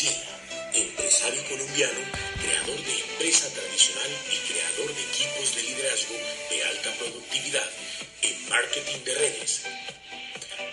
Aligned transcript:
Empresario 0.00 1.42
colombiano, 1.48 1.98
creador 2.40 2.84
de 2.84 3.00
empresa 3.00 3.48
tradicional 3.52 4.10
y 4.30 4.52
creador 4.52 4.94
de 4.94 5.02
equipos 5.02 5.56
de 5.56 5.62
liderazgo 5.64 6.14
de 6.50 6.62
alta 6.62 6.94
productividad 6.94 7.68
en 8.22 8.48
marketing 8.48 9.04
de 9.04 9.14
redes. 9.16 9.62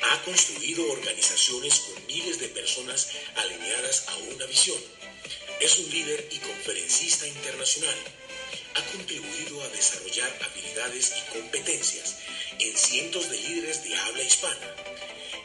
Ha 0.04 0.22
construido 0.22 0.92
organizaciones 0.92 1.80
con 1.80 2.06
miles 2.06 2.40
de 2.40 2.50
personas 2.50 3.10
alineadas 3.38 4.06
a 4.10 4.16
una 4.36 4.46
visión. 4.46 4.78
Es 5.60 5.80
un 5.80 5.90
líder 5.90 6.28
y 6.30 6.38
conferencista 6.38 7.26
internacional. 7.26 7.98
Ha 8.76 8.82
contribuido 8.92 9.60
a 9.64 9.70
desarrollar 9.70 10.32
habilidades 10.44 11.16
y 11.18 11.32
competencias 11.32 12.18
en 12.60 12.78
cientos 12.78 13.32
de 13.32 13.40
líderes 13.40 13.84
de 13.86 13.98
habla 13.98 14.22
hispana. 14.22 14.76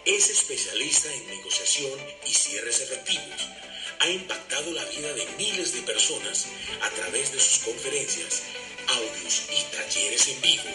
Es 0.05 0.29
especialista 0.29 1.11
en 1.15 1.27
negociación 1.29 1.99
y 2.27 2.35
cierres 2.35 2.81
efectivos. 2.81 3.70
Ha 4.01 4.09
impactado 4.09 4.73
la 4.73 4.85
vida 4.87 5.13
de 5.13 5.27
miles 5.37 5.75
de 5.75 5.83
personas 5.83 6.47
a 6.81 6.91
través 6.91 7.33
de 7.33 7.39
sus 7.39 7.59
conferencias, 7.59 8.43
audios 8.89 9.43
y 9.51 9.77
talleres 9.77 10.29
en 10.29 10.41
vivo. 10.41 10.71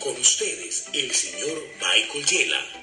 Con 0.00 0.18
ustedes, 0.18 0.86
el 0.94 1.14
señor 1.14 1.62
Michael 1.78 2.24
Yela. 2.24 2.79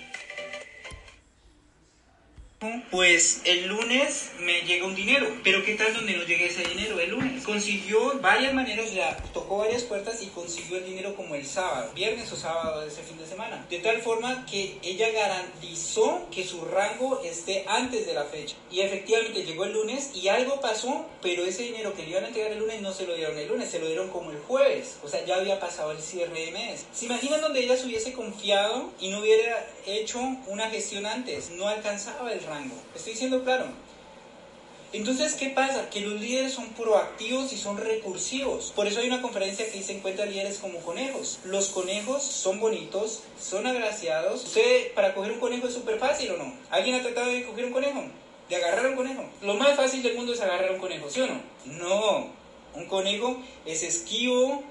Pues 2.90 3.42
el 3.46 3.68
lunes 3.68 4.32
me 4.40 4.62
llega 4.62 4.88
un 4.88 4.96
dinero, 4.96 5.28
pero 5.44 5.64
¿qué 5.64 5.76
tal 5.76 5.94
donde 5.94 6.18
no 6.18 6.24
llegue 6.24 6.48
ese 6.48 6.64
dinero 6.64 7.00
el 7.00 7.12
lunes? 7.12 7.44
Consiguió 7.44 8.20
varias 8.20 8.52
maneras, 8.52 8.92
ya 8.96 9.16
tocó 9.32 9.60
varias 9.60 9.84
puertas 9.84 10.24
y 10.24 10.28
consiguió 10.28 10.78
el 10.78 10.86
dinero 10.86 11.16
como 11.16 11.36
el 11.36 11.46
sábado, 11.46 11.92
viernes 11.94 12.32
o 12.32 12.36
sábado 12.36 12.82
de 12.82 12.88
ese 12.88 13.04
fin 13.04 13.20
de 13.20 13.28
semana. 13.28 13.64
De 13.70 13.78
tal 13.78 14.02
forma 14.02 14.44
que 14.48 14.80
ella 14.82 15.12
garantizó 15.12 16.28
que 16.32 16.44
su 16.44 16.66
rango 16.66 17.22
esté 17.24 17.64
antes 17.68 18.08
de 18.08 18.16
la 18.16 18.24
fecha. 18.24 18.56
Y 18.72 18.80
efectivamente 18.80 19.44
llegó 19.44 19.66
el 19.66 19.74
lunes 19.74 20.16
y 20.16 20.28
algo 20.30 20.60
pasó, 20.60 21.06
pero 21.22 21.46
ese 21.46 21.62
dinero 21.62 21.94
que 21.94 22.02
le 22.02 22.10
iban 22.10 22.24
a 22.24 22.28
entregar 22.30 22.54
el 22.54 22.58
lunes 22.58 22.82
no 22.82 22.92
se 22.92 23.06
lo 23.06 23.14
dieron 23.14 23.38
el 23.38 23.50
lunes, 23.50 23.70
se 23.70 23.78
lo 23.78 23.86
dieron 23.86 24.10
como 24.10 24.32
el 24.32 24.40
jueves. 24.40 24.98
O 25.04 25.08
sea, 25.08 25.24
ya 25.26 25.36
había 25.36 25.60
pasado 25.60 25.92
el 25.92 26.00
cierre 26.00 26.46
de 26.46 26.52
mes. 26.52 26.88
¿Se 26.92 27.06
imaginan 27.06 27.42
donde 27.42 27.60
ella 27.60 27.78
se 27.78 27.86
hubiese 27.86 28.14
confiado 28.14 28.92
y 29.00 29.10
no 29.10 29.20
hubiera 29.20 29.64
hecho 29.86 30.20
una 30.48 30.72
gestión 30.72 31.06
antes? 31.06 31.52
No 31.52 31.68
alcanzaba 31.68 32.34
el 32.34 32.47
rango. 32.48 32.76
Estoy 32.96 33.16
siendo 33.16 33.44
claro. 33.44 33.66
Entonces, 34.94 35.34
¿qué 35.34 35.50
pasa? 35.50 35.90
Que 35.90 36.00
los 36.00 36.20
líderes 36.20 36.54
son 36.54 36.70
proactivos 36.70 37.52
y 37.52 37.58
son 37.58 37.78
recursivos. 37.78 38.72
Por 38.74 38.88
eso 38.88 39.02
hay 39.02 39.08
una 39.08 39.22
conferencia 39.22 39.66
que 39.66 39.78
dice 39.78 39.98
encuentra 39.98 40.26
líderes 40.26 40.60
como 40.60 40.80
conejos. 40.80 41.40
Los 41.44 41.70
conejos 41.70 42.24
son 42.24 42.60
bonitos, 42.60 43.24
son 43.40 43.68
agraciados. 43.68 44.46
Usted, 44.46 44.94
para 44.94 45.14
coger 45.14 45.34
un 45.34 45.40
conejo 45.40 45.68
es 45.68 45.74
súper 45.74 46.00
fácil 46.00 46.32
o 46.32 46.38
no. 46.38 46.54
¿Alguien 46.70 46.96
ha 46.96 47.02
tratado 47.02 47.30
de 47.30 47.46
coger 47.46 47.66
un 47.66 47.74
conejo? 47.74 48.02
De 48.50 48.56
agarrar 48.56 48.88
un 48.88 48.96
conejo. 48.96 49.26
Lo 49.42 49.56
más 49.56 49.76
fácil 49.76 50.02
del 50.02 50.16
mundo 50.16 50.34
es 50.34 50.40
agarrar 50.40 50.72
un 50.72 50.80
conejo, 50.80 51.10
¿sí 51.10 51.20
o 51.20 51.28
no? 51.28 51.42
No. 51.66 52.30
Un 52.74 52.86
conejo 52.86 53.38
es 53.66 53.84
esquivo, 53.84 54.64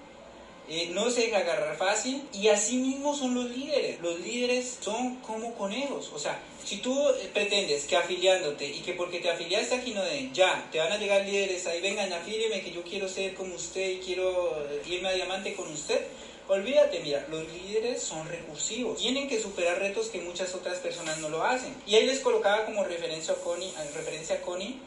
eh, 0.69 0.91
no 0.93 1.11
se 1.11 1.23
deja 1.23 1.39
agarrar 1.39 1.77
fácil 1.77 2.23
y 2.33 2.49
así 2.49 2.79
mismo 2.79 3.15
son 3.15 3.35
los 3.35 3.51
líderes. 3.51 4.01
Los 4.01 4.19
líderes 4.21 4.79
son 4.81 5.17
como 5.17 5.55
conejos. 5.55 6.11
O 6.13 6.19
sea, 6.19 6.41
si 6.65 6.79
tú 6.79 7.09
eh, 7.09 7.31
pretendes 7.33 7.85
que 7.85 7.97
afiliándote 7.97 8.67
y 8.67 8.81
que 8.81 8.95
porque 8.95 9.21
te 9.21 9.31
afiliaste 9.31 9.77
a 9.77 9.81
Ginodén 9.81 10.35
ya 10.35 10.69
te 10.73 10.79
van 10.79 10.91
a 10.91 10.99
llegar 10.99 11.25
líderes 11.25 11.67
ahí, 11.69 11.81
vengan, 11.81 12.13
afílieme 12.13 12.63
que 12.63 12.73
yo 12.73 12.83
quiero 12.83 13.09
ser 13.09 13.35
como 13.35 13.55
usted 13.55 13.91
y 13.91 13.99
quiero 13.99 14.57
eh, 14.69 14.83
irme 14.89 15.09
a 15.09 15.13
diamante 15.13 15.55
con 15.55 15.71
usted. 15.71 16.05
Olvídate, 16.49 17.01
mira, 17.01 17.27
los 17.29 17.45
líderes 17.53 18.03
son 18.03 18.27
recursivos. 18.29 18.99
Tienen 18.99 19.29
que 19.29 19.41
superar 19.41 19.79
retos 19.79 20.09
que 20.09 20.21
muchas 20.21 20.55
otras 20.55 20.79
personas 20.79 21.19
no 21.19 21.29
lo 21.29 21.45
hacen. 21.45 21.75
Y 21.87 21.95
ahí 21.95 22.07
les 22.07 22.21
colocaba 22.21 22.65
como 22.65 22.85
referencia 22.85 23.35
a 23.35 23.37
Connie, 23.37 23.73
referencia 23.95 24.37
a 24.37 24.41
Connie 24.43 24.81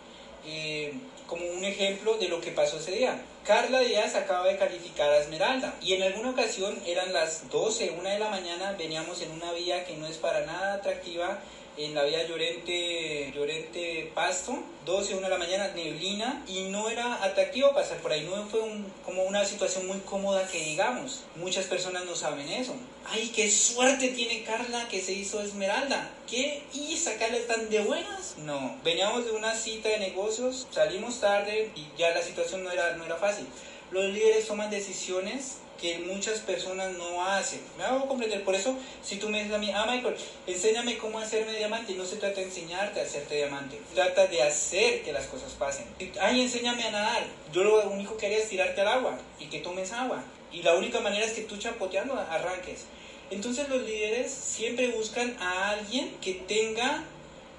como 1.30 1.45
un 1.45 1.63
ejemplo 1.63 2.17
de 2.17 2.27
lo 2.27 2.41
que 2.41 2.52
pasó 2.52 2.77
ese 2.77 2.91
día. 2.91 3.22
Carla 3.45 3.81
Díaz 3.81 4.16
acaba 4.16 4.47
de 4.47 4.58
calificar 4.58 5.09
a 5.11 5.19
Esmeralda 5.19 5.75
y 5.81 5.94
en 5.94 6.03
alguna 6.03 6.31
ocasión 6.31 6.78
eran 6.85 7.13
las 7.13 7.50
12, 7.50 7.91
1 7.97 8.09
de 8.09 8.19
la 8.19 8.29
mañana, 8.29 8.75
veníamos 8.78 9.22
en 9.22 9.31
una 9.31 9.53
vía 9.53 9.85
que 9.85 9.95
no 9.95 10.07
es 10.07 10.18
para 10.18 10.45
nada 10.45 10.73
atractiva 10.73 11.39
en 11.79 11.95
la 11.95 12.03
vía 12.03 12.28
Llorente, 12.28 13.31
Llorente 13.34 14.12
Pasto, 14.13 14.57
12, 14.85 15.16
1 15.16 15.22
de 15.22 15.29
la 15.29 15.38
mañana, 15.38 15.72
neblina, 15.73 16.44
y 16.45 16.63
no 16.63 16.90
era 16.90 17.23
atractivo 17.23 17.73
pasar 17.73 18.00
por 18.00 18.12
ahí, 18.12 18.28
no 18.29 18.45
fue 18.47 18.59
como 19.06 19.23
una 19.23 19.45
situación 19.45 19.88
muy 19.88 20.00
cómoda 20.00 20.45
que 20.47 20.59
digamos, 20.59 21.22
muchas 21.38 21.66
personas 21.66 22.03
no 22.03 22.16
saben 22.16 22.50
eso. 22.50 22.75
¡Ay, 23.06 23.31
qué 23.34 23.50
suerte 23.50 24.09
tiene 24.09 24.44
Carla 24.44 24.89
que 24.89 25.01
se 25.01 25.13
hizo 25.13 25.41
Esmeralda! 25.41 26.12
¿Qué? 26.29 26.63
¿Y 26.73 26.97
sacarle 26.97 27.39
tan 27.41 27.69
de 27.69 27.79
buenas? 27.79 28.35
No, 28.39 28.78
veníamos 28.84 29.25
de 29.25 29.31
una 29.31 29.56
cita 29.56 29.88
de 29.88 30.00
negocios, 30.00 30.68
salimos 30.72 31.22
tarde 31.22 31.72
y 31.75 31.88
ya 31.97 32.12
la 32.12 32.22
situación 32.22 32.63
no 32.66 32.72
era, 32.72 32.97
no 32.97 33.06
era 33.06 33.16
fácil. 33.16 33.47
Los 33.91 34.03
líderes 34.06 34.47
toman 34.47 34.69
decisiones 34.69 35.59
que 35.79 36.00
muchas 36.00 36.40
personas 36.40 36.94
no 36.97 37.25
hacen. 37.25 37.62
Me 37.78 37.84
hago 37.84 38.07
comprender. 38.07 38.44
Por 38.44 38.56
eso, 38.56 38.75
si 39.03 39.17
tú 39.17 39.29
me 39.29 39.40
dices 39.40 39.53
a 39.53 39.57
mí, 39.57 39.72
ah, 39.73 39.85
Michael, 39.90 40.16
enséñame 40.47 40.97
cómo 40.97 41.19
hacerme 41.19 41.53
diamante, 41.53 41.94
no 41.94 42.06
se 42.06 42.17
trata 42.17 42.41
de 42.41 42.47
enseñarte 42.47 43.00
a 43.00 43.03
hacerte 43.03 43.35
diamante, 43.35 43.79
trata 43.94 44.28
de 44.28 44.41
hacer 44.44 45.03
que 45.03 45.13
las 45.13 45.28
cosas 45.28 45.53
pasen. 45.53 45.85
Ay, 46.19 46.41
enséñame 46.41 46.84
a 46.84 46.91
nadar. 46.91 47.23
Yo 47.53 47.63
lo 47.63 47.89
único 47.89 48.18
que 48.18 48.25
haría 48.25 48.39
es 48.39 48.50
tirarte 48.50 48.81
al 48.81 48.88
agua 48.88 49.18
y 49.39 49.45
que 49.45 49.59
tomes 49.59 49.91
agua. 49.91 50.23
Y 50.51 50.63
la 50.63 50.75
única 50.75 51.00
manera 51.00 51.25
es 51.25 51.34
que 51.34 51.41
tú 51.41 51.57
chapoteando 51.57 52.13
arranques. 52.16 52.85
Entonces 53.31 53.69
los 53.69 53.84
líderes 53.84 54.31
siempre 54.31 54.88
buscan 54.88 55.38
a 55.39 55.69
alguien 55.69 56.16
que 56.22 56.34
tenga 56.34 57.03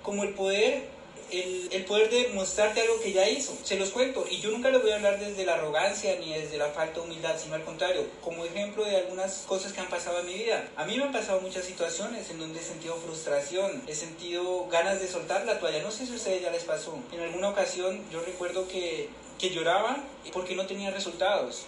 como 0.02 0.24
el 0.24 0.34
poder 0.34 0.88
el, 1.32 1.84
poder 1.84 2.10
de 2.10 2.28
mostrarte 2.34 2.80
algo 2.80 3.00
que 3.00 3.12
ya 3.12 3.28
hizo. 3.28 3.56
Se 3.62 3.76
los 3.76 3.90
cuento, 3.90 4.24
y 4.30 4.40
yo 4.40 4.50
nunca 4.50 4.70
les 4.70 4.82
voy 4.82 4.92
a 4.92 4.96
hablar 4.96 5.18
desde 5.18 5.44
la 5.44 5.54
arrogancia 5.54 6.16
ni 6.20 6.32
desde 6.34 6.58
la 6.58 6.68
falta 6.68 7.00
de 7.00 7.00
humildad, 7.00 7.36
sino 7.38 7.54
al 7.54 7.64
contrario, 7.64 8.06
como 8.22 8.44
ejemplo 8.44 8.84
de 8.84 8.96
algunas 8.96 9.44
cosas 9.46 9.72
que 9.72 9.80
han 9.80 9.88
pasado 9.88 10.20
en 10.20 10.26
mi 10.26 10.34
vida. 10.34 10.68
A 10.76 10.84
mí 10.84 10.96
me 10.96 11.04
han 11.04 11.12
pasado 11.12 11.40
muchas 11.40 11.64
situaciones 11.64 12.30
en 12.30 12.38
donde 12.38 12.60
he 12.60 12.62
sentido 12.62 12.96
frustración, 12.96 13.82
he 13.86 13.94
sentido 13.94 14.66
ganas 14.68 15.00
de 15.00 15.08
soltar 15.08 15.44
la 15.44 15.58
toalla. 15.58 15.82
No 15.82 15.90
sé 15.90 16.06
si 16.06 16.12
a 16.12 16.16
ustedes 16.16 16.42
ya 16.42 16.50
les 16.50 16.64
pasó. 16.64 16.98
En 17.12 17.20
alguna 17.20 17.50
ocasión 17.50 18.04
yo 18.10 18.20
recuerdo 18.20 18.68
que, 18.68 19.08
que 19.38 19.50
lloraba 19.50 19.96
porque 20.32 20.54
no 20.54 20.66
tenía 20.66 20.90
resultados. 20.90 21.64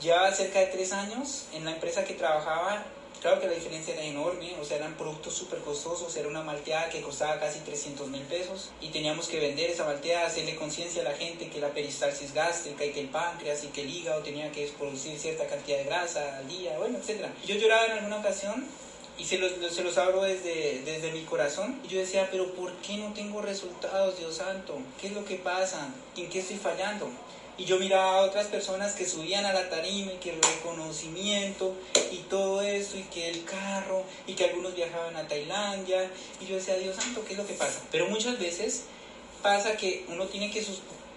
Ya 0.00 0.30
cerca 0.32 0.60
de 0.60 0.66
tres 0.66 0.92
años 0.92 1.46
en 1.54 1.64
la 1.64 1.72
empresa 1.72 2.04
que 2.04 2.14
trabajaba 2.14 2.84
Claro 3.20 3.40
que 3.40 3.46
la 3.46 3.54
diferencia 3.54 3.94
era 3.94 4.04
enorme, 4.04 4.54
o 4.60 4.64
sea, 4.64 4.76
eran 4.76 4.94
productos 4.94 5.34
súper 5.34 5.60
costosos, 5.60 6.14
era 6.16 6.28
una 6.28 6.42
malteada 6.42 6.88
que 6.90 7.00
costaba 7.00 7.40
casi 7.40 7.60
300 7.60 8.08
mil 8.08 8.22
pesos 8.22 8.70
y 8.80 8.88
teníamos 8.88 9.28
que 9.28 9.40
vender 9.40 9.70
esa 9.70 9.84
malteada, 9.84 10.26
hacerle 10.26 10.54
conciencia 10.56 11.02
a 11.02 11.04
la 11.04 11.14
gente 11.14 11.48
que 11.48 11.60
la 11.60 11.68
peristalsis 11.68 12.34
gástrica 12.34 12.84
y 12.84 12.92
que 12.92 13.00
el 13.00 13.08
páncreas 13.08 13.64
y 13.64 13.68
que 13.68 13.82
el 13.82 13.90
hígado 13.90 14.22
tenía 14.22 14.52
que 14.52 14.66
producir 14.78 15.18
cierta 15.18 15.46
cantidad 15.46 15.78
de 15.78 15.84
grasa 15.84 16.38
al 16.38 16.48
día, 16.48 16.78
bueno, 16.78 16.98
etc. 16.98 17.26
Yo 17.46 17.56
lloraba 17.56 17.86
en 17.86 17.92
alguna 17.92 18.18
ocasión 18.18 18.66
y 19.18 19.24
se 19.24 19.38
los, 19.38 19.52
se 19.74 19.82
los 19.82 19.96
abro 19.98 20.22
desde, 20.22 20.82
desde 20.84 21.10
mi 21.12 21.22
corazón. 21.22 21.80
Y 21.84 21.88
yo 21.88 21.98
decía, 21.98 22.28
pero 22.30 22.52
¿por 22.52 22.72
qué 22.76 22.98
no 22.98 23.12
tengo 23.14 23.40
resultados, 23.40 24.18
Dios 24.18 24.36
santo? 24.36 24.78
¿Qué 25.00 25.08
es 25.08 25.14
lo 25.14 25.24
que 25.24 25.36
pasa? 25.36 25.88
¿En 26.16 26.28
qué 26.28 26.40
estoy 26.40 26.56
fallando? 26.56 27.08
Y 27.58 27.64
yo 27.64 27.78
miraba 27.78 28.18
a 28.18 28.22
otras 28.22 28.46
personas 28.48 28.92
que 28.92 29.06
subían 29.06 29.46
a 29.46 29.52
la 29.52 29.70
tarima 29.70 30.12
y 30.12 30.16
que 30.16 30.30
el 30.30 30.42
reconocimiento 30.42 31.74
y 32.12 32.18
todo 32.28 32.60
eso 32.60 32.98
y 32.98 33.02
que 33.04 33.30
el 33.30 33.44
carro 33.44 34.04
y 34.26 34.34
que 34.34 34.44
algunos 34.44 34.74
viajaban 34.74 35.16
a 35.16 35.26
Tailandia. 35.26 36.10
Y 36.40 36.46
yo 36.46 36.56
decía, 36.56 36.76
Dios 36.76 36.96
santo, 36.96 37.24
¿qué 37.24 37.32
es 37.32 37.38
lo 37.38 37.46
que 37.46 37.54
pasa? 37.54 37.80
Pero 37.90 38.08
muchas 38.08 38.38
veces 38.38 38.84
pasa 39.42 39.76
que 39.76 40.04
uno 40.08 40.26
tiene 40.26 40.50
que 40.50 40.64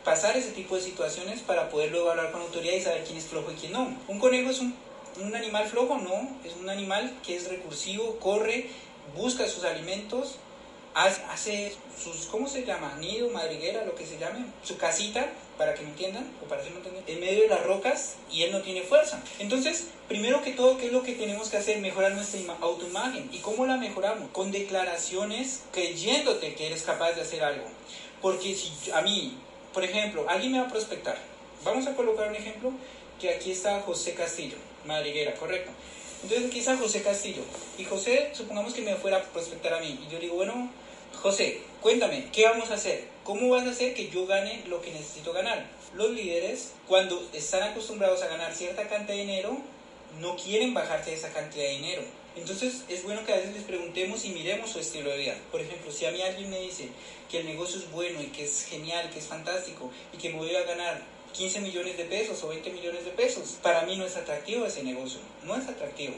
pasar 0.05 0.37
ese 0.37 0.51
tipo 0.51 0.75
de 0.75 0.81
situaciones 0.81 1.41
para 1.41 1.69
poder 1.69 1.91
luego 1.91 2.09
hablar 2.09 2.31
con 2.31 2.41
autoridad 2.41 2.73
y 2.73 2.81
saber 2.81 3.03
quién 3.03 3.17
es 3.17 3.25
flojo 3.25 3.51
y 3.51 3.55
quién 3.55 3.73
no. 3.73 3.97
Un 4.07 4.19
conejo 4.19 4.49
es 4.49 4.59
un, 4.59 4.73
un 5.21 5.35
animal 5.35 5.67
flojo, 5.67 5.97
no, 5.97 6.37
es 6.45 6.55
un 6.55 6.69
animal 6.69 7.17
que 7.25 7.35
es 7.35 7.49
recursivo, 7.49 8.17
corre, 8.19 8.69
busca 9.15 9.47
sus 9.47 9.65
alimentos 9.65 10.37
hace 10.93 11.73
sus, 12.01 12.25
¿cómo 12.27 12.47
se 12.47 12.65
llama? 12.65 12.95
Nido, 12.99 13.29
madriguera, 13.29 13.85
lo 13.85 13.95
que 13.95 14.05
se 14.05 14.17
llame, 14.17 14.45
su 14.63 14.77
casita, 14.77 15.27
para 15.59 15.73
que 15.73 15.81
me 15.81 15.89
entiendan, 15.89 16.25
o 16.41 16.47
para 16.47 16.63
que 16.63 16.69
me 16.69 16.77
entiendan, 16.77 17.03
en 17.05 17.19
medio 17.19 17.41
de 17.41 17.49
las 17.49 17.63
rocas 17.65 18.15
y 18.31 18.43
él 18.43 18.53
no 18.53 18.61
tiene 18.61 18.81
fuerza. 18.81 19.21
Entonces, 19.39 19.87
primero 20.07 20.41
que 20.41 20.53
todo, 20.53 20.77
¿qué 20.77 20.85
es 20.85 20.93
lo 20.93 21.03
que 21.03 21.15
tenemos 21.15 21.49
que 21.49 21.57
hacer? 21.57 21.79
Mejorar 21.79 22.13
nuestra 22.13 22.39
autoimagen. 22.61 23.29
¿Y 23.33 23.39
cómo 23.39 23.65
la 23.65 23.75
mejoramos? 23.75 24.29
Con 24.31 24.53
declaraciones 24.53 25.63
creyéndote 25.73 26.55
que 26.55 26.67
eres 26.67 26.83
capaz 26.83 27.11
de 27.11 27.23
hacer 27.23 27.43
algo. 27.43 27.65
Porque 28.21 28.55
si 28.55 28.89
a 28.91 29.01
mí, 29.01 29.37
por 29.73 29.83
ejemplo, 29.83 30.25
alguien 30.29 30.53
me 30.53 30.59
va 30.61 30.67
a 30.67 30.71
prospectar, 30.71 31.17
vamos 31.65 31.85
a 31.87 31.93
colocar 31.93 32.29
un 32.29 32.37
ejemplo, 32.37 32.71
que 33.19 33.29
aquí 33.29 33.51
está 33.51 33.81
José 33.81 34.13
Castillo, 34.13 34.55
madriguera, 34.85 35.33
correcto. 35.33 35.71
Entonces 36.23 36.47
aquí 36.47 36.59
está 36.59 36.77
José 36.77 37.03
Castillo. 37.03 37.41
Y 37.77 37.83
José, 37.83 38.29
supongamos 38.33 38.73
que 38.73 38.81
me 38.81 38.95
fuera 38.95 39.17
a 39.17 39.23
prospectar 39.23 39.73
a 39.73 39.81
mí. 39.81 39.99
Y 40.07 40.09
yo 40.09 40.19
digo, 40.19 40.35
bueno, 40.35 40.71
José, 41.21 41.59
cuéntame, 41.81 42.29
¿qué 42.31 42.45
vamos 42.45 42.71
a 42.71 42.75
hacer? 42.75 43.18
¿Cómo 43.29 43.49
vas 43.49 43.67
a 43.67 43.69
hacer 43.69 43.93
que 43.93 44.09
yo 44.09 44.25
gane 44.25 44.63
lo 44.65 44.81
que 44.81 44.91
necesito 44.91 45.33
ganar? 45.33 45.63
Los 45.93 46.09
líderes, 46.09 46.71
cuando 46.87 47.29
están 47.31 47.61
acostumbrados 47.61 48.23
a 48.23 48.27
ganar 48.27 48.55
cierta 48.55 48.87
cantidad 48.87 49.15
de 49.15 49.21
dinero, 49.21 49.55
no 50.19 50.35
quieren 50.35 50.73
bajarse 50.73 51.13
esa 51.13 51.31
cantidad 51.31 51.65
de 51.65 51.73
dinero. 51.73 52.01
Entonces 52.35 52.85
es 52.89 53.03
bueno 53.03 53.23
que 53.23 53.33
a 53.33 53.35
veces 53.35 53.53
les 53.53 53.65
preguntemos 53.65 54.25
y 54.25 54.29
miremos 54.29 54.71
su 54.71 54.79
estilo 54.79 55.11
de 55.11 55.17
vida. 55.17 55.37
Por 55.51 55.61
ejemplo, 55.61 55.91
si 55.91 56.07
a 56.07 56.11
mí 56.11 56.19
alguien 56.23 56.49
me 56.49 56.59
dice 56.59 56.89
que 57.29 57.41
el 57.41 57.45
negocio 57.45 57.77
es 57.77 57.91
bueno 57.91 58.19
y 58.19 58.31
que 58.31 58.45
es 58.45 58.65
genial, 58.65 59.11
que 59.11 59.19
es 59.19 59.27
fantástico 59.27 59.91
y 60.11 60.17
que 60.17 60.29
me 60.31 60.37
voy 60.37 60.55
a 60.55 60.63
ganar 60.63 60.99
15 61.33 61.61
millones 61.61 61.97
de 61.97 62.05
pesos 62.05 62.43
o 62.43 62.47
20 62.47 62.71
millones 62.71 63.05
de 63.05 63.11
pesos, 63.11 63.59
para 63.61 63.83
mí 63.83 63.95
no 63.95 64.07
es 64.07 64.17
atractivo 64.17 64.65
ese 64.65 64.81
negocio, 64.81 65.19
no 65.43 65.55
es 65.55 65.67
atractivo. 65.67 66.15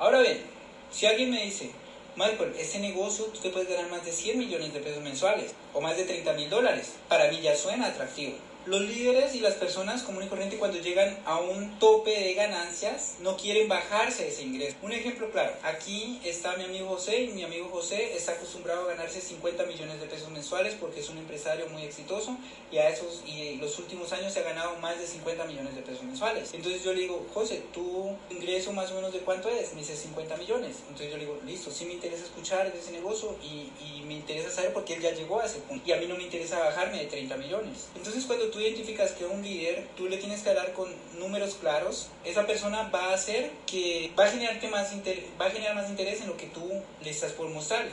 Ahora 0.00 0.18
bien, 0.18 0.42
si 0.90 1.06
alguien 1.06 1.30
me 1.30 1.44
dice, 1.44 1.70
Michael, 2.16 2.54
ese 2.58 2.80
negocio 2.80 3.26
tú 3.26 3.40
te 3.40 3.50
puedes 3.50 3.68
ganar 3.68 3.90
más 3.90 4.04
de 4.04 4.12
100 4.12 4.38
millones 4.38 4.72
de 4.72 4.80
pesos 4.80 5.02
mensuales 5.02 5.54
o 5.72 5.80
más 5.80 5.96
de 5.96 6.04
30 6.04 6.32
mil 6.32 6.50
dólares, 6.50 6.94
para 7.08 7.30
mí 7.30 7.40
ya 7.40 7.54
suena 7.54 7.86
atractivo. 7.86 8.49
Los 8.66 8.82
líderes 8.82 9.34
y 9.34 9.40
las 9.40 9.54
personas 9.54 10.02
común 10.02 10.24
y 10.24 10.26
corriente 10.26 10.58
cuando 10.58 10.78
llegan 10.78 11.18
a 11.24 11.38
un 11.38 11.78
tope 11.78 12.10
de 12.10 12.34
ganancias 12.34 13.16
no 13.20 13.36
quieren 13.38 13.68
bajarse 13.68 14.28
ese 14.28 14.42
ingreso. 14.42 14.76
Un 14.82 14.92
ejemplo 14.92 15.30
claro, 15.30 15.54
aquí 15.62 16.20
está 16.24 16.54
mi 16.56 16.64
amigo 16.64 16.88
José 16.88 17.22
y 17.22 17.28
mi 17.28 17.42
amigo 17.42 17.70
José 17.72 18.14
está 18.14 18.32
acostumbrado 18.32 18.82
a 18.82 18.88
ganarse 18.88 19.22
50 19.22 19.64
millones 19.64 19.98
de 19.98 20.06
pesos 20.06 20.28
mensuales 20.28 20.76
porque 20.78 21.00
es 21.00 21.08
un 21.08 21.16
empresario 21.16 21.68
muy 21.70 21.84
exitoso 21.84 22.36
y 22.70 22.76
a 22.76 22.90
esos 22.90 23.22
y 23.26 23.56
los 23.56 23.78
últimos 23.78 24.12
años 24.12 24.34
se 24.34 24.40
ha 24.40 24.42
ganado 24.42 24.76
más 24.76 24.98
de 24.98 25.06
50 25.06 25.44
millones 25.46 25.74
de 25.74 25.80
pesos 25.80 26.02
mensuales. 26.02 26.52
Entonces 26.52 26.84
yo 26.84 26.92
le 26.92 27.00
digo, 27.00 27.26
José, 27.32 27.62
¿tu 27.72 28.14
ingreso 28.28 28.72
más 28.72 28.90
o 28.90 28.94
menos 28.96 29.12
de 29.12 29.20
cuánto 29.20 29.48
es? 29.48 29.72
Me 29.72 29.80
dice 29.80 29.96
50 29.96 30.36
millones. 30.36 30.76
Entonces 30.82 31.10
yo 31.10 31.16
le 31.16 31.24
digo, 31.24 31.38
listo, 31.46 31.70
sí 31.70 31.86
me 31.86 31.94
interesa 31.94 32.24
escuchar 32.24 32.70
de 32.70 32.78
ese 32.78 32.92
negocio 32.92 33.36
y, 33.42 33.72
y 33.82 34.02
me 34.02 34.14
interesa 34.14 34.50
saber 34.50 34.74
por 34.74 34.84
qué 34.84 34.94
él 34.94 35.02
ya 35.02 35.12
llegó 35.12 35.40
a 35.40 35.46
ese 35.46 35.60
punto. 35.60 35.82
Y 35.86 35.92
a 35.92 35.96
mí 35.96 36.06
no 36.06 36.16
me 36.16 36.24
interesa 36.24 36.58
bajarme 36.58 36.98
de 36.98 37.06
30 37.06 37.36
millones. 37.38 37.88
Entonces 37.96 38.26
cuando 38.26 38.49
tú 38.50 38.60
identificas 38.60 39.12
que 39.12 39.24
un 39.24 39.42
líder, 39.42 39.86
tú 39.96 40.08
le 40.08 40.16
tienes 40.16 40.42
que 40.42 40.50
hablar 40.50 40.72
con 40.72 40.88
números 41.18 41.56
claros, 41.60 42.08
esa 42.24 42.46
persona 42.46 42.90
va 42.94 43.10
a 43.10 43.14
hacer 43.14 43.50
que 43.66 44.12
va 44.18 44.24
a, 44.24 44.30
generarte 44.30 44.68
más 44.68 44.92
va 45.40 45.46
a 45.46 45.50
generar 45.50 45.74
más 45.74 45.88
interés 45.88 46.20
en 46.20 46.28
lo 46.28 46.36
que 46.36 46.46
tú 46.46 46.68
le 47.02 47.10
estás 47.10 47.32
por 47.32 47.48
mostrar. 47.48 47.86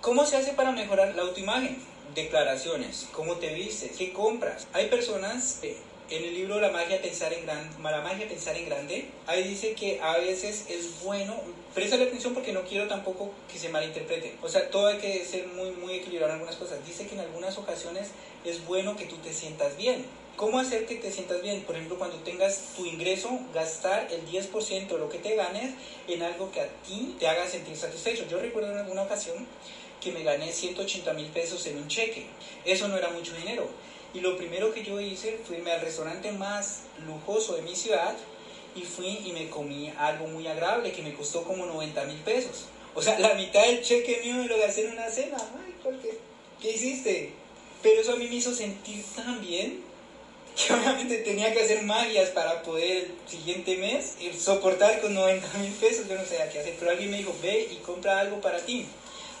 ¿Cómo 0.00 0.24
se 0.24 0.36
hace 0.36 0.52
para 0.52 0.72
mejorar 0.72 1.14
la 1.14 1.22
autoimagen? 1.22 1.82
Declaraciones, 2.14 3.08
cómo 3.12 3.36
te 3.36 3.52
vistes, 3.52 3.96
qué 3.96 4.12
compras. 4.12 4.66
Hay 4.72 4.86
personas 4.86 5.60
en 6.10 6.24
el 6.24 6.34
libro 6.34 6.60
La 6.60 6.70
magia 6.70 7.00
pensar 7.02 7.32
en 7.32 7.44
grande, 7.44 7.76
la 7.82 8.00
magia 8.00 8.26
pensar 8.26 8.56
en 8.56 8.66
grande, 8.66 9.10
ahí 9.26 9.44
dice 9.44 9.74
que 9.74 10.00
a 10.00 10.16
veces 10.16 10.64
es 10.68 11.02
bueno, 11.02 11.34
préstale 11.74 12.04
atención 12.04 12.32
porque 12.32 12.52
no 12.52 12.62
quiero 12.62 12.88
tampoco 12.88 13.30
que 13.50 13.58
se 13.58 13.68
malinterprete. 13.68 14.36
O 14.42 14.48
sea, 14.48 14.70
todo 14.70 14.86
hay 14.86 14.98
que 14.98 15.24
ser 15.24 15.46
muy 15.48 15.70
muy 15.72 15.94
equilibrado 15.94 16.32
en 16.32 16.38
algunas 16.38 16.56
cosas. 16.56 16.84
Dice 16.86 17.06
que 17.06 17.14
en 17.14 17.20
algunas 17.20 17.58
ocasiones 17.58 18.08
es 18.48 18.64
bueno 18.66 18.96
que 18.96 19.06
tú 19.06 19.16
te 19.16 19.32
sientas 19.32 19.76
bien. 19.76 20.04
¿Cómo 20.36 20.58
hacer 20.58 20.86
que 20.86 20.94
te 20.94 21.10
sientas 21.10 21.42
bien? 21.42 21.62
Por 21.62 21.74
ejemplo, 21.74 21.98
cuando 21.98 22.16
tengas 22.18 22.74
tu 22.76 22.86
ingreso, 22.86 23.40
gastar 23.52 24.08
el 24.10 24.24
10% 24.26 24.86
de 24.86 24.98
lo 24.98 25.08
que 25.08 25.18
te 25.18 25.34
ganes 25.34 25.74
en 26.06 26.22
algo 26.22 26.52
que 26.52 26.60
a 26.60 26.68
ti 26.86 27.16
te 27.18 27.26
haga 27.26 27.46
sentir 27.48 27.76
satisfecho. 27.76 28.24
Yo 28.30 28.38
recuerdo 28.38 28.70
en 28.70 28.78
alguna 28.78 29.02
ocasión 29.02 29.46
que 30.00 30.12
me 30.12 30.22
gané 30.22 30.52
180 30.52 31.12
mil 31.14 31.26
pesos 31.26 31.66
en 31.66 31.78
un 31.78 31.88
cheque. 31.88 32.26
Eso 32.64 32.86
no 32.86 32.96
era 32.96 33.10
mucho 33.10 33.34
dinero 33.34 33.68
y 34.14 34.20
lo 34.20 34.36
primero 34.36 34.72
que 34.72 34.82
yo 34.82 35.00
hice 35.00 35.38
fue 35.44 35.58
irme 35.58 35.72
al 35.72 35.80
restaurante 35.80 36.32
más 36.32 36.82
lujoso 37.06 37.54
de 37.56 37.62
mi 37.62 37.74
ciudad 37.76 38.16
y 38.74 38.82
fui 38.82 39.20
y 39.24 39.32
me 39.32 39.48
comí 39.48 39.92
algo 39.98 40.26
muy 40.28 40.46
agradable 40.46 40.92
que 40.92 41.02
me 41.02 41.14
costó 41.14 41.42
como 41.44 41.66
90 41.66 42.04
mil 42.04 42.18
pesos. 42.18 42.66
O 42.94 43.02
sea, 43.02 43.18
la 43.18 43.34
mitad 43.34 43.62
del 43.62 43.82
cheque 43.82 44.20
mío 44.24 44.36
me 44.36 44.46
lo 44.46 44.58
gasté 44.58 44.86
en 44.86 44.92
una 44.92 45.10
cena. 45.10 45.36
Ay, 45.36 45.74
qué? 46.02 46.18
¿Qué 46.60 46.72
hiciste? 46.72 47.32
Pero 47.82 48.00
eso 48.00 48.12
a 48.12 48.16
mí 48.16 48.26
me 48.28 48.36
hizo 48.36 48.54
sentir 48.54 49.04
tan 49.14 49.40
bien 49.40 49.82
que 50.56 50.72
obviamente 50.74 51.18
tenía 51.18 51.52
que 51.52 51.62
hacer 51.62 51.82
magias 51.82 52.30
para 52.30 52.62
poder 52.62 53.04
el 53.04 53.30
siguiente 53.30 53.76
mes 53.76 54.16
soportar 54.38 55.00
con 55.00 55.14
90 55.14 55.58
mil 55.58 55.72
pesos. 55.74 56.08
Yo 56.08 56.16
no 56.16 56.24
sabía 56.24 56.50
qué 56.50 56.60
hacer, 56.60 56.76
pero 56.78 56.90
alguien 56.90 57.10
me 57.10 57.18
dijo, 57.18 57.34
ve 57.42 57.68
y 57.70 57.76
compra 57.76 58.20
algo 58.20 58.40
para 58.40 58.58
ti. 58.58 58.86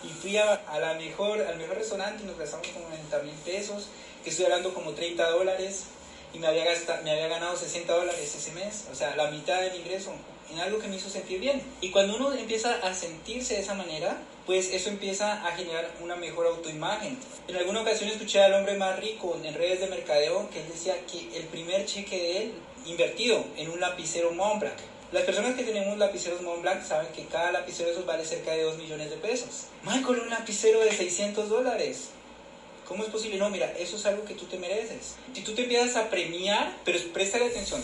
Y 0.04 0.08
fui 0.08 0.36
a, 0.36 0.62
la 0.78 0.94
mejor, 0.94 1.40
al 1.40 1.56
mejor 1.56 1.78
restaurante 1.78 2.22
y 2.22 2.26
nos 2.26 2.38
gastamos 2.38 2.68
como 2.68 2.88
90 2.88 3.18
mil 3.20 3.34
pesos 3.44 3.88
que 4.22 4.30
estoy 4.30 4.44
hablando 4.44 4.72
como 4.72 4.92
30 4.92 5.28
dólares 5.30 5.84
y 6.32 6.38
me 6.38 6.46
había, 6.46 6.64
gastado, 6.64 7.02
me 7.02 7.10
había 7.10 7.28
ganado 7.28 7.56
60 7.56 7.92
dólares 7.92 8.34
ese 8.34 8.52
mes, 8.52 8.84
o 8.92 8.94
sea, 8.94 9.16
la 9.16 9.30
mitad 9.30 9.60
del 9.60 9.76
ingreso, 9.76 10.12
en 10.52 10.58
algo 10.60 10.78
que 10.78 10.88
me 10.88 10.96
hizo 10.96 11.10
sentir 11.10 11.40
bien. 11.40 11.62
Y 11.80 11.90
cuando 11.90 12.16
uno 12.16 12.32
empieza 12.32 12.74
a 12.82 12.94
sentirse 12.94 13.54
de 13.54 13.60
esa 13.60 13.74
manera, 13.74 14.18
pues 14.46 14.72
eso 14.72 14.88
empieza 14.88 15.46
a 15.46 15.56
generar 15.56 15.90
una 16.00 16.16
mejor 16.16 16.46
autoimagen. 16.46 17.18
En 17.48 17.56
alguna 17.56 17.82
ocasión 17.82 18.08
escuché 18.08 18.42
al 18.42 18.54
hombre 18.54 18.76
más 18.76 18.98
rico 18.98 19.38
en 19.42 19.54
redes 19.54 19.80
de 19.80 19.88
mercadeo 19.88 20.48
que 20.50 20.60
él 20.60 20.68
decía 20.68 20.94
que 21.06 21.36
el 21.36 21.44
primer 21.46 21.84
cheque 21.86 22.16
de 22.16 22.38
él 22.38 22.52
invertido 22.86 23.44
en 23.56 23.70
un 23.70 23.80
lapicero 23.80 24.32
Montblanc. 24.32 24.78
Las 25.12 25.24
personas 25.24 25.54
que 25.54 25.64
tenemos 25.64 25.96
lapiceros 25.96 26.42
Montblanc 26.42 26.82
saben 26.82 27.08
que 27.12 27.24
cada 27.26 27.50
lapicero 27.50 27.88
de 27.88 27.94
esos 27.94 28.04
vale 28.04 28.26
cerca 28.26 28.50
de 28.50 28.62
2 28.62 28.76
millones 28.76 29.08
de 29.08 29.16
pesos. 29.16 29.66
Michael, 29.82 30.20
un 30.20 30.30
lapicero 30.30 30.80
de 30.80 30.92
600 30.92 31.48
dólares. 31.48 32.10
¿Cómo 32.86 33.04
es 33.04 33.10
posible? 33.10 33.38
No, 33.38 33.48
mira, 33.48 33.72
eso 33.78 33.96
es 33.96 34.04
algo 34.06 34.24
que 34.24 34.34
tú 34.34 34.44
te 34.46 34.58
mereces. 34.58 35.16
Si 35.34 35.42
tú 35.42 35.54
te 35.54 35.62
empiezas 35.62 35.96
a 35.96 36.10
premiar, 36.10 36.74
pero 36.84 36.98
préstale 37.12 37.46
atención, 37.46 37.82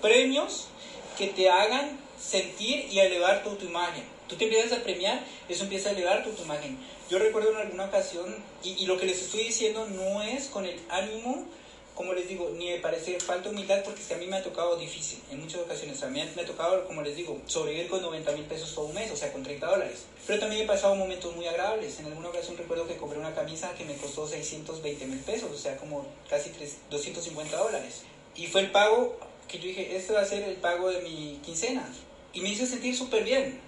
premios 0.00 0.68
que 1.16 1.28
te 1.28 1.48
hagan 1.48 1.98
sentir 2.18 2.86
y 2.90 2.98
elevar 2.98 3.42
tu, 3.42 3.56
imagen. 3.64 4.04
Tú 4.28 4.36
te 4.36 4.44
empiezas 4.44 4.78
a 4.78 4.82
premiar, 4.82 5.24
eso 5.48 5.64
empieza 5.64 5.90
a 5.90 5.92
elevar 5.92 6.24
tu, 6.24 6.42
imagen. 6.42 6.78
Yo 7.10 7.18
recuerdo 7.18 7.50
en 7.50 7.58
alguna 7.58 7.86
ocasión, 7.86 8.36
y, 8.62 8.86
lo 8.86 8.98
que 8.98 9.06
les 9.06 9.20
estoy 9.20 9.44
diciendo 9.44 9.86
no 9.86 10.22
es 10.22 10.46
con 10.46 10.64
el 10.64 10.80
ánimo 10.88 11.46
como 11.94 12.14
les 12.14 12.26
digo, 12.26 12.50
ni 12.56 12.70
me 12.70 12.78
parece 12.78 13.20
falta 13.20 13.50
humildad 13.50 13.82
porque 13.84 14.00
si 14.00 14.14
a 14.14 14.16
mí 14.16 14.26
me 14.26 14.36
ha 14.36 14.42
tocado 14.42 14.76
difícil 14.76 15.20
en 15.30 15.40
muchas 15.40 15.60
ocasiones. 15.60 16.02
A 16.02 16.08
mí 16.08 16.22
me 16.34 16.42
ha 16.42 16.46
tocado, 16.46 16.86
como 16.86 17.02
les 17.02 17.16
digo, 17.16 17.38
sobrevivir 17.46 17.88
con 17.88 18.00
90 18.00 18.32
mil 18.32 18.44
pesos 18.44 18.74
todo 18.74 18.86
un 18.86 18.94
mes, 18.94 19.10
o 19.10 19.16
sea, 19.16 19.30
con 19.30 19.42
30 19.42 19.66
dólares. 19.66 20.06
Pero 20.26 20.38
también 20.40 20.62
he 20.62 20.66
pasado 20.66 20.94
momentos 20.94 21.36
muy 21.36 21.46
agradables. 21.46 22.00
En 22.00 22.06
alguna 22.06 22.30
ocasión 22.30 22.56
recuerdo 22.56 22.86
que 22.86 22.96
compré 22.96 23.18
una 23.18 23.34
camisa 23.34 23.74
que 23.74 23.84
me 23.84 23.96
costó 23.96 24.26
620 24.26 25.06
mil 25.06 25.18
pesos, 25.20 25.50
o 25.52 25.58
sea, 25.58 25.76
como 25.76 26.06
casi 26.30 26.50
250 26.90 27.56
dólares. 27.56 28.02
Y 28.34 28.46
fue 28.46 28.62
el 28.62 28.70
pago 28.70 29.18
que 29.52 29.58
yo 29.58 29.66
dije, 29.66 29.94
este 29.94 30.14
va 30.14 30.22
a 30.22 30.24
ser 30.24 30.42
el 30.42 30.56
pago 30.56 30.90
de 30.90 31.02
mi 31.02 31.38
quincena. 31.44 31.86
Y 32.32 32.40
me 32.40 32.48
hizo 32.48 32.64
sentir 32.64 32.96
súper 32.96 33.22
bien. 33.22 33.60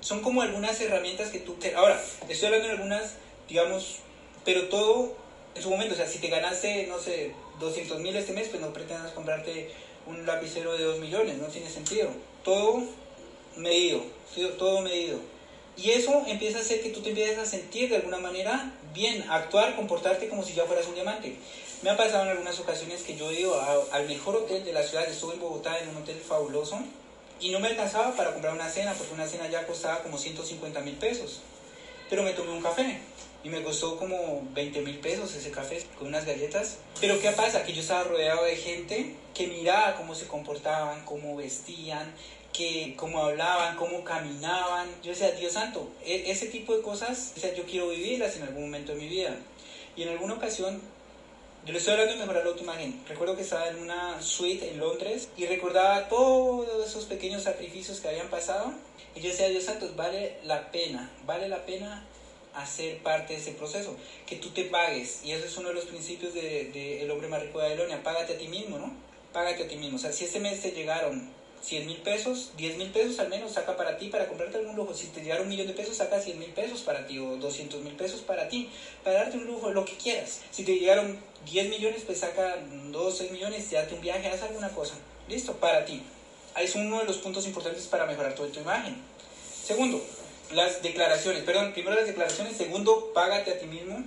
Son 0.00 0.20
como 0.20 0.42
algunas 0.42 0.80
herramientas 0.80 1.30
que 1.30 1.38
tú... 1.38 1.56
Ahora, 1.76 2.02
estoy 2.28 2.46
hablando 2.46 2.66
de 2.66 2.74
algunas, 2.74 3.14
digamos, 3.48 4.00
pero 4.44 4.68
todo 4.68 5.14
en 5.54 5.62
su 5.62 5.70
momento, 5.70 5.94
o 5.94 5.96
sea, 5.96 6.06
si 6.06 6.18
te 6.18 6.28
ganaste, 6.28 6.86
no 6.88 6.98
sé, 6.98 7.32
200 7.60 8.00
mil 8.00 8.14
este 8.14 8.32
mes, 8.32 8.48
pues 8.48 8.60
no 8.60 8.72
pretendas 8.72 9.12
comprarte 9.12 9.70
un 10.06 10.26
lapicero 10.26 10.76
de 10.76 10.84
2 10.84 10.98
millones, 10.98 11.38
no 11.38 11.46
tiene 11.46 11.70
sentido. 11.70 12.10
Todo 12.44 12.82
medido, 13.56 14.02
todo 14.58 14.82
medido. 14.82 15.18
Y 15.76 15.90
eso 15.90 16.24
empieza 16.26 16.58
a 16.58 16.60
hacer 16.62 16.82
que 16.82 16.90
tú 16.90 17.00
te 17.00 17.10
empieces 17.10 17.38
a 17.38 17.46
sentir 17.46 17.88
de 17.90 17.96
alguna 17.96 18.18
manera 18.18 18.72
bien, 18.92 19.24
actuar, 19.30 19.76
comportarte 19.76 20.28
como 20.28 20.42
si 20.42 20.54
ya 20.54 20.64
fueras 20.64 20.86
un 20.86 20.94
diamante. 20.94 21.36
Me 21.82 21.90
ha 21.90 21.96
pasado 21.96 22.24
en 22.24 22.30
algunas 22.30 22.58
ocasiones 22.58 23.02
que 23.02 23.16
yo 23.16 23.30
he 23.30 23.44
al 23.92 24.06
mejor 24.06 24.36
hotel 24.36 24.64
de 24.64 24.72
la 24.72 24.82
ciudad, 24.82 25.06
estuve 25.08 25.34
en 25.34 25.40
Bogotá 25.40 25.78
en 25.78 25.90
un 25.90 25.96
hotel 25.98 26.18
fabuloso 26.18 26.78
y 27.38 27.50
no 27.50 27.60
me 27.60 27.68
alcanzaba 27.68 28.16
para 28.16 28.32
comprar 28.32 28.54
una 28.54 28.68
cena, 28.70 28.94
porque 28.94 29.12
una 29.12 29.26
cena 29.26 29.48
ya 29.48 29.66
costaba 29.66 30.02
como 30.02 30.16
150 30.16 30.80
mil 30.80 30.94
pesos. 30.94 31.42
Pero 32.08 32.22
me 32.22 32.32
tomé 32.32 32.52
un 32.52 32.62
café 32.62 32.98
y 33.44 33.50
me 33.50 33.62
costó 33.62 33.98
como 33.98 34.42
20 34.54 34.80
mil 34.80 34.98
pesos 35.00 35.34
ese 35.34 35.50
café 35.50 35.84
con 35.98 36.08
unas 36.08 36.24
galletas. 36.24 36.78
Pero 36.98 37.20
¿qué 37.20 37.30
pasa? 37.32 37.62
Que 37.62 37.74
yo 37.74 37.82
estaba 37.82 38.04
rodeado 38.04 38.44
de 38.44 38.56
gente 38.56 39.14
que 39.34 39.46
miraba 39.46 39.96
cómo 39.96 40.14
se 40.14 40.26
comportaban, 40.26 41.04
cómo 41.04 41.36
vestían, 41.36 42.14
que 42.54 42.94
cómo 42.96 43.22
hablaban, 43.22 43.76
cómo 43.76 44.02
caminaban. 44.02 44.88
Yo 45.02 45.10
decía, 45.10 45.30
Dios 45.32 45.52
santo, 45.52 45.90
e-, 46.06 46.30
ese 46.30 46.46
tipo 46.46 46.74
de 46.74 46.82
cosas, 46.82 47.34
o 47.36 47.54
yo 47.54 47.64
quiero 47.66 47.88
vivirlas 47.88 48.36
en 48.36 48.44
algún 48.44 48.62
momento 48.62 48.92
de 48.92 48.98
mi 48.98 49.08
vida. 49.08 49.36
Y 49.94 50.04
en 50.04 50.08
alguna 50.08 50.34
ocasión, 50.34 50.80
yo 51.66 51.72
le 51.72 51.78
estoy 51.78 51.94
hablando 51.94 52.12
de 52.12 52.20
mejorar 52.20 52.44
la 52.44 52.50
autoimagen. 52.50 53.02
Recuerdo 53.08 53.34
que 53.34 53.42
estaba 53.42 53.68
en 53.68 53.80
una 53.80 54.22
suite 54.22 54.70
en 54.70 54.78
Londres 54.78 55.28
y 55.36 55.46
recordaba 55.46 56.08
todos 56.08 56.86
esos 56.86 57.06
pequeños 57.06 57.42
sacrificios 57.42 57.98
que 57.98 58.06
habían 58.06 58.30
pasado. 58.30 58.72
Y 59.16 59.20
yo 59.20 59.30
decía, 59.30 59.48
Dios 59.48 59.64
santo, 59.64 59.92
vale 59.96 60.38
la 60.44 60.70
pena, 60.70 61.10
vale 61.24 61.48
la 61.48 61.66
pena 61.66 62.06
hacer 62.54 63.02
parte 63.02 63.32
de 63.32 63.40
ese 63.40 63.50
proceso, 63.50 63.96
que 64.26 64.36
tú 64.36 64.50
te 64.50 64.66
pagues. 64.66 65.24
Y 65.24 65.32
eso 65.32 65.44
es 65.44 65.56
uno 65.56 65.70
de 65.70 65.74
los 65.74 65.86
principios 65.86 66.34
del 66.34 66.72
de, 66.72 67.02
El 67.02 67.10
hombre 67.10 67.26
más 67.26 67.42
rico 67.42 67.58
de 67.58 67.64
Babilonia, 67.70 68.00
págate 68.04 68.34
a 68.34 68.38
ti 68.38 68.46
mismo, 68.46 68.78
¿no? 68.78 68.92
Págate 69.32 69.64
a 69.64 69.68
ti 69.68 69.74
mismo. 69.74 69.96
O 69.96 69.98
sea, 69.98 70.12
si 70.12 70.24
este 70.24 70.38
mes 70.38 70.62
te 70.62 70.70
llegaron 70.70 71.28
100 71.66 71.84
mil 71.84 71.96
pesos, 71.96 72.52
10 72.56 72.76
mil 72.76 72.90
pesos 72.90 73.18
al 73.18 73.28
menos 73.28 73.52
saca 73.52 73.76
para 73.76 73.98
ti, 73.98 74.08
para 74.08 74.28
comprarte 74.28 74.58
algún 74.58 74.76
lujo. 74.76 74.94
Si 74.94 75.08
te 75.08 75.20
llegaron 75.20 75.44
un 75.44 75.48
millón 75.48 75.66
de 75.66 75.72
pesos, 75.72 75.96
saca 75.96 76.20
100 76.20 76.38
mil 76.38 76.50
pesos 76.50 76.82
para 76.82 77.08
ti 77.08 77.18
o 77.18 77.36
200 77.36 77.80
mil 77.82 77.94
pesos 77.94 78.20
para 78.20 78.48
ti, 78.48 78.70
para 79.02 79.16
darte 79.16 79.36
un 79.36 79.46
lujo, 79.46 79.72
lo 79.72 79.84
que 79.84 79.96
quieras. 79.96 80.42
Si 80.52 80.62
te 80.62 80.78
llegaron 80.78 81.18
10 81.50 81.68
millones, 81.68 82.02
pues 82.06 82.20
saca 82.20 82.56
2, 82.92 83.18
6 83.18 83.32
millones, 83.32 83.68
date 83.68 83.94
un 83.94 84.00
viaje, 84.00 84.28
haz 84.28 84.42
alguna 84.42 84.68
cosa. 84.70 84.94
Listo, 85.28 85.54
para 85.54 85.84
ti. 85.84 86.02
Es 86.56 86.76
uno 86.76 87.00
de 87.00 87.04
los 87.04 87.16
puntos 87.16 87.46
importantes 87.46 87.86
para 87.86 88.06
mejorar 88.06 88.36
toda 88.36 88.48
tu 88.48 88.60
imagen. 88.60 88.96
Segundo, 89.64 90.00
las 90.52 90.82
declaraciones, 90.82 91.42
perdón, 91.42 91.72
primero 91.72 91.96
las 91.96 92.06
declaraciones, 92.06 92.56
segundo, 92.56 93.10
págate 93.12 93.50
a 93.50 93.58
ti 93.58 93.66
mismo. 93.66 94.04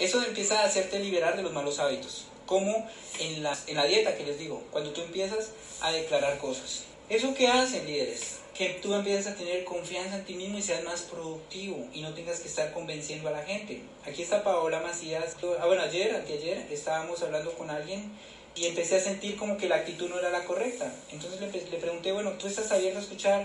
Eso 0.00 0.20
empieza 0.24 0.60
a 0.60 0.64
hacerte 0.64 0.98
liberar 0.98 1.36
de 1.36 1.44
los 1.44 1.52
malos 1.52 1.78
hábitos, 1.78 2.24
como 2.46 2.90
en 3.20 3.44
la, 3.44 3.56
en 3.68 3.76
la 3.76 3.84
dieta 3.84 4.16
que 4.16 4.26
les 4.26 4.40
digo, 4.40 4.64
cuando 4.72 4.90
tú 4.90 5.02
empiezas 5.02 5.50
a 5.80 5.92
declarar 5.92 6.38
cosas. 6.38 6.82
¿Eso 7.08 7.34
qué 7.34 7.46
hace, 7.46 7.84
líderes? 7.84 8.38
Que 8.52 8.80
tú 8.82 8.92
empieces 8.92 9.28
a 9.28 9.36
tener 9.36 9.62
confianza 9.62 10.16
en 10.16 10.24
ti 10.24 10.34
mismo 10.34 10.58
y 10.58 10.62
seas 10.62 10.82
más 10.82 11.02
productivo 11.02 11.86
y 11.92 12.00
no 12.00 12.12
tengas 12.14 12.40
que 12.40 12.48
estar 12.48 12.72
convenciendo 12.72 13.28
a 13.28 13.32
la 13.32 13.44
gente. 13.44 13.82
Aquí 14.04 14.22
está 14.22 14.42
Paola 14.42 14.80
Macías. 14.80 15.36
Ah, 15.60 15.66
bueno, 15.66 15.82
ayer, 15.82 16.16
ayer 16.16 16.66
estábamos 16.68 17.22
hablando 17.22 17.52
con 17.52 17.70
alguien 17.70 18.10
y 18.56 18.66
empecé 18.66 18.96
a 18.96 19.00
sentir 19.00 19.36
como 19.36 19.56
que 19.56 19.68
la 19.68 19.76
actitud 19.76 20.08
no 20.08 20.18
era 20.18 20.30
la 20.30 20.44
correcta. 20.44 20.92
Entonces 21.12 21.40
le, 21.40 21.48
le 21.48 21.78
pregunté, 21.78 22.10
bueno, 22.10 22.32
¿tú 22.32 22.48
estás 22.48 22.72
abierto 22.72 22.98
a 22.98 23.02
escuchar 23.02 23.44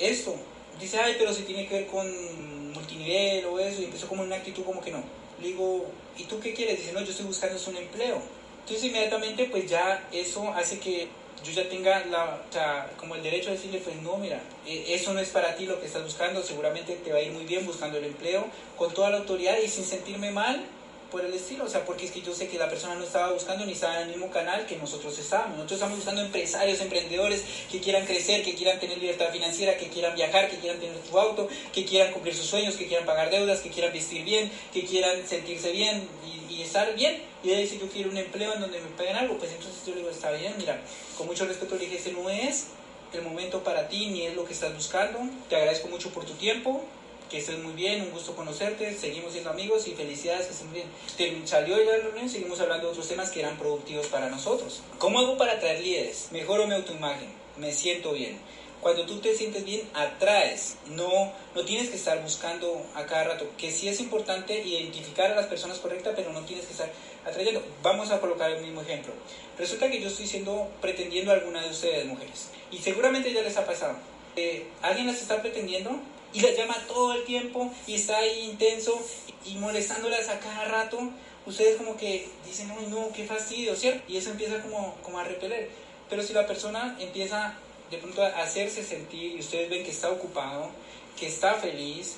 esto? 0.00 0.34
Dice, 0.80 0.98
ay, 0.98 1.14
pero 1.18 1.32
si 1.32 1.42
tiene 1.42 1.68
que 1.68 1.74
ver 1.74 1.86
con 1.86 2.72
multinivel 2.72 3.44
o 3.44 3.60
eso. 3.60 3.80
Y 3.80 3.84
empezó 3.84 4.08
como 4.08 4.24
una 4.24 4.36
actitud 4.36 4.64
como 4.64 4.80
que 4.80 4.90
no. 4.90 5.04
Le 5.40 5.48
digo, 5.48 5.86
¿y 6.16 6.24
tú 6.24 6.40
qué 6.40 6.52
quieres? 6.52 6.78
Dice, 6.78 6.92
no, 6.92 7.00
yo 7.00 7.12
estoy 7.12 7.26
buscando 7.26 7.60
un 7.68 7.76
empleo. 7.76 8.20
Entonces 8.62 8.86
inmediatamente 8.86 9.44
pues 9.44 9.70
ya 9.70 10.08
eso 10.10 10.52
hace 10.52 10.80
que 10.80 11.08
yo 11.44 11.52
ya 11.52 11.68
tenga 11.68 12.04
la, 12.06 12.40
o 12.48 12.52
sea, 12.52 12.90
como 12.96 13.14
el 13.14 13.22
derecho 13.22 13.50
de 13.50 13.56
decirle, 13.56 13.80
pues 13.80 13.96
no, 14.02 14.16
mira, 14.16 14.40
e, 14.66 14.94
eso 14.94 15.12
no 15.12 15.20
es 15.20 15.28
para 15.28 15.54
ti 15.56 15.66
lo 15.66 15.80
que 15.80 15.86
estás 15.86 16.02
buscando, 16.02 16.42
seguramente 16.42 16.94
te 16.94 17.12
va 17.12 17.18
a 17.18 17.22
ir 17.22 17.32
muy 17.32 17.44
bien 17.44 17.64
buscando 17.64 17.98
el 17.98 18.04
empleo, 18.04 18.46
con 18.76 18.92
toda 18.92 19.10
la 19.10 19.18
autoridad 19.18 19.56
y 19.58 19.68
sin 19.68 19.84
sentirme 19.84 20.30
mal 20.30 20.64
por 21.10 21.24
el 21.24 21.32
estilo, 21.32 21.64
o 21.64 21.68
sea, 21.68 21.84
porque 21.84 22.04
es 22.04 22.10
que 22.10 22.20
yo 22.20 22.34
sé 22.34 22.48
que 22.48 22.58
la 22.58 22.68
persona 22.68 22.94
no 22.94 23.04
estaba 23.04 23.32
buscando 23.32 23.64
ni 23.64 23.72
estaba 23.72 23.96
en 23.96 24.02
el 24.02 24.08
mismo 24.08 24.30
canal 24.30 24.66
que 24.66 24.76
nosotros 24.76 25.18
estábamos. 25.18 25.56
Nosotros 25.56 25.78
estamos 25.78 25.96
buscando 25.96 26.20
empresarios, 26.22 26.80
emprendedores 26.80 27.44
que 27.70 27.80
quieran 27.80 28.04
crecer, 28.04 28.42
que 28.42 28.54
quieran 28.54 28.78
tener 28.78 28.98
libertad 28.98 29.30
financiera, 29.30 29.76
que 29.76 29.88
quieran 29.88 30.14
viajar, 30.14 30.50
que 30.50 30.58
quieran 30.58 30.78
tener 30.78 30.96
su 31.08 31.18
auto, 31.18 31.48
que 31.72 31.84
quieran 31.84 32.12
cumplir 32.12 32.34
sus 32.34 32.46
sueños, 32.46 32.76
que 32.76 32.86
quieran 32.86 33.06
pagar 33.06 33.30
deudas, 33.30 33.60
que 33.60 33.70
quieran 33.70 33.92
vestir 33.92 34.22
bien, 34.24 34.50
que 34.72 34.84
quieran 34.84 35.26
sentirse 35.26 35.72
bien 35.72 36.06
y, 36.26 36.54
y 36.54 36.62
estar 36.62 36.94
bien. 36.94 37.22
Y 37.42 37.52
ahí 37.52 37.66
si 37.66 37.78
yo 37.78 37.88
quiero 37.88 38.10
un 38.10 38.18
empleo 38.18 38.52
en 38.54 38.60
donde 38.60 38.80
me 38.80 38.88
paguen 38.88 39.16
algo, 39.16 39.38
pues 39.38 39.50
entonces 39.52 39.80
yo 39.86 39.94
le 39.94 40.00
digo, 40.00 40.10
está 40.10 40.30
bien, 40.32 40.54
mira, 40.58 40.80
con 41.16 41.26
mucho 41.26 41.46
respeto 41.46 41.76
le 41.76 41.86
dije, 41.86 41.96
ese 41.96 42.12
no 42.12 42.28
es 42.28 42.66
el 43.12 43.22
momento 43.22 43.64
para 43.64 43.88
ti, 43.88 44.06
ni 44.08 44.26
es 44.26 44.34
lo 44.34 44.44
que 44.44 44.52
estás 44.52 44.74
buscando. 44.74 45.20
Te 45.48 45.56
agradezco 45.56 45.88
mucho 45.88 46.10
por 46.10 46.26
tu 46.26 46.34
tiempo, 46.34 46.84
que 47.28 47.38
estés 47.38 47.58
muy 47.58 47.74
bien, 47.74 48.02
un 48.02 48.10
gusto 48.10 48.34
conocerte, 48.34 48.96
seguimos 48.96 49.32
siendo 49.32 49.50
amigos 49.50 49.86
y 49.86 49.92
felicidades 49.92 50.46
que 50.46 50.52
estén 50.52 50.72
bien. 50.72 50.86
Te 51.16 51.46
salió 51.46 51.76
ya 51.78 51.98
la 51.98 52.04
reunión, 52.04 52.28
seguimos 52.28 52.60
hablando 52.60 52.86
de 52.86 52.92
otros 52.92 53.08
temas 53.08 53.30
que 53.30 53.40
eran 53.40 53.58
productivos 53.58 54.06
para 54.06 54.30
nosotros. 54.30 54.82
¿Cómo 54.98 55.18
hago 55.18 55.36
para 55.36 55.52
atraer 55.52 55.80
líderes? 55.80 56.28
Mejoro 56.32 56.66
mi 56.66 56.74
autoimagen, 56.74 57.28
me 57.56 57.72
siento 57.72 58.12
bien. 58.12 58.38
Cuando 58.80 59.06
tú 59.06 59.18
te 59.18 59.34
sientes 59.34 59.64
bien, 59.64 59.82
atraes. 59.92 60.76
No, 60.86 61.32
no 61.54 61.64
tienes 61.64 61.88
que 61.90 61.96
estar 61.96 62.22
buscando 62.22 62.86
a 62.94 63.06
cada 63.06 63.24
rato. 63.24 63.46
Que 63.58 63.72
sí 63.72 63.88
es 63.88 63.98
importante 63.98 64.62
identificar 64.62 65.32
a 65.32 65.34
las 65.34 65.46
personas 65.46 65.78
correctas, 65.78 66.14
pero 66.14 66.32
no 66.32 66.42
tienes 66.42 66.66
que 66.66 66.72
estar 66.72 66.90
atrayendo. 67.26 67.60
Vamos 67.82 68.12
a 68.12 68.20
colocar 68.20 68.50
el 68.52 68.62
mismo 68.62 68.80
ejemplo. 68.82 69.12
Resulta 69.58 69.90
que 69.90 70.00
yo 70.00 70.06
estoy 70.06 70.28
siendo, 70.28 70.68
pretendiendo 70.80 71.32
a 71.32 71.34
alguna 71.34 71.60
de 71.62 71.70
ustedes, 71.70 72.06
mujeres. 72.06 72.50
Y 72.70 72.78
seguramente 72.78 73.32
ya 73.32 73.42
les 73.42 73.56
ha 73.56 73.66
pasado. 73.66 73.96
Eh, 74.36 74.68
¿Alguien 74.82 75.08
las 75.08 75.20
está 75.20 75.42
pretendiendo? 75.42 75.98
Y 76.32 76.40
las 76.40 76.56
llama 76.56 76.76
todo 76.86 77.14
el 77.14 77.24
tiempo 77.24 77.72
y 77.86 77.94
está 77.94 78.18
ahí 78.18 78.50
intenso 78.50 79.00
y 79.44 79.54
molestándolas 79.56 80.28
a 80.28 80.38
cada 80.40 80.64
rato, 80.66 80.98
ustedes 81.46 81.76
como 81.76 81.96
que 81.96 82.28
dicen, 82.44 82.70
uy, 82.70 82.86
no, 82.88 83.10
qué 83.12 83.24
fastidio, 83.24 83.74
¿cierto? 83.74 84.02
Y 84.08 84.16
eso 84.16 84.30
empieza 84.30 84.60
como, 84.62 84.94
como 85.02 85.18
a 85.18 85.24
repeler. 85.24 85.70
Pero 86.10 86.22
si 86.22 86.32
la 86.32 86.46
persona 86.46 86.96
empieza 86.98 87.54
de 87.90 87.98
pronto 87.98 88.22
a 88.22 88.28
hacerse 88.42 88.84
sentir 88.84 89.36
y 89.36 89.40
ustedes 89.40 89.70
ven 89.70 89.84
que 89.84 89.90
está 89.90 90.10
ocupado, 90.10 90.70
que 91.18 91.26
está 91.26 91.54
feliz, 91.54 92.16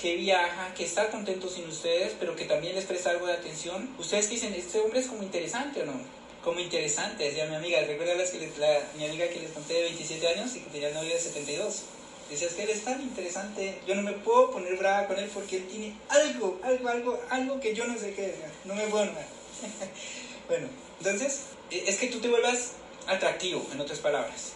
que 0.00 0.16
viaja, 0.16 0.74
que 0.74 0.84
está 0.84 1.10
contento 1.10 1.48
sin 1.48 1.68
ustedes, 1.68 2.14
pero 2.18 2.34
que 2.34 2.44
también 2.44 2.74
les 2.74 2.84
presta 2.84 3.10
algo 3.10 3.26
de 3.26 3.34
atención, 3.34 3.94
ustedes 3.98 4.28
dicen, 4.28 4.52
este 4.54 4.80
hombre 4.80 5.00
es 5.00 5.06
como 5.06 5.22
interesante 5.22 5.82
o 5.82 5.86
no? 5.86 6.00
Como 6.42 6.58
interesante, 6.58 7.22
decía 7.22 7.46
mi 7.46 7.54
amiga, 7.54 7.80
¿recuerdan 7.82 8.18
que 8.18 8.52
la, 8.58 8.80
mi 8.96 9.06
amiga 9.06 9.28
que 9.28 9.38
les 9.38 9.52
conté 9.52 9.74
de 9.74 9.82
27 9.82 10.26
años 10.26 10.56
y 10.56 10.60
que 10.60 10.70
tenía 10.70 10.90
novia 10.90 11.14
de 11.14 11.20
72? 11.20 11.82
Decías 12.32 12.54
que 12.54 12.62
él 12.62 12.70
es 12.70 12.82
tan 12.82 12.98
interesante, 13.02 13.78
yo 13.86 13.94
no 13.94 14.00
me 14.00 14.12
puedo 14.12 14.52
poner 14.52 14.78
brava 14.78 15.06
con 15.06 15.18
él 15.18 15.30
porque 15.34 15.58
él 15.58 15.66
tiene 15.66 15.94
algo, 16.08 16.58
algo, 16.62 16.88
algo, 16.88 17.20
algo 17.28 17.60
que 17.60 17.74
yo 17.74 17.84
no 17.86 17.98
sé 17.98 18.14
qué, 18.14 18.34
no 18.64 18.74
me 18.74 18.84
puedo 18.84 19.04
bueno, 20.48 20.66
entonces, 20.98 21.42
e, 21.70 21.84
es 21.86 21.98
que 21.98 22.06
tú 22.06 22.20
te 22.20 22.28
vuelvas 22.28 22.72
atractivo, 23.06 23.62
en 23.70 23.82
otras 23.82 23.98
palabras. 23.98 24.52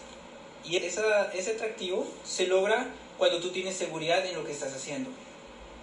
Y 0.65 0.77
esa, 0.77 1.31
ese 1.35 1.51
atractivo 1.51 2.07
se 2.25 2.47
logra 2.47 2.89
cuando 3.19 3.41
tú 3.41 3.51
tienes 3.51 3.77
seguridad 3.77 4.25
en 4.25 4.37
lo 4.37 4.47
que 4.47 4.53
estás 4.53 4.73
haciendo. 4.73 5.11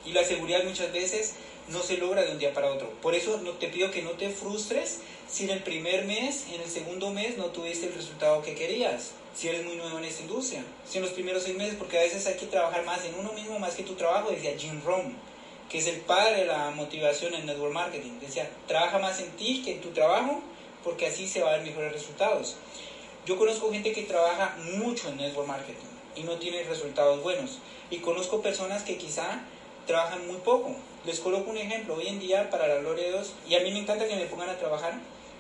Y 0.04 0.14
la 0.14 0.24
seguridad 0.24 0.64
muchas 0.64 0.92
veces 0.92 1.36
no 1.70 1.82
se 1.82 1.98
logra 1.98 2.24
de 2.24 2.32
un 2.32 2.40
día 2.40 2.54
para 2.54 2.72
otro. 2.72 2.90
Por 3.02 3.16
eso 3.16 3.40
no, 3.44 3.52
te 3.52 3.68
pido 3.68 3.92
que 3.92 4.02
no 4.02 4.12
te 4.12 4.30
frustres 4.30 5.00
si 5.28 5.46
en 5.46 5.52
el 5.52 5.64
primer 5.64 6.06
mes, 6.06 6.46
en 6.54 6.62
el 6.62 6.70
segundo 6.70 7.10
mes 7.12 7.38
no 7.38 7.46
tuviste 7.46 7.88
el 7.88 7.94
resultado 7.94 8.42
que 8.42 8.56
querías 8.56 9.12
si 9.34 9.50
eres 9.50 9.66
muy 9.66 9.76
nuevo 9.76 9.98
en 9.98 10.06
esta 10.06 10.22
industria. 10.22 10.64
Si 10.88 10.98
en 10.98 11.04
los 11.04 11.14
primeros 11.14 11.44
seis 11.44 11.58
meses, 11.58 11.76
porque 11.76 11.98
a 11.98 12.04
veces 12.04 12.28
hay 12.28 12.36
que 12.36 12.46
trabajar 12.46 12.86
más 12.86 13.04
en 13.06 13.16
uno 13.16 13.34
mismo 13.34 13.58
más 13.60 13.76
que 13.76 13.84
tu 13.84 13.96
trabajo, 13.96 14.30
decía 14.30 14.58
Jim 14.58 14.82
Rohn, 14.86 15.16
que 15.70 15.80
es 15.80 15.88
el 15.88 16.02
padre 16.02 16.42
de 16.42 16.46
la 16.46 16.70
motivación 16.72 17.34
en 17.34 17.46
network 17.46 17.74
marketing. 17.74 18.20
Decía, 18.22 18.50
trabaja 18.68 19.00
más 19.00 19.20
en 19.20 19.32
ti 19.32 19.64
que 19.64 19.74
en 19.74 19.82
tu 19.82 19.90
trabajo, 19.90 20.42
porque 20.84 21.08
así 21.08 21.28
se 21.28 21.42
va 21.42 21.50
a 21.50 21.58
ver 21.58 21.66
mejores 21.66 21.94
resultados. 21.94 22.58
Yo 23.26 23.38
conozco 23.38 23.72
gente 23.72 23.94
que 23.94 24.04
trabaja 24.04 24.56
mucho 24.76 25.10
en 25.10 25.18
network 25.18 25.48
marketing 25.48 25.88
y 26.16 26.24
no 26.24 26.38
tiene 26.38 26.64
resultados 26.64 27.24
buenos. 27.24 27.60
Y 27.90 27.98
conozco 28.00 28.42
personas 28.42 28.84
que 28.84 28.98
quizá 28.98 29.42
trabajan 29.86 30.28
muy 30.28 30.38
poco. 30.38 30.76
Les 31.06 31.20
coloco 31.20 31.50
un 31.50 31.58
ejemplo. 31.58 31.96
Hoy 31.96 32.08
en 32.08 32.20
día, 32.20 32.50
para 32.50 32.68
la 32.68 32.76
gloria 32.76 33.06
de 33.06 33.10
Dios, 33.12 33.34
y 33.48 33.56
a 33.56 33.60
mí 33.60 33.72
me 33.72 33.80
encanta 33.80 34.08
que 34.08 34.16
me 34.16 34.26
pongan 34.26 34.50
a 34.50 34.58
trabajar, 34.58 34.94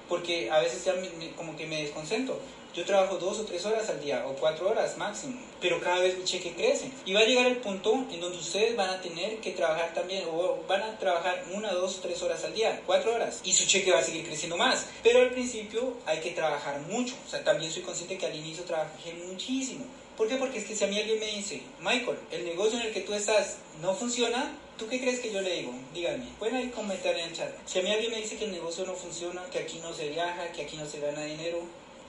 porque 0.10 0.52
a 0.52 0.60
veces 0.60 0.84
ya 0.84 0.94
como 1.36 1.56
que 1.56 1.66
me 1.66 1.82
desconcentro. 1.82 2.40
Yo 2.74 2.84
trabajo 2.86 3.18
dos 3.18 3.38
o 3.38 3.46
tres 3.46 3.64
horas 3.68 3.88
al 3.90 4.02
día 4.02 4.26
o 4.28 4.34
cuatro 4.34 4.68
horas 4.68 4.98
máximo, 4.98 5.40
pero 5.62 5.80
cada 5.80 6.00
vez 6.00 6.18
mi 6.18 6.24
cheque 6.24 6.54
crece. 6.54 6.90
Y 7.06 7.14
va 7.14 7.20
a 7.20 7.26
llegar 7.26 7.46
el 7.46 7.58
punto 7.58 7.94
en 8.10 8.20
donde 8.20 8.40
ustedes 8.40 8.76
van 8.76 8.90
a 8.90 9.00
tener 9.00 9.38
que 9.38 9.52
trabajar 9.52 9.94
también, 9.94 10.24
o 10.32 10.58
van 10.68 10.82
a 10.82 10.98
trabajar 10.98 11.44
una, 11.54 11.72
dos, 11.72 12.02
tres 12.02 12.24
horas 12.24 12.44
al 12.44 12.56
día, 12.56 12.82
cuatro 12.88 13.14
horas, 13.14 13.42
y 13.44 13.54
su 13.54 13.68
cheque 13.68 13.92
va 13.92 14.00
a 14.00 14.04
seguir 14.04 14.26
creciendo 14.26 14.58
más. 14.58 14.88
Pero 15.04 15.20
al 15.22 15.30
principio 15.30 15.98
hay 16.08 16.20
que 16.20 16.32
trabajar 16.32 16.80
mucho. 16.82 17.14
O 17.28 17.30
sea, 17.30 17.44
también 17.44 17.72
soy 17.72 17.84
consciente 17.84 18.18
que 18.18 18.26
al 18.26 18.36
inicio 18.36 18.64
trabajé 18.64 19.14
muchísimo. 19.14 19.86
¿Por 20.18 20.28
qué? 20.28 20.38
Porque 20.38 20.58
es 20.58 20.66
que 20.66 20.76
si 20.76 20.84
a 20.84 20.88
mí 20.88 20.98
alguien 20.98 21.20
me 21.20 21.28
dice, 21.28 21.62
Michael, 21.80 22.18
el 22.32 22.46
negocio 22.46 22.80
en 22.80 22.88
el 22.88 22.94
que 22.94 23.02
tú 23.02 23.14
estás 23.14 23.58
no 23.82 23.94
funciona, 23.94 24.56
¿tú 24.78 24.88
qué 24.88 25.00
crees 25.00 25.20
que 25.20 25.32
yo 25.32 25.42
le 25.42 25.58
digo? 25.58 25.74
Díganme, 25.94 26.26
pueden 26.40 26.56
ahí 26.56 26.70
comentar 26.70 27.16
en 27.16 27.30
el 27.30 27.34
chat. 27.34 27.52
Si 27.66 27.80
a 27.80 27.82
mí 27.84 27.92
alguien 27.92 28.12
me 28.12 28.18
dice 28.18 28.38
que 28.38 28.46
el 28.46 28.52
negocio 28.52 28.84
no 28.86 28.94
funciona, 28.94 29.44
que 29.52 29.60
aquí 29.60 29.80
no 29.80 29.94
se 29.94 30.10
viaja, 30.10 30.52
que 30.52 30.64
aquí 30.64 30.78
no 30.78 30.88
se 30.88 31.00
gana 31.00 31.24
dinero, 31.24 31.62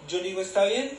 yo 0.09 0.21
digo, 0.21 0.41
está 0.41 0.65
bien, 0.65 0.91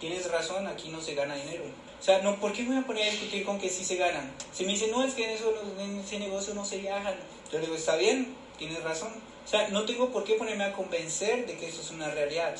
tienes 0.00 0.30
razón, 0.30 0.66
aquí 0.66 0.88
no 0.88 1.00
se 1.00 1.14
gana 1.14 1.34
dinero. 1.34 1.64
O 2.00 2.02
sea, 2.02 2.22
no, 2.22 2.38
¿por 2.38 2.52
qué 2.52 2.62
me 2.62 2.68
voy 2.68 2.78
a 2.78 2.86
poner 2.86 3.08
a 3.08 3.10
discutir 3.10 3.44
con 3.44 3.58
que 3.58 3.68
sí 3.68 3.84
se 3.84 3.96
ganan? 3.96 4.32
Si 4.52 4.64
me 4.64 4.72
dicen, 4.72 4.90
no, 4.90 5.04
es 5.04 5.14
que 5.14 5.24
en, 5.24 5.80
en 5.80 5.98
ese 5.98 6.18
negocio 6.18 6.54
no 6.54 6.64
se 6.64 6.78
viajan. 6.78 7.14
Yo 7.52 7.58
digo, 7.58 7.74
está 7.74 7.96
bien, 7.96 8.34
tienes 8.56 8.82
razón. 8.82 9.12
O 9.44 9.48
sea, 9.48 9.68
no 9.68 9.84
tengo 9.84 10.10
por 10.10 10.24
qué 10.24 10.34
ponerme 10.34 10.64
a 10.64 10.72
convencer 10.72 11.46
de 11.46 11.56
que 11.56 11.68
eso 11.68 11.80
es 11.80 11.90
una 11.90 12.10
realidad. 12.10 12.54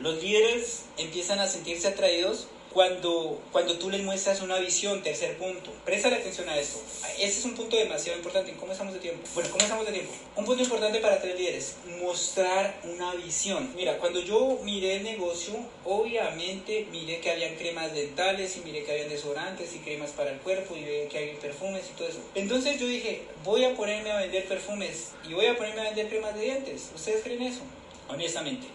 Los 0.00 0.22
líderes 0.22 0.84
empiezan 0.96 1.40
a 1.40 1.48
sentirse 1.48 1.88
atraídos 1.88 2.46
cuando, 2.72 3.40
cuando 3.52 3.78
tú 3.78 3.90
les 3.90 4.02
muestras 4.02 4.40
una 4.40 4.58
visión, 4.58 5.02
tercer 5.02 5.36
punto. 5.36 5.70
Presta 5.84 6.08
atención 6.08 6.48
a 6.48 6.58
esto. 6.58 6.80
Ese 7.18 7.38
es 7.38 7.44
un 7.44 7.54
punto 7.54 7.76
demasiado 7.76 8.18
importante. 8.18 8.52
¿Cómo 8.58 8.72
estamos 8.72 8.94
de 8.94 9.00
tiempo? 9.00 9.26
Bueno, 9.34 9.50
¿cómo 9.50 9.62
estamos 9.62 9.86
de 9.86 9.92
tiempo? 9.92 10.12
Un 10.36 10.44
punto 10.44 10.62
importante 10.62 10.98
para 11.00 11.20
tres 11.20 11.38
líderes, 11.38 11.76
mostrar 12.00 12.80
una 12.84 13.14
visión. 13.14 13.72
Mira, 13.76 13.98
cuando 13.98 14.20
yo 14.20 14.58
miré 14.62 14.96
el 14.96 15.04
negocio, 15.04 15.54
obviamente 15.84 16.86
miré 16.90 17.20
que 17.20 17.30
habían 17.30 17.54
cremas 17.56 17.92
dentales 17.94 18.56
y 18.56 18.60
miré 18.60 18.84
que 18.84 18.92
habían 18.92 19.08
desodorantes 19.08 19.74
y 19.74 19.78
cremas 19.78 20.10
para 20.10 20.30
el 20.30 20.38
cuerpo 20.38 20.76
y 20.76 21.08
que 21.08 21.18
había 21.18 21.38
perfumes 21.40 21.84
y 21.92 21.96
todo 21.96 22.08
eso. 22.08 22.20
Entonces 22.34 22.80
yo 22.80 22.86
dije, 22.86 23.22
voy 23.44 23.64
a 23.64 23.74
ponerme 23.74 24.10
a 24.10 24.18
vender 24.18 24.46
perfumes 24.46 25.12
y 25.28 25.34
voy 25.34 25.46
a 25.46 25.56
ponerme 25.56 25.82
a 25.82 25.84
vender 25.84 26.08
cremas 26.08 26.34
de 26.34 26.42
dientes. 26.42 26.90
¿Ustedes 26.94 27.22
creen 27.22 27.42
eso? 27.42 27.60
Honestamente. 28.08 28.66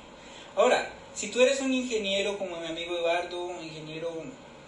Ahora, 0.56 0.90
si 1.18 1.30
tú 1.30 1.42
eres 1.42 1.62
un 1.62 1.74
ingeniero 1.74 2.38
como 2.38 2.60
mi 2.60 2.68
amigo 2.68 2.96
Eduardo, 2.96 3.42
un 3.46 3.64
ingeniero 3.64 4.14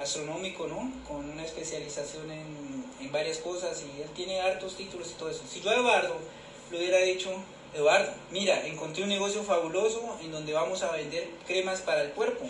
astronómico, 0.01 0.65
¿no? 0.65 0.91
Con 1.07 1.29
una 1.29 1.45
especialización 1.45 2.31
en, 2.31 2.83
en, 2.99 3.11
varias 3.11 3.37
cosas 3.37 3.83
y 3.83 4.01
él 4.01 4.09
tiene 4.15 4.41
hartos 4.41 4.75
títulos 4.75 5.11
y 5.11 5.13
todo 5.13 5.29
eso. 5.29 5.43
Si 5.47 5.61
yo 5.61 5.69
a 5.69 5.75
Eduardo 5.75 6.15
le 6.71 6.79
hubiera 6.79 6.97
dicho, 6.97 7.29
Eduardo, 7.75 8.11
mira, 8.31 8.65
encontré 8.65 9.03
un 9.03 9.09
negocio 9.09 9.43
fabuloso 9.43 10.17
en 10.23 10.31
donde 10.31 10.53
vamos 10.53 10.81
a 10.81 10.91
vender 10.91 11.29
cremas 11.45 11.81
para 11.81 12.01
el 12.01 12.13
cuerpo. 12.13 12.47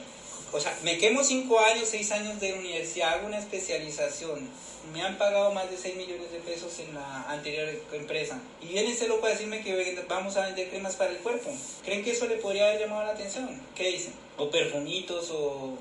O 0.52 0.60
sea, 0.60 0.78
me 0.84 0.98
quemo 0.98 1.24
5 1.24 1.60
años, 1.60 1.90
6 1.90 2.12
años 2.12 2.40
de 2.40 2.54
universidad, 2.54 3.14
hago 3.14 3.28
una 3.28 3.40
especialización 3.40 4.50
me 4.94 5.02
han 5.02 5.18
pagado 5.18 5.52
más 5.52 5.70
de 5.70 5.78
6 5.78 5.96
millones 5.96 6.32
de 6.32 6.40
pesos 6.40 6.80
en 6.80 6.96
la 6.96 7.24
anterior 7.30 7.70
empresa. 7.94 8.40
Y 8.62 8.68
viene 8.68 8.92
este 8.92 9.08
loco 9.08 9.26
a 9.26 9.30
decirme 9.30 9.62
que 9.62 10.04
vamos 10.08 10.36
a 10.38 10.46
vender 10.46 10.70
cremas 10.70 10.96
para 10.96 11.12
el 11.12 11.18
cuerpo. 11.18 11.52
¿Creen 11.84 12.04
que 12.04 12.12
eso 12.12 12.28
le 12.28 12.38
podría 12.38 12.68
haber 12.68 12.82
llamado 12.82 13.04
la 13.04 13.12
atención? 13.12 13.62
¿Qué 13.76 13.92
dicen? 13.92 14.14
O 14.38 14.50
perfumitos 14.50 15.30
o... 15.32 15.78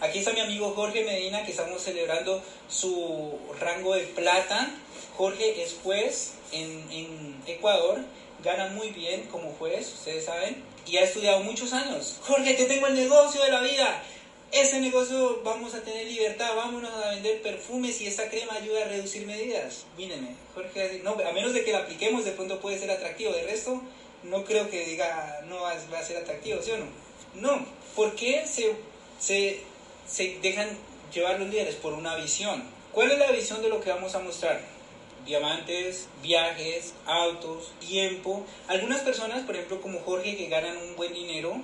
Aquí 0.00 0.18
está 0.18 0.32
mi 0.32 0.40
amigo 0.40 0.72
Jorge 0.74 1.04
Medina 1.04 1.44
que 1.44 1.52
estamos 1.52 1.80
celebrando 1.80 2.42
su 2.68 3.38
rango 3.60 3.94
de 3.94 4.02
plata. 4.02 4.70
Jorge 5.16 5.62
es 5.62 5.76
juez 5.82 6.32
en, 6.50 6.90
en 6.90 7.42
Ecuador 7.46 8.00
gana 8.42 8.68
muy 8.68 8.90
bien 8.90 9.28
como 9.30 9.52
juez, 9.52 9.92
ustedes 9.92 10.24
saben, 10.24 10.56
y 10.86 10.96
ha 10.96 11.04
estudiado 11.04 11.40
muchos 11.40 11.72
años. 11.72 12.18
Jorge, 12.22 12.54
te 12.54 12.66
tengo 12.66 12.86
el 12.86 12.94
negocio 12.94 13.42
de 13.42 13.50
la 13.50 13.60
vida. 13.60 14.02
Ese 14.50 14.80
negocio 14.80 15.40
vamos 15.42 15.74
a 15.74 15.80
tener 15.80 16.06
libertad, 16.06 16.54
vámonos 16.54 16.90
a 16.92 17.10
vender 17.10 17.40
perfumes 17.40 18.00
y 18.02 18.06
esta 18.06 18.28
crema 18.28 18.54
ayuda 18.54 18.82
a 18.82 18.88
reducir 18.88 19.26
medidas. 19.26 19.86
Mírenme, 19.96 20.34
Jorge, 20.54 21.00
no, 21.02 21.12
a 21.12 21.32
menos 21.32 21.54
de 21.54 21.64
que 21.64 21.72
la 21.72 21.78
apliquemos, 21.78 22.24
de 22.24 22.32
pronto 22.32 22.60
puede 22.60 22.78
ser 22.78 22.90
atractivo. 22.90 23.32
De 23.32 23.44
resto, 23.44 23.80
no 24.24 24.44
creo 24.44 24.68
que 24.68 24.84
diga 24.84 25.40
no 25.48 25.62
va 25.62 25.70
a 25.70 26.04
ser 26.04 26.18
atractivo, 26.18 26.60
¿sí 26.62 26.72
o 26.72 26.78
no? 26.78 26.86
No, 27.34 27.66
¿por 27.96 28.14
qué 28.14 28.46
se, 28.46 28.74
se, 29.18 29.60
se 30.06 30.38
dejan 30.42 30.68
llevar 31.14 31.40
los 31.40 31.48
líderes? 31.48 31.76
Por 31.76 31.94
una 31.94 32.16
visión. 32.16 32.62
¿Cuál 32.92 33.10
es 33.10 33.18
la 33.18 33.32
visión 33.32 33.62
de 33.62 33.70
lo 33.70 33.80
que 33.80 33.88
vamos 33.88 34.14
a 34.14 34.18
mostrar? 34.18 34.60
Diamantes, 35.26 36.08
viajes, 36.22 36.94
autos, 37.06 37.72
tiempo. 37.80 38.44
Algunas 38.68 39.00
personas, 39.00 39.42
por 39.44 39.54
ejemplo, 39.54 39.80
como 39.80 40.00
Jorge, 40.00 40.36
que 40.36 40.48
ganan 40.48 40.76
un 40.76 40.96
buen 40.96 41.12
dinero, 41.12 41.56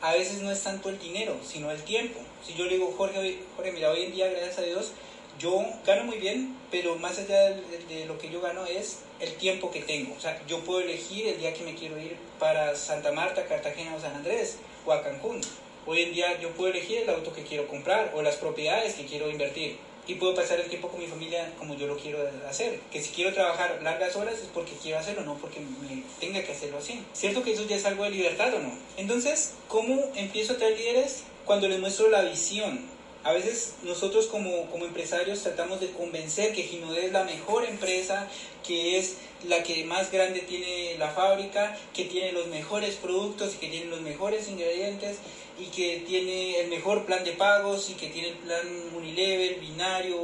a 0.00 0.12
veces 0.12 0.40
no 0.40 0.50
es 0.50 0.62
tanto 0.62 0.88
el 0.88 0.98
dinero, 0.98 1.36
sino 1.44 1.70
el 1.70 1.82
tiempo. 1.82 2.20
Si 2.46 2.54
yo 2.54 2.64
le 2.64 2.74
digo, 2.74 2.94
Jorge, 2.96 3.38
Jorge, 3.56 3.72
mira, 3.72 3.90
hoy 3.90 4.04
en 4.04 4.12
día, 4.12 4.28
gracias 4.28 4.58
a 4.58 4.62
Dios, 4.62 4.92
yo 5.38 5.64
gano 5.86 6.04
muy 6.04 6.18
bien, 6.18 6.56
pero 6.70 6.96
más 6.96 7.18
allá 7.18 7.50
de, 7.50 8.04
lo 8.06 8.18
que 8.18 8.30
yo 8.30 8.40
gano 8.40 8.66
es 8.66 9.00
el 9.20 9.34
tiempo 9.34 9.70
que 9.70 9.80
tengo. 9.80 10.14
O 10.14 10.20
sea, 10.20 10.40
yo 10.46 10.60
puedo 10.60 10.80
elegir 10.80 11.28
el 11.28 11.38
día 11.38 11.54
que 11.54 11.64
me 11.64 11.74
quiero 11.74 11.98
ir 11.98 12.16
para 12.38 12.74
Santa 12.76 13.12
Marta, 13.12 13.46
Cartagena 13.46 13.94
o 13.94 14.00
San 14.00 14.14
Andrés 14.14 14.58
o 14.84 14.92
a 14.92 15.02
Cancún. 15.02 15.40
Hoy 15.86 16.02
en 16.02 16.12
día 16.12 16.38
yo 16.40 16.50
puedo 16.50 16.70
elegir 16.70 16.98
el 16.98 17.10
auto 17.10 17.32
que 17.32 17.42
quiero 17.42 17.66
comprar 17.68 18.12
o 18.14 18.22
las 18.22 18.36
propiedades 18.36 18.94
que 18.94 19.06
quiero 19.06 19.30
invertir 19.30 19.78
y 20.06 20.14
puedo 20.14 20.34
pasar 20.34 20.60
el 20.60 20.68
tiempo 20.68 20.88
con 20.88 21.00
mi 21.00 21.06
familia 21.06 21.52
como 21.58 21.74
yo 21.74 21.86
lo 21.86 21.96
quiero 21.96 22.18
hacer. 22.48 22.80
Que 22.90 23.00
si 23.00 23.10
quiero 23.10 23.32
trabajar 23.32 23.80
largas 23.82 24.16
horas 24.16 24.34
es 24.34 24.48
porque 24.52 24.72
quiero 24.82 24.98
hacerlo, 24.98 25.22
no 25.22 25.36
porque 25.36 25.60
me 25.60 26.02
tenga 26.18 26.42
que 26.42 26.52
hacerlo 26.52 26.78
así. 26.78 27.04
¿Cierto 27.12 27.42
que 27.42 27.52
eso 27.52 27.66
ya 27.66 27.76
es 27.76 27.84
algo 27.84 28.04
de 28.04 28.10
libertad 28.10 28.52
o 28.54 28.58
no? 28.58 28.72
Entonces, 28.96 29.54
¿cómo 29.68 30.10
empiezo 30.14 30.54
a 30.54 30.56
traer 30.56 30.76
líderes? 30.76 31.24
Cuando 31.44 31.68
les 31.68 31.80
muestro 31.80 32.10
la 32.10 32.22
visión. 32.22 32.89
A 33.22 33.32
veces 33.32 33.74
nosotros 33.82 34.26
como, 34.26 34.66
como 34.70 34.86
empresarios 34.86 35.42
tratamos 35.42 35.78
de 35.80 35.90
convencer 35.90 36.54
que 36.54 36.62
Ginodé 36.62 37.06
es 37.06 37.12
la 37.12 37.24
mejor 37.24 37.64
empresa, 37.64 38.26
que 38.66 38.98
es 38.98 39.16
la 39.46 39.62
que 39.62 39.84
más 39.84 40.10
grande 40.10 40.40
tiene 40.40 40.96
la 40.98 41.10
fábrica, 41.10 41.76
que 41.92 42.04
tiene 42.04 42.32
los 42.32 42.46
mejores 42.46 42.94
productos 42.94 43.54
y 43.54 43.58
que 43.58 43.68
tiene 43.68 43.86
los 43.86 44.00
mejores 44.00 44.48
ingredientes 44.48 45.18
y 45.58 45.66
que 45.66 46.02
tiene 46.06 46.60
el 46.60 46.68
mejor 46.68 47.04
plan 47.04 47.22
de 47.22 47.32
pagos 47.32 47.90
y 47.90 47.92
que 47.92 48.08
tiene 48.08 48.28
el 48.28 48.36
plan 48.36 48.66
unilever, 48.96 49.60
binario, 49.60 50.18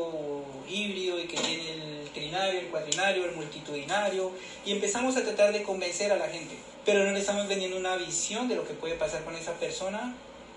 híbrido 0.67 1.21
y 1.21 1.25
que 1.25 1.37
tiene 1.37 1.73
el 1.73 2.09
trinario, 2.15 2.61
el 2.61 2.67
cuatrinario, 2.69 3.27
el 3.27 3.37
multitudinario. 3.37 4.31
Y 4.65 4.73
empezamos 4.73 5.19
a 5.19 5.23
tratar 5.23 5.53
de 5.53 5.63
convencer 5.63 6.13
a 6.13 6.17
la 6.17 6.29
gente, 6.29 6.55
pero 6.87 7.05
no 7.05 7.13
le 7.13 7.21
estamos 7.21 7.47
vendiendo 7.47 7.77
una 7.77 7.97
visión 7.97 8.49
de 8.49 8.57
lo 8.57 8.67
que 8.67 8.73
puede 8.73 8.95
pasar 8.95 9.23
con 9.25 9.37
esa 9.37 9.53
persona 9.53 10.15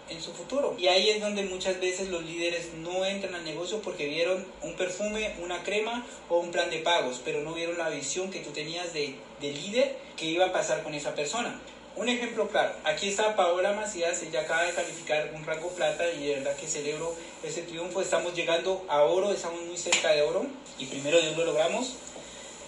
en 0.10 0.22
su 0.22 0.34
futuro. 0.34 0.76
Y 0.78 0.88
ahí 0.88 1.10
es 1.10 1.22
donde 1.22 1.44
muchas 1.44 1.80
veces 1.80 2.10
los 2.10 2.24
líderes 2.24 2.74
no 2.76 3.06
entran 3.06 3.36
al 3.36 3.44
negocio 3.44 3.82
porque 3.82 4.08
vieron 4.08 4.46
un 4.62 4.74
perfume, 4.76 5.34
una 5.42 5.64
crema 5.64 6.06
o 6.30 6.40
un 6.40 6.52
plan 6.52 6.70
de 6.70 6.80
pagos, 6.80 7.22
pero 7.24 7.42
no 7.42 7.54
vieron 7.54 7.78
la 7.78 7.90
visión 7.90 8.32
que 8.32 8.40
tú 8.40 8.52
tenías 8.52 8.94
de, 8.94 9.16
de 9.42 9.52
líder 9.52 9.98
que 10.18 10.26
iba 10.26 10.46
a 10.46 10.52
pasar 10.52 10.84
con 10.84 10.94
esa 10.94 11.16
persona. 11.16 11.60
Un 11.96 12.08
ejemplo 12.08 12.48
claro, 12.48 12.74
aquí 12.86 13.10
está 13.10 13.36
Paola 13.36 13.74
Macías, 13.74 14.22
ella 14.24 14.42
acaba 14.42 14.64
de 14.64 14.72
calificar 14.72 15.32
un 15.36 15.46
rango 15.46 15.70
plata 15.70 16.10
y 16.12 16.28
de 16.28 16.36
verdad 16.36 16.56
que 16.56 16.66
celebro 16.66 17.14
ese 17.44 17.64
triunfo, 17.64 18.02
estamos 18.02 18.34
llegando 18.34 18.86
a 18.88 19.04
oro, 19.04 19.32
estamos 19.34 19.62
muy 19.64 19.78
cerca 19.78 20.12
de 20.12 20.22
oro 20.22 20.46
y 20.78 20.86
primero 20.86 21.20
Dios 21.20 21.36
lo 21.36 21.46
logramos. 21.46 21.96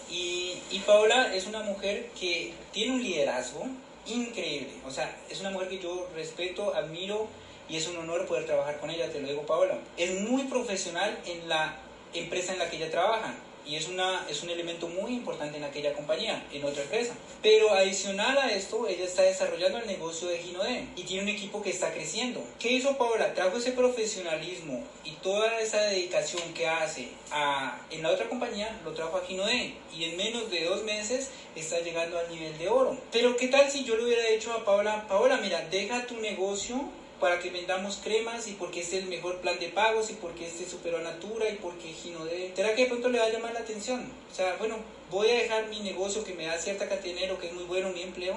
Y, 0.09 0.57
y 0.69 0.79
Paola 0.79 1.33
es 1.33 1.45
una 1.45 1.61
mujer 1.61 2.09
que 2.19 2.53
tiene 2.73 2.93
un 2.93 3.03
liderazgo 3.03 3.67
increíble, 4.05 4.73
o 4.85 4.91
sea, 4.91 5.15
es 5.29 5.39
una 5.41 5.51
mujer 5.51 5.69
que 5.69 5.79
yo 5.79 6.07
respeto, 6.15 6.73
admiro 6.73 7.27
y 7.69 7.77
es 7.77 7.87
un 7.87 7.97
honor 7.97 8.25
poder 8.25 8.45
trabajar 8.45 8.79
con 8.79 8.89
ella, 8.89 9.11
te 9.11 9.21
lo 9.21 9.27
digo 9.27 9.45
Paola. 9.45 9.79
Es 9.97 10.19
muy 10.21 10.43
profesional 10.43 11.17
en 11.25 11.47
la 11.47 11.77
empresa 12.13 12.53
en 12.53 12.59
la 12.59 12.69
que 12.69 12.77
ella 12.77 12.91
trabaja 12.91 13.33
y 13.65 13.75
es, 13.75 13.87
una, 13.87 14.25
es 14.29 14.43
un 14.43 14.49
elemento 14.49 14.87
muy 14.87 15.13
importante 15.13 15.57
en 15.57 15.63
aquella 15.63 15.93
compañía, 15.93 16.45
en 16.51 16.63
otra 16.63 16.83
empresa. 16.83 17.13
Pero 17.41 17.71
adicional 17.73 18.37
a 18.37 18.51
esto, 18.51 18.87
ella 18.87 19.05
está 19.05 19.23
desarrollando 19.23 19.79
el 19.79 19.87
negocio 19.87 20.27
de 20.27 20.39
Ginodé 20.39 20.87
y 20.95 21.03
tiene 21.03 21.23
un 21.23 21.29
equipo 21.29 21.61
que 21.61 21.69
está 21.69 21.93
creciendo. 21.93 22.43
¿Qué 22.59 22.71
hizo 22.71 22.97
Paola? 22.97 23.33
Trajo 23.33 23.57
ese 23.57 23.71
profesionalismo 23.71 24.83
y 25.03 25.11
toda 25.23 25.59
esa 25.59 25.81
dedicación 25.81 26.53
que 26.53 26.67
hace 26.67 27.09
a, 27.31 27.79
en 27.89 28.03
la 28.03 28.11
otra 28.11 28.29
compañía, 28.29 28.79
lo 28.83 28.93
trajo 28.93 29.17
a 29.17 29.25
Ginodé 29.25 29.73
y 29.95 30.05
en 30.05 30.17
menos 30.17 30.49
de 30.51 30.65
dos 30.65 30.83
meses 30.83 31.29
está 31.55 31.79
llegando 31.79 32.17
al 32.17 32.29
nivel 32.29 32.57
de 32.57 32.69
oro. 32.69 32.97
Pero 33.11 33.35
¿qué 33.37 33.47
tal 33.47 33.69
si 33.69 33.83
yo 33.83 33.95
le 33.95 34.03
hubiera 34.03 34.25
dicho 34.27 34.51
a 34.53 34.63
Paola, 34.63 35.05
Paola, 35.07 35.37
mira, 35.37 35.67
deja 35.69 36.05
tu 36.05 36.17
negocio 36.17 36.89
para 37.21 37.39
que 37.39 37.51
vendamos 37.51 37.99
cremas 38.03 38.47
y 38.47 38.53
porque 38.53 38.81
es 38.81 38.91
el 38.93 39.05
mejor 39.05 39.37
plan 39.37 39.59
de 39.59 39.69
pagos 39.69 40.09
y 40.09 40.13
porque 40.13 40.47
este 40.47 40.67
superó 40.67 40.97
a 40.97 41.01
Natura 41.01 41.47
y 41.49 41.55
porque 41.57 41.93
Ginodé. 41.93 42.51
¿Será 42.55 42.73
que 42.73 42.83
de 42.83 42.87
pronto 42.89 43.09
le 43.09 43.19
va 43.19 43.25
a 43.25 43.29
llamar 43.29 43.53
la 43.53 43.59
atención? 43.59 44.11
O 44.29 44.35
sea, 44.35 44.55
bueno, 44.57 44.77
voy 45.11 45.29
a 45.29 45.35
dejar 45.35 45.67
mi 45.67 45.79
negocio 45.81 46.23
que 46.23 46.33
me 46.33 46.47
da 46.47 46.57
cierta 46.57 46.89
cantidad 46.89 47.13
de 47.13 47.19
dinero, 47.21 47.39
que 47.39 47.47
es 47.47 47.53
muy 47.53 47.65
bueno, 47.65 47.89
mi 47.91 48.01
empleo, 48.01 48.35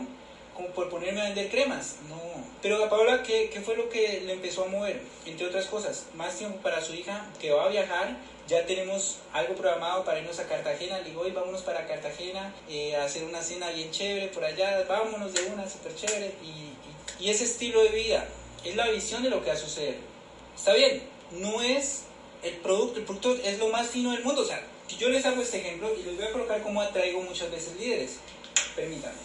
como 0.55 0.69
por 0.69 0.91
ponerme 0.91 1.23
a 1.23 1.25
vender 1.25 1.49
cremas. 1.49 1.97
No. 2.11 2.21
Pero 2.61 2.85
a 2.85 2.91
Paola, 2.91 3.23
¿qué, 3.23 3.49
¿qué, 3.51 3.63
fue 3.63 3.75
lo 3.75 3.89
que 3.89 4.21
le 4.21 4.35
empezó 4.35 4.65
a 4.65 4.69
mover? 4.69 5.01
Entre 5.25 5.47
otras 5.47 5.65
cosas, 5.65 6.05
más 6.15 6.37
tiempo 6.37 6.59
para 6.59 6.83
su 6.83 6.93
hija 6.95 7.27
que 7.41 7.53
va 7.53 7.65
a 7.65 7.69
viajar. 7.69 8.19
Ya 8.47 8.67
tenemos 8.67 9.21
algo 9.33 9.55
programado 9.55 10.05
para 10.05 10.19
irnos 10.19 10.39
a 10.41 10.47
Cartagena. 10.47 10.99
Le 10.99 11.09
digo, 11.09 11.23
hoy 11.23 11.31
vámonos 11.31 11.63
para 11.63 11.87
Cartagena 11.87 12.55
eh, 12.69 12.95
a 12.97 13.05
hacer 13.05 13.25
una 13.25 13.41
cena 13.41 13.71
bien 13.71 13.91
chévere 13.91 14.29
por 14.29 14.45
allá. 14.45 14.85
Vámonos 14.87 15.33
de 15.33 15.47
una 15.47 15.67
súper 15.67 15.95
chévere. 15.95 16.35
Y, 16.43 17.23
y, 17.23 17.27
y 17.27 17.31
ese 17.31 17.45
estilo 17.45 17.83
de 17.83 17.89
vida 17.89 18.29
es 18.65 18.77
la 18.77 18.89
visión 18.91 19.23
de 19.23 19.31
lo 19.31 19.43
que 19.43 19.49
va 19.49 19.55
a 19.55 19.59
suceder. 19.59 19.97
Está 20.57 20.73
bien, 20.75 21.03
no 21.33 21.63
es 21.63 22.03
el 22.43 22.55
producto, 22.57 22.99
el 22.99 23.05
producto 23.05 23.35
es 23.43 23.59
lo 23.59 23.69
más 23.69 23.89
fino 23.89 24.13
del 24.13 24.23
mundo. 24.23 24.43
O 24.43 24.47
sea, 24.47 24.63
yo 24.99 25.09
les 25.09 25.25
hago 25.27 25.43
este 25.43 25.59
ejemplo 25.59 25.91
y 25.95 26.03
les 26.03 26.17
voy 26.17 26.27
a 26.27 26.33
colocar 26.33 26.63
cómo 26.63 26.81
atraigo 26.81 27.21
muchas 27.23 27.51
veces 27.51 27.77
líderes. 27.77 28.19
Permítanme. 28.77 29.19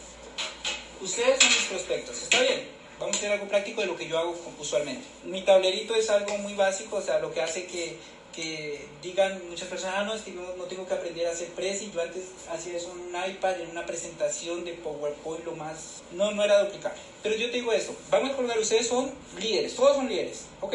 Ustedes 1.01 1.39
son 1.39 1.49
mis 1.49 1.65
prospectos, 1.69 2.23
está 2.23 2.41
bien. 2.41 2.67
Vamos 2.99 3.15
a 3.15 3.19
hacer 3.19 3.31
algo 3.31 3.47
práctico 3.47 3.79
de 3.79 3.87
lo 3.87 3.95
que 3.95 4.07
yo 4.07 4.19
hago 4.19 4.35
usualmente. 4.59 5.05
Mi 5.23 5.41
tablerito 5.43 5.95
es 5.95 6.09
algo 6.09 6.37
muy 6.39 6.53
básico, 6.55 6.97
o 6.97 7.01
sea, 7.01 7.19
lo 7.19 7.33
que 7.33 7.41
hace 7.41 7.65
que 7.65 7.97
que 8.35 8.85
digan 9.01 9.41
muchas 9.49 9.67
personas, 9.67 9.95
ah, 9.97 10.03
no, 10.03 10.13
es 10.13 10.21
que 10.21 10.33
yo 10.33 10.55
no 10.57 10.63
tengo 10.65 10.87
que 10.87 10.93
aprender 10.93 11.27
a 11.27 11.31
hacer 11.31 11.49
y 11.57 11.91
yo 11.91 12.01
antes 12.01 12.23
hacía 12.49 12.77
eso 12.77 12.91
en 12.91 12.99
un 12.99 13.29
iPad, 13.29 13.59
en 13.61 13.69
una 13.69 13.85
presentación 13.85 14.63
de 14.63 14.73
PowerPoint, 14.73 15.45
lo 15.45 15.55
más, 15.55 16.03
no, 16.13 16.31
no 16.31 16.43
era 16.43 16.63
duplicable. 16.63 16.99
Pero 17.23 17.35
yo 17.35 17.47
te 17.47 17.57
digo 17.57 17.71
esto, 17.71 17.95
vamos 18.09 18.31
a 18.31 18.35
colgar, 18.35 18.57
ustedes 18.59 18.87
son 18.87 19.11
líderes, 19.39 19.75
todos 19.75 19.95
son 19.95 20.07
líderes, 20.07 20.45
ok, 20.61 20.73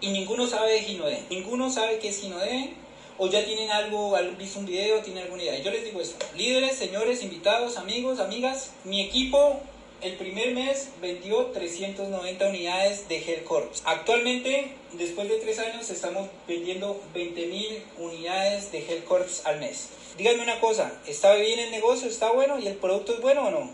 y 0.00 0.10
ninguno 0.10 0.46
sabe 0.46 0.72
de 0.72 0.82
Ginode, 0.82 1.22
ninguno 1.30 1.70
sabe 1.70 1.98
qué 1.98 2.08
es 2.08 2.20
Ginode, 2.20 2.74
o 3.18 3.28
ya 3.28 3.44
tienen 3.44 3.70
algo, 3.70 4.16
visto 4.38 4.60
un 4.60 4.66
video, 4.66 5.02
tienen 5.02 5.24
alguna 5.24 5.42
idea. 5.42 5.58
Yo 5.58 5.72
les 5.72 5.84
digo 5.84 6.00
esto, 6.00 6.24
líderes, 6.36 6.76
señores, 6.76 7.22
invitados, 7.24 7.76
amigos, 7.76 8.20
amigas, 8.20 8.70
mi 8.84 9.00
equipo 9.00 9.60
el 10.00 10.14
primer 10.14 10.52
mes 10.52 10.90
vendió 11.00 11.46
390 11.46 12.48
unidades 12.48 13.08
de 13.08 13.16
Hell 13.16 13.44
Corps. 13.44 13.82
Actualmente, 13.84 14.72
después 14.92 15.28
de 15.28 15.38
tres 15.38 15.58
años, 15.58 15.90
estamos 15.90 16.28
vendiendo 16.46 17.00
20.000 17.14 17.82
unidades 17.98 18.70
de 18.70 18.78
Hell 18.78 19.04
Corps 19.04 19.42
al 19.44 19.58
mes. 19.58 19.88
Díganme 20.16 20.42
una 20.42 20.60
cosa, 20.60 20.92
¿está 21.06 21.34
bien 21.34 21.58
el 21.58 21.70
negocio? 21.70 22.08
¿Está 22.08 22.30
bueno? 22.30 22.58
¿Y 22.58 22.68
el 22.68 22.76
producto 22.76 23.14
es 23.14 23.20
bueno 23.20 23.46
o 23.46 23.50
no? 23.50 23.70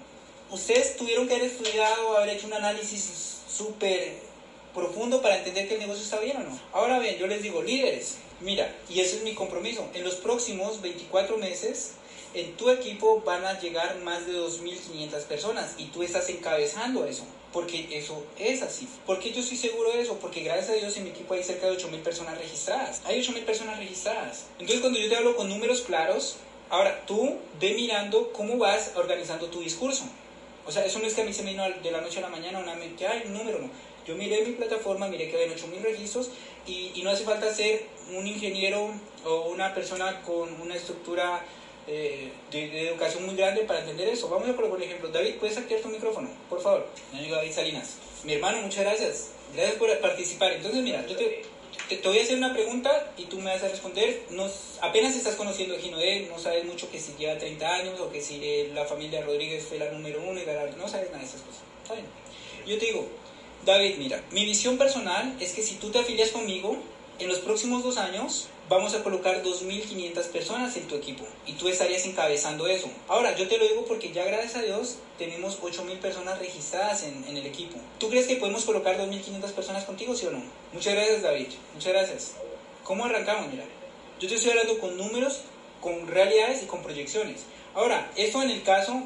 Ustedes 0.50 0.96
tuvieron 0.96 1.28
que 1.28 1.34
haber 1.34 1.46
estudiado, 1.46 2.16
haber 2.16 2.36
hecho 2.36 2.46
un 2.46 2.54
análisis 2.54 3.42
súper 3.48 4.14
profundo 4.72 5.20
para 5.20 5.38
entender 5.38 5.68
que 5.68 5.74
el 5.74 5.80
negocio 5.80 6.02
está 6.02 6.20
bien 6.20 6.38
o 6.38 6.40
no. 6.40 6.58
Ahora 6.72 6.98
bien, 6.98 7.16
yo 7.16 7.26
les 7.26 7.42
digo, 7.42 7.62
líderes, 7.62 8.16
mira, 8.40 8.74
y 8.88 9.00
ese 9.00 9.16
es 9.16 9.22
mi 9.22 9.34
compromiso, 9.34 9.88
en 9.94 10.04
los 10.04 10.16
próximos 10.16 10.80
24 10.80 11.36
meses 11.36 11.92
en 12.34 12.56
tu 12.56 12.68
equipo 12.68 13.22
van 13.24 13.44
a 13.44 13.58
llegar 13.60 13.96
más 14.00 14.26
de 14.26 14.34
2.500 14.34 15.22
personas 15.22 15.74
y 15.78 15.86
tú 15.86 16.02
estás 16.02 16.28
encabezando 16.28 17.06
eso. 17.06 17.24
Porque 17.52 17.86
eso 17.92 18.26
es 18.36 18.62
así. 18.62 18.88
¿Por 19.06 19.20
qué 19.20 19.32
yo 19.32 19.40
estoy 19.40 19.56
seguro 19.56 19.92
de 19.92 20.02
eso? 20.02 20.18
Porque 20.18 20.42
gracias 20.42 20.70
a 20.70 20.72
Dios 20.72 20.96
en 20.96 21.04
mi 21.04 21.10
equipo 21.10 21.34
hay 21.34 21.44
cerca 21.44 21.68
de 21.68 21.76
8.000 21.76 22.02
personas 22.02 22.36
registradas. 22.36 23.00
Hay 23.04 23.22
8.000 23.22 23.44
personas 23.44 23.78
registradas. 23.78 24.46
Entonces 24.58 24.80
cuando 24.80 24.98
yo 24.98 25.08
te 25.08 25.14
hablo 25.14 25.36
con 25.36 25.48
números 25.48 25.82
claros, 25.82 26.36
ahora 26.68 27.06
tú 27.06 27.36
ve 27.60 27.74
mirando 27.74 28.32
cómo 28.32 28.58
vas 28.58 28.92
organizando 28.96 29.46
tu 29.46 29.60
discurso. 29.60 30.04
O 30.66 30.72
sea, 30.72 30.84
eso 30.84 30.98
no 30.98 31.06
es 31.06 31.14
que 31.14 31.22
a 31.22 31.24
mí 31.24 31.32
se 31.32 31.44
me 31.44 31.52
vino 31.52 31.62
de 31.70 31.90
la 31.92 32.00
noche 32.00 32.18
a 32.18 32.22
la 32.22 32.28
mañana 32.28 32.58
una 32.58 32.74
mente, 32.74 33.06
hay 33.06 33.22
un 33.26 33.34
número, 33.34 33.60
no. 33.60 33.70
Yo 34.04 34.16
miré 34.16 34.44
mi 34.44 34.54
plataforma, 34.54 35.06
miré 35.06 35.30
que 35.30 35.40
había 35.40 35.54
8.000 35.54 35.80
registros 35.80 36.30
y 36.66 37.00
no 37.04 37.10
hace 37.10 37.24
falta 37.24 37.54
ser 37.54 37.86
un 38.12 38.26
ingeniero 38.26 38.92
o 39.24 39.48
una 39.50 39.72
persona 39.74 40.22
con 40.22 40.60
una 40.60 40.74
estructura 40.74 41.44
eh, 41.86 42.32
de, 42.50 42.88
educación 42.88 43.26
muy 43.26 43.36
grande 43.36 43.62
para 43.62 43.80
entender 43.80 44.08
eso. 44.08 44.28
Vamos 44.28 44.48
a 44.48 44.54
por 44.54 44.82
ejemplo, 44.82 45.08
David, 45.08 45.36
¿puedes 45.36 45.56
activar 45.56 45.82
tu 45.82 45.88
micrófono? 45.88 46.28
Por 46.48 46.60
favor. 46.60 46.86
Mi 47.12 47.18
amigo 47.18 47.36
David 47.36 47.52
Salinas. 47.52 47.96
Mi 48.24 48.34
hermano, 48.34 48.62
muchas 48.62 48.84
gracias. 48.84 49.30
Gracias 49.54 49.76
por 49.76 49.98
participar. 50.00 50.52
Entonces, 50.52 50.82
mira, 50.82 51.06
yo 51.06 51.16
te, 51.16 51.44
te, 51.88 52.08
voy 52.08 52.18
a 52.18 52.22
hacer 52.22 52.38
una 52.38 52.54
pregunta 52.54 53.12
y 53.18 53.24
tú 53.24 53.38
me 53.38 53.52
vas 53.52 53.62
a 53.62 53.68
responder. 53.68 54.22
No, 54.30 54.48
apenas 54.80 55.14
estás 55.14 55.34
conociendo 55.36 55.76
a 55.76 55.78
Ginoé, 55.78 56.26
no 56.30 56.38
sabes 56.38 56.64
mucho 56.64 56.90
que 56.90 56.98
si 56.98 57.12
lleva 57.18 57.38
30 57.38 57.74
años 57.74 58.00
o 58.00 58.10
que 58.10 58.22
si 58.22 58.68
la 58.74 58.84
familia 58.86 59.22
Rodríguez 59.22 59.64
fue 59.64 59.78
la 59.78 59.90
número 59.90 60.22
uno 60.22 60.40
y 60.40 60.44
no 60.78 60.88
sabes 60.88 61.10
nada 61.10 61.20
de 61.20 61.26
esas 61.26 61.42
cosas. 61.42 61.62
Está 61.82 61.94
bien. 61.94 62.06
Yo 62.66 62.78
te 62.78 62.86
digo, 62.86 63.06
David, 63.66 63.96
mira, 63.98 64.22
mi 64.30 64.44
visión 64.46 64.78
personal 64.78 65.36
es 65.38 65.52
que 65.52 65.62
si 65.62 65.74
tú 65.74 65.90
te 65.90 65.98
afilias 65.98 66.30
conmigo, 66.30 66.78
en 67.18 67.28
los 67.28 67.38
próximos 67.38 67.84
dos 67.84 67.96
años 67.96 68.48
vamos 68.68 68.94
a 68.94 69.02
colocar 69.02 69.42
2.500 69.42 70.26
personas 70.28 70.76
en 70.76 70.88
tu 70.88 70.94
equipo 70.94 71.24
y 71.46 71.52
tú 71.52 71.68
estarías 71.68 72.04
encabezando 72.06 72.66
eso. 72.66 72.88
Ahora, 73.08 73.36
yo 73.36 73.46
te 73.48 73.58
lo 73.58 73.66
digo 73.66 73.84
porque 73.84 74.12
ya 74.12 74.24
gracias 74.24 74.56
a 74.56 74.62
Dios 74.62 74.96
tenemos 75.18 75.60
8.000 75.60 75.98
personas 75.98 76.38
registradas 76.38 77.02
en, 77.02 77.24
el 77.36 77.46
equipo. 77.46 77.76
¿Tú 77.98 78.08
crees 78.08 78.26
que 78.26 78.36
podemos 78.36 78.64
colocar 78.64 78.98
2.500 78.98 79.52
personas 79.52 79.84
contigo, 79.84 80.14
sí 80.14 80.26
o 80.26 80.30
no? 80.30 80.42
Muchas 80.72 80.94
gracias, 80.94 81.22
David. 81.22 81.48
Muchas 81.74 81.92
gracias. 81.92 82.32
¿Cómo 82.82 83.04
arrancamos? 83.04 83.50
Mira, 83.50 83.64
yo 84.20 84.28
te 84.28 84.34
estoy 84.34 84.50
hablando 84.50 84.78
con 84.78 84.96
números, 84.96 85.40
con 85.80 86.06
realidades 86.06 86.62
y 86.62 86.66
con 86.66 86.82
proyecciones. 86.82 87.44
Ahora, 87.74 88.10
eso 88.16 88.42
en 88.42 88.50
el 88.50 88.62
caso 88.62 89.02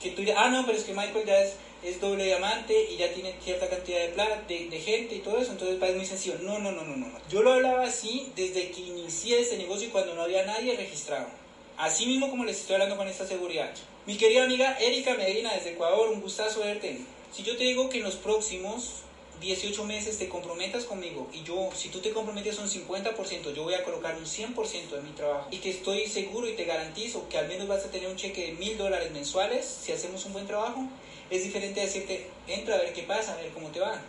que 0.00 0.10
tú 0.10 0.22
dirás, 0.22 0.38
ah, 0.40 0.48
no, 0.48 0.66
pero 0.66 0.78
es 0.78 0.84
que 0.84 0.92
Michael 0.92 1.26
ya 1.26 1.38
es 1.38 1.54
es 1.82 2.00
doble 2.00 2.24
diamante 2.24 2.88
y 2.90 2.96
ya 2.96 3.12
tiene 3.12 3.34
cierta 3.42 3.68
cantidad 3.68 4.00
de, 4.00 4.08
plata, 4.08 4.42
de, 4.48 4.80
gente 4.80 5.14
y 5.14 5.18
todo 5.20 5.38
eso, 5.38 5.52
entonces 5.52 5.80
es 5.80 5.96
muy 5.96 6.06
sencillo. 6.06 6.38
No, 6.42 6.58
no, 6.58 6.72
no, 6.72 6.82
no, 6.84 6.96
no. 6.96 7.06
Yo 7.30 7.42
lo 7.42 7.52
hablaba 7.52 7.84
así 7.84 8.32
desde 8.34 8.70
que 8.70 8.80
inicié 8.80 9.40
este 9.40 9.58
negocio 9.58 9.90
cuando 9.90 10.14
no 10.14 10.22
había 10.22 10.44
nadie 10.44 10.76
registrado. 10.76 11.28
Así 11.76 12.06
mismo 12.06 12.30
como 12.30 12.44
les 12.44 12.60
estoy 12.60 12.74
hablando 12.74 12.96
con 12.96 13.08
esta 13.08 13.26
seguridad. 13.26 13.70
Mi 14.06 14.16
querida 14.16 14.44
amiga 14.44 14.78
Erika 14.78 15.14
Medina 15.14 15.52
desde 15.54 15.72
Ecuador, 15.72 16.10
un 16.10 16.20
gustazo 16.20 16.60
verte. 16.60 17.00
Si 17.32 17.42
yo 17.42 17.56
te 17.56 17.64
digo 17.64 17.88
que 17.88 17.98
en 17.98 18.04
los 18.04 18.16
próximos 18.16 19.02
18 19.40 19.84
meses 19.84 20.18
te 20.18 20.28
comprometas 20.28 20.84
conmigo 20.84 21.28
y 21.32 21.42
yo, 21.42 21.70
si 21.74 21.88
tú 21.88 22.00
te 22.00 22.10
comprometes 22.10 22.58
un 22.58 22.68
50%, 22.68 23.52
yo 23.52 23.62
voy 23.62 23.74
a 23.74 23.84
colocar 23.84 24.16
un 24.16 24.24
100% 24.24 24.90
de 24.90 25.02
mi 25.02 25.10
trabajo 25.10 25.48
y 25.50 25.58
que 25.58 25.70
estoy 25.70 26.06
seguro 26.06 26.48
y 26.48 26.54
te 26.54 26.64
garantizo 26.64 27.28
que 27.28 27.38
al 27.38 27.48
menos 27.48 27.68
vas 27.68 27.84
a 27.84 27.90
tener 27.90 28.08
un 28.08 28.16
cheque 28.16 28.46
de 28.46 28.52
mil 28.52 28.76
dólares 28.78 29.12
mensuales 29.12 29.66
si 29.66 29.92
hacemos 29.92 30.24
un 30.24 30.32
buen 30.32 30.46
trabajo, 30.46 30.88
es 31.30 31.42
diferente 31.42 31.80
decirte, 31.80 32.28
entra 32.46 32.76
a 32.76 32.78
ver 32.78 32.92
qué 32.92 33.02
pasa, 33.02 33.34
a 33.34 33.36
ver 33.36 33.50
cómo 33.50 33.68
te 33.68 33.80
va. 33.80 34.00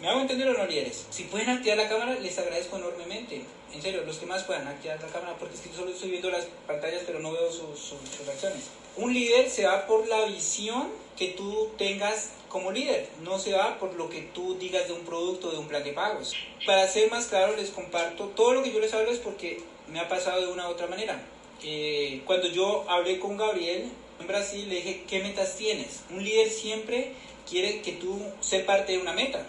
¿Me 0.00 0.08
hago 0.08 0.20
entender 0.20 0.48
o 0.48 0.52
no, 0.56 0.64
líderes? 0.64 1.06
Si 1.10 1.24
pueden 1.24 1.50
activar 1.50 1.76
la 1.76 1.88
cámara, 1.88 2.14
les 2.20 2.38
agradezco 2.38 2.76
enormemente. 2.76 3.42
En 3.74 3.82
serio, 3.82 4.04
los 4.04 4.16
que 4.18 4.26
más 4.26 4.44
puedan 4.44 4.68
activar 4.68 5.02
la 5.02 5.08
cámara, 5.08 5.36
porque 5.36 5.56
es 5.56 5.60
que 5.60 5.74
solo 5.74 5.90
estoy 5.90 6.10
viendo 6.10 6.30
las 6.30 6.46
pantallas, 6.68 7.02
pero 7.04 7.18
no 7.18 7.32
veo 7.32 7.50
sus, 7.50 7.80
sus, 7.80 7.98
reacciones. 8.24 8.64
Un 8.98 9.14
líder 9.14 9.48
se 9.48 9.64
va 9.64 9.86
por 9.86 10.08
la 10.08 10.24
visión 10.24 10.88
que 11.16 11.28
tú 11.28 11.70
tengas 11.78 12.32
como 12.48 12.72
líder, 12.72 13.08
no 13.22 13.38
se 13.38 13.52
va 13.52 13.78
por 13.78 13.94
lo 13.94 14.08
que 14.08 14.22
tú 14.22 14.58
digas 14.58 14.88
de 14.88 14.94
un 14.94 15.04
producto, 15.04 15.52
de 15.52 15.58
un 15.58 15.68
plan 15.68 15.84
de 15.84 15.92
pagos. 15.92 16.34
Para 16.66 16.88
ser 16.88 17.08
más 17.08 17.26
claro, 17.26 17.54
les 17.54 17.70
comparto, 17.70 18.24
todo 18.34 18.54
lo 18.54 18.62
que 18.64 18.72
yo 18.72 18.80
les 18.80 18.92
hablo 18.92 19.12
es 19.12 19.18
porque 19.18 19.60
me 19.86 20.00
ha 20.00 20.08
pasado 20.08 20.40
de 20.40 20.48
una 20.48 20.68
u 20.68 20.72
otra 20.72 20.88
manera. 20.88 21.22
Eh, 21.62 22.22
cuando 22.24 22.48
yo 22.48 22.90
hablé 22.90 23.20
con 23.20 23.36
Gabriel, 23.36 23.88
en 24.18 24.26
Brasil 24.26 24.68
le 24.68 24.76
dije, 24.76 25.04
¿qué 25.08 25.20
metas 25.20 25.56
tienes? 25.56 26.02
Un 26.10 26.24
líder 26.24 26.50
siempre 26.50 27.12
quiere 27.48 27.82
que 27.82 27.92
tú 27.92 28.20
seas 28.40 28.64
parte 28.64 28.92
de 28.92 28.98
una 28.98 29.12
meta. 29.12 29.46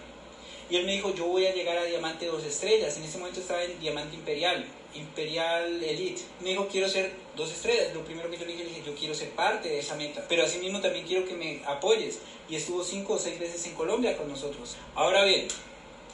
Y 0.69 0.75
él 0.75 0.85
me 0.85 0.91
dijo, 0.91 1.15
yo 1.15 1.25
voy 1.25 1.47
a 1.47 1.55
llegar 1.55 1.75
a 1.75 1.85
diamante 1.85 2.27
dos 2.27 2.43
estrellas. 2.43 2.95
En 2.97 3.03
ese 3.03 3.17
momento 3.17 3.39
estaba 3.39 3.63
en 3.63 3.79
diamante 3.79 4.15
imperial, 4.15 4.63
imperial 4.93 5.83
elite. 5.83 6.21
Me 6.41 6.49
dijo, 6.49 6.67
quiero 6.67 6.87
ser 6.87 7.11
dos 7.39 7.51
estrellas. 7.51 7.93
Lo 7.93 8.03
primero 8.03 8.29
que 8.29 8.37
yo 8.37 8.45
le 8.45 8.51
dije, 8.51 8.63
le 8.65 8.69
dije, 8.69 8.83
yo 8.85 8.95
quiero 8.95 9.15
ser 9.15 9.29
parte 9.31 9.69
de 9.69 9.79
esa 9.79 9.95
meta. 9.95 10.23
Pero 10.29 10.43
asimismo 10.43 10.81
también 10.81 11.05
quiero 11.05 11.25
que 11.25 11.33
me 11.33 11.61
apoyes. 11.65 12.19
Y 12.49 12.55
estuvo 12.55 12.83
cinco 12.83 13.13
o 13.13 13.17
seis 13.17 13.39
veces 13.39 13.65
en 13.65 13.73
Colombia 13.73 14.15
con 14.15 14.29
nosotros. 14.29 14.75
Ahora 14.93 15.23
bien, 15.23 15.47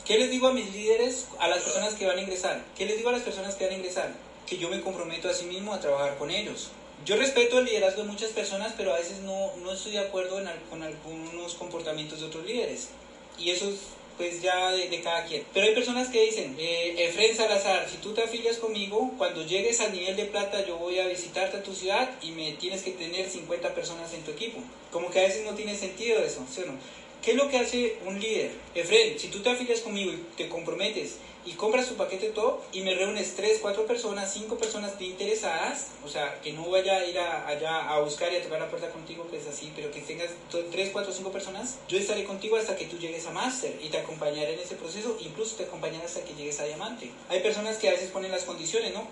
¿qué 0.05 0.17
les 0.17 0.31
digo 0.31 0.47
a 0.47 0.53
mis 0.53 0.71
líderes, 0.71 1.27
a 1.39 1.47
las 1.47 1.63
personas 1.63 1.95
que 1.95 2.05
van 2.05 2.17
a 2.17 2.21
ingresar? 2.21 2.63
¿Qué 2.77 2.85
les 2.85 2.97
digo 2.97 3.09
a 3.09 3.13
las 3.13 3.23
personas 3.23 3.55
que 3.55 3.65
van 3.65 3.73
a 3.73 3.77
ingresar? 3.77 4.13
Que 4.47 4.57
yo 4.57 4.69
me 4.69 4.79
comprometo 4.81 5.27
a 5.27 5.33
sí 5.33 5.45
mismo 5.45 5.73
a 5.73 5.79
trabajar 5.79 6.17
con 6.17 6.31
ellos 6.31 6.69
yo 7.03 7.17
respeto 7.17 7.59
el 7.59 7.65
liderazgo 7.65 8.03
de 8.03 8.07
muchas 8.07 8.31
personas, 8.31 8.73
pero 8.77 8.93
a 8.93 8.97
veces 8.97 9.19
no, 9.19 9.51
no 9.57 9.71
estoy 9.71 9.91
de 9.91 9.99
acuerdo 9.99 10.41
con 10.69 10.81
algunos 10.81 11.53
comportamientos 11.55 12.19
de 12.19 12.27
otros 12.27 12.45
líderes. 12.45 12.89
Y 13.38 13.51
eso 13.51 13.69
es 13.69 13.79
pues 14.17 14.41
ya 14.41 14.71
de, 14.71 15.01
cada 15.01 15.25
quien. 15.25 15.43
Pero 15.54 15.67
hay 15.67 15.73
personas 15.73 16.10
que 16.10 16.25
dicen, 16.25 16.56
eh, 16.58 16.95
Efren 16.97 17.36
Salazar, 17.36 17.88
si 17.89 17.97
tú 17.97 18.13
te 18.13 18.23
afilias 18.23 18.58
conmigo, 18.58 19.12
cuando 19.17 19.45
llegues 19.45 19.82
al 19.82 19.93
nivel 19.93 20.15
de 20.15 20.25
plata 20.25 20.65
yo 20.65 20.78
voy 20.78 20.99
a 20.99 21.08
visitarte 21.08 21.58
a 21.58 21.63
tu 21.63 21.73
ciudad 21.73 22.10
y 22.21 22.32
me 22.32 22.54
tienes 22.54 22.82
que 22.82 22.91
tener 22.91 23.30
50 23.30 23.73
personas 23.73 24.13
en 24.13 24.23
tu 24.23 24.32
equipo. 24.32 24.60
Como 24.91 25.12
que 25.12 25.19
a 25.19 25.23
veces 25.23 25.43
no 25.45 25.54
tiene 25.54 25.75
sentido 25.75 26.19
eso, 26.19 26.45
¿sí 26.49 26.62
o 26.62 26.65
no? 26.67 26.78
¿Qué 27.25 27.31
es 27.31 27.38
lo 27.38 27.49
que 27.49 27.57
hace 27.57 27.97
un 28.05 28.19
líder? 28.19 28.51
Efren, 28.75 29.17
si 29.17 29.29
tú 29.29 29.41
te 29.41 29.49
afilias 29.49 29.79
conmigo 29.79 30.11
y 30.11 30.17
te 30.38 30.47
comprometes 30.47 31.15
y 31.43 31.53
compras 31.53 31.89
tu 31.89 31.95
paquete 31.95 32.29
top 32.29 32.59
y 32.71 32.81
me 32.81 32.93
reúnes 32.93 33.35
3, 33.35 33.57
4 33.63 33.88
personas, 33.88 34.31
5 34.31 34.55
personas 34.59 34.95
te 34.99 35.05
interesadas, 35.05 35.88
o 36.05 36.07
sea, 36.07 36.39
que 36.43 36.53
no 36.53 36.69
vaya 36.69 36.97
a 36.97 37.05
ir 37.07 37.17
allá 37.17 37.89
a 37.89 37.99
buscar 38.01 38.31
y 38.31 38.35
a 38.35 38.43
tocar 38.43 38.59
la 38.59 38.69
puerta 38.69 38.91
contigo, 38.91 39.27
que 39.27 39.38
es 39.38 39.47
así, 39.47 39.73
pero 39.75 39.89
que 39.89 40.01
tengas 40.01 40.29
3, 40.51 40.89
4, 40.93 41.11
5 41.11 41.31
personas, 41.31 41.79
yo 41.88 41.97
estaré 41.97 42.25
contigo 42.25 42.57
hasta 42.57 42.75
que 42.75 42.85
tú 42.85 42.99
llegues 42.99 43.25
a 43.25 43.31
máster 43.31 43.75
y 43.81 43.89
te 43.89 43.97
acompañaré 43.97 44.53
en 44.53 44.59
ese 44.59 44.75
proceso, 44.75 45.17
incluso 45.19 45.55
te 45.55 45.63
acompañaré 45.63 46.05
hasta 46.05 46.23
que 46.23 46.35
llegues 46.35 46.59
a 46.59 46.65
diamante. 46.65 47.09
Hay 47.29 47.39
personas 47.39 47.77
que 47.77 47.89
a 47.89 47.93
veces 47.93 48.11
ponen 48.11 48.29
las 48.29 48.43
condiciones, 48.43 48.93
¿no? 48.93 49.07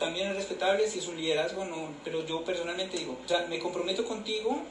También 0.00 0.30
es 0.30 0.34
respetable 0.34 0.90
si 0.90 0.98
es 0.98 1.06
un 1.06 1.16
liderazgo, 1.16 1.64
no, 1.64 1.90
pero 2.02 2.26
yo 2.26 2.42
personalmente 2.42 2.98
digo, 2.98 3.16
o 3.24 3.28
sea, 3.28 3.46
me 3.48 3.60
comprometo 3.60 4.04
contigo 4.04 4.62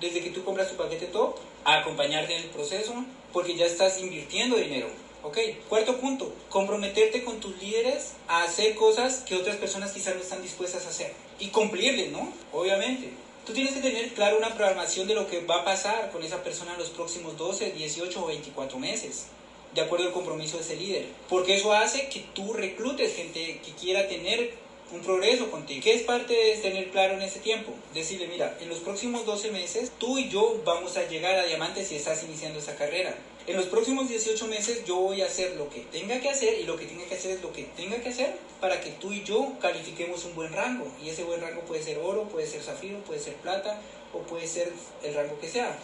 desde 0.00 0.20
que 0.20 0.30
tú 0.30 0.44
compras 0.44 0.70
tu 0.70 0.76
paquete 0.76 1.06
top 1.06 1.36
a 1.66 1.80
acompañarte 1.80 2.34
en 2.34 2.44
el 2.44 2.50
proceso 2.50 2.94
porque 3.32 3.54
ya 3.54 3.66
estás 3.66 4.00
invirtiendo 4.00 4.56
dinero 4.56 4.88
¿Ok? 5.26 5.38
Cuarto 5.68 5.98
punto, 5.98 6.32
comprometerte 6.48 7.24
con 7.24 7.40
tus 7.40 7.60
líderes 7.60 8.12
a 8.28 8.44
hacer 8.44 8.76
cosas 8.76 9.24
que 9.26 9.34
otras 9.34 9.56
personas 9.56 9.90
quizás 9.90 10.14
no 10.14 10.20
están 10.20 10.40
dispuestas 10.40 10.86
a 10.86 10.90
hacer 10.90 11.12
y 11.40 11.48
cumplirles, 11.48 12.12
¿no? 12.12 12.32
Obviamente. 12.52 13.10
Tú 13.44 13.52
tienes 13.52 13.74
que 13.74 13.80
tener 13.80 14.14
claro 14.14 14.38
una 14.38 14.54
programación 14.54 15.08
de 15.08 15.16
lo 15.16 15.26
que 15.26 15.44
va 15.44 15.62
a 15.62 15.64
pasar 15.64 16.12
con 16.12 16.22
esa 16.22 16.44
persona 16.44 16.74
en 16.74 16.78
los 16.78 16.90
próximos 16.90 17.36
12, 17.36 17.72
18 17.72 18.22
o 18.22 18.26
24 18.28 18.78
meses, 18.78 19.26
de 19.74 19.80
acuerdo 19.80 20.06
al 20.06 20.12
compromiso 20.12 20.58
de 20.58 20.62
ese 20.62 20.76
líder. 20.76 21.06
Porque 21.28 21.56
eso 21.56 21.72
hace 21.72 22.08
que 22.08 22.20
tú 22.32 22.52
reclutes 22.52 23.16
gente 23.16 23.60
que 23.64 23.72
quiera 23.72 24.06
tener 24.06 24.54
un 24.92 25.00
progreso 25.00 25.50
contigo. 25.50 25.80
¿Qué 25.82 25.94
es 25.94 26.02
parte 26.02 26.32
de 26.32 26.56
tener 26.56 26.90
claro 26.90 27.14
en 27.14 27.22
ese 27.22 27.40
tiempo? 27.40 27.72
Decirle, 27.92 28.28
mira, 28.28 28.56
en 28.60 28.68
los 28.68 28.78
próximos 28.78 29.26
12 29.26 29.50
meses 29.50 29.90
tú 29.98 30.18
y 30.18 30.28
yo 30.28 30.60
vamos 30.64 30.96
a 30.96 31.08
llegar 31.08 31.36
a 31.38 31.44
diamante 31.44 31.84
si 31.84 31.96
estás 31.96 32.22
iniciando 32.22 32.60
esa 32.60 32.76
carrera. 32.76 33.14
En 33.46 33.56
los 33.56 33.66
próximos 33.66 34.08
18 34.08 34.46
meses 34.48 34.84
yo 34.84 34.96
voy 34.96 35.22
a 35.22 35.26
hacer 35.26 35.56
lo 35.56 35.68
que 35.70 35.80
tenga 35.80 36.20
que 36.20 36.28
hacer 36.28 36.58
y 36.60 36.64
lo 36.64 36.76
que 36.76 36.86
tenga 36.86 37.04
que 37.04 37.14
hacer 37.14 37.32
es 37.32 37.42
lo 37.42 37.52
que 37.52 37.62
tenga 37.76 37.96
que 37.98 38.08
hacer 38.08 38.36
para 38.60 38.80
que 38.80 38.90
tú 38.90 39.12
y 39.12 39.22
yo 39.22 39.52
califiquemos 39.60 40.24
un 40.24 40.34
buen 40.34 40.52
rango. 40.52 40.86
Y 41.02 41.10
ese 41.10 41.24
buen 41.24 41.40
rango 41.40 41.62
puede 41.62 41.82
ser 41.82 41.98
oro, 41.98 42.24
puede 42.24 42.46
ser 42.46 42.62
zafiro, 42.62 42.98
puede 43.00 43.20
ser 43.20 43.34
plata 43.34 43.80
o 44.12 44.18
puede 44.20 44.46
ser 44.46 44.72
el 45.02 45.14
rango 45.14 45.38
que 45.40 45.48
sea. 45.48 45.76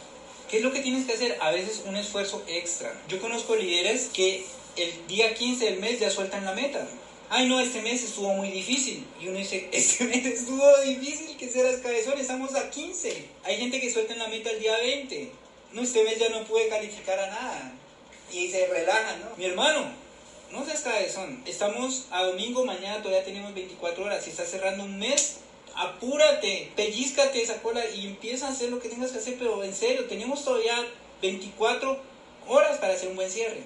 ¿Qué 0.51 0.59
es 0.59 0.62
lo 0.62 0.73
que 0.73 0.81
tienes 0.81 1.07
que 1.07 1.15
hacer? 1.15 1.38
A 1.41 1.51
veces 1.51 1.83
un 1.87 1.97
esfuerzo 1.97 2.43
extra. 2.47 2.93
Yo 3.09 3.21
conozco 3.21 3.57
líderes 3.57 4.11
que 4.12 4.45
el 4.77 5.07
día 5.07 5.35
15 5.35 5.65
del 5.65 5.81
mes 5.81 6.01
ya 6.01 6.11
sueltan 6.11 6.45
la 6.45 6.55
meta 6.55 6.87
ay 7.33 7.49
no, 7.49 7.61
este 7.61 7.81
mes 7.81 8.05
estuvo 8.05 8.35
muy 8.35 8.51
difícil. 8.51 9.07
Y 9.18 9.29
uno 9.29 9.38
dice, 9.38 9.68
este 9.73 10.05
mes 10.12 10.25
estuvo 10.25 10.64
difícil, 10.85 11.35
que 11.38 11.49
serás 11.49 11.81
cabezón, 11.81 12.18
estamos 12.18 12.55
a 12.55 12.68
15. 12.68 13.27
Hay 13.45 13.57
gente 13.57 13.81
que 13.81 13.90
suelta 13.90 14.12
en 14.12 14.18
la 14.18 14.29
meta 14.29 14.51
el 14.51 14.61
día 14.61 14.77
20. 14.77 15.31
No, 15.73 15.83
este 15.83 16.05
mes 16.05 16.18
ya 16.18 16.29
no 16.29 16.45
puede 16.45 16.68
calificar 16.68 17.18
a 17.18 17.29
nada. 17.29 17.73
Y 18.31 18.51
se 18.51 18.66
relajan, 18.66 19.21
¿no? 19.21 19.37
Mi 19.38 19.47
hermano, 19.47 19.90
no 20.51 20.64
seas 20.66 20.83
cabezón. 20.83 21.42
Estamos 21.47 22.07
a 22.11 22.23
domingo, 22.23 22.66
mañana 22.66 23.03
todavía 23.03 23.25
tenemos 23.25 23.55
24 23.55 24.05
horas. 24.05 24.23
Si 24.23 24.31
estás 24.31 24.51
cerrando 24.51 24.85
un 24.85 24.99
mes, 24.99 25.38
apúrate, 25.75 26.71
pellizcate 26.77 27.42
esa 27.42 27.62
cola 27.62 27.83
y 27.88 28.09
empieza 28.09 28.47
a 28.47 28.51
hacer 28.51 28.68
lo 28.68 28.79
que 28.79 28.90
tengas 28.90 29.11
que 29.11 29.18
hacer, 29.18 29.37
pero 29.38 29.64
en 29.64 29.75
serio, 29.75 30.05
tenemos 30.05 30.45
todavía 30.45 30.87
24 31.23 31.99
horas 32.49 32.77
para 32.77 32.92
hacer 32.92 33.09
un 33.09 33.16
buen 33.16 33.31
cierre. 33.31 33.62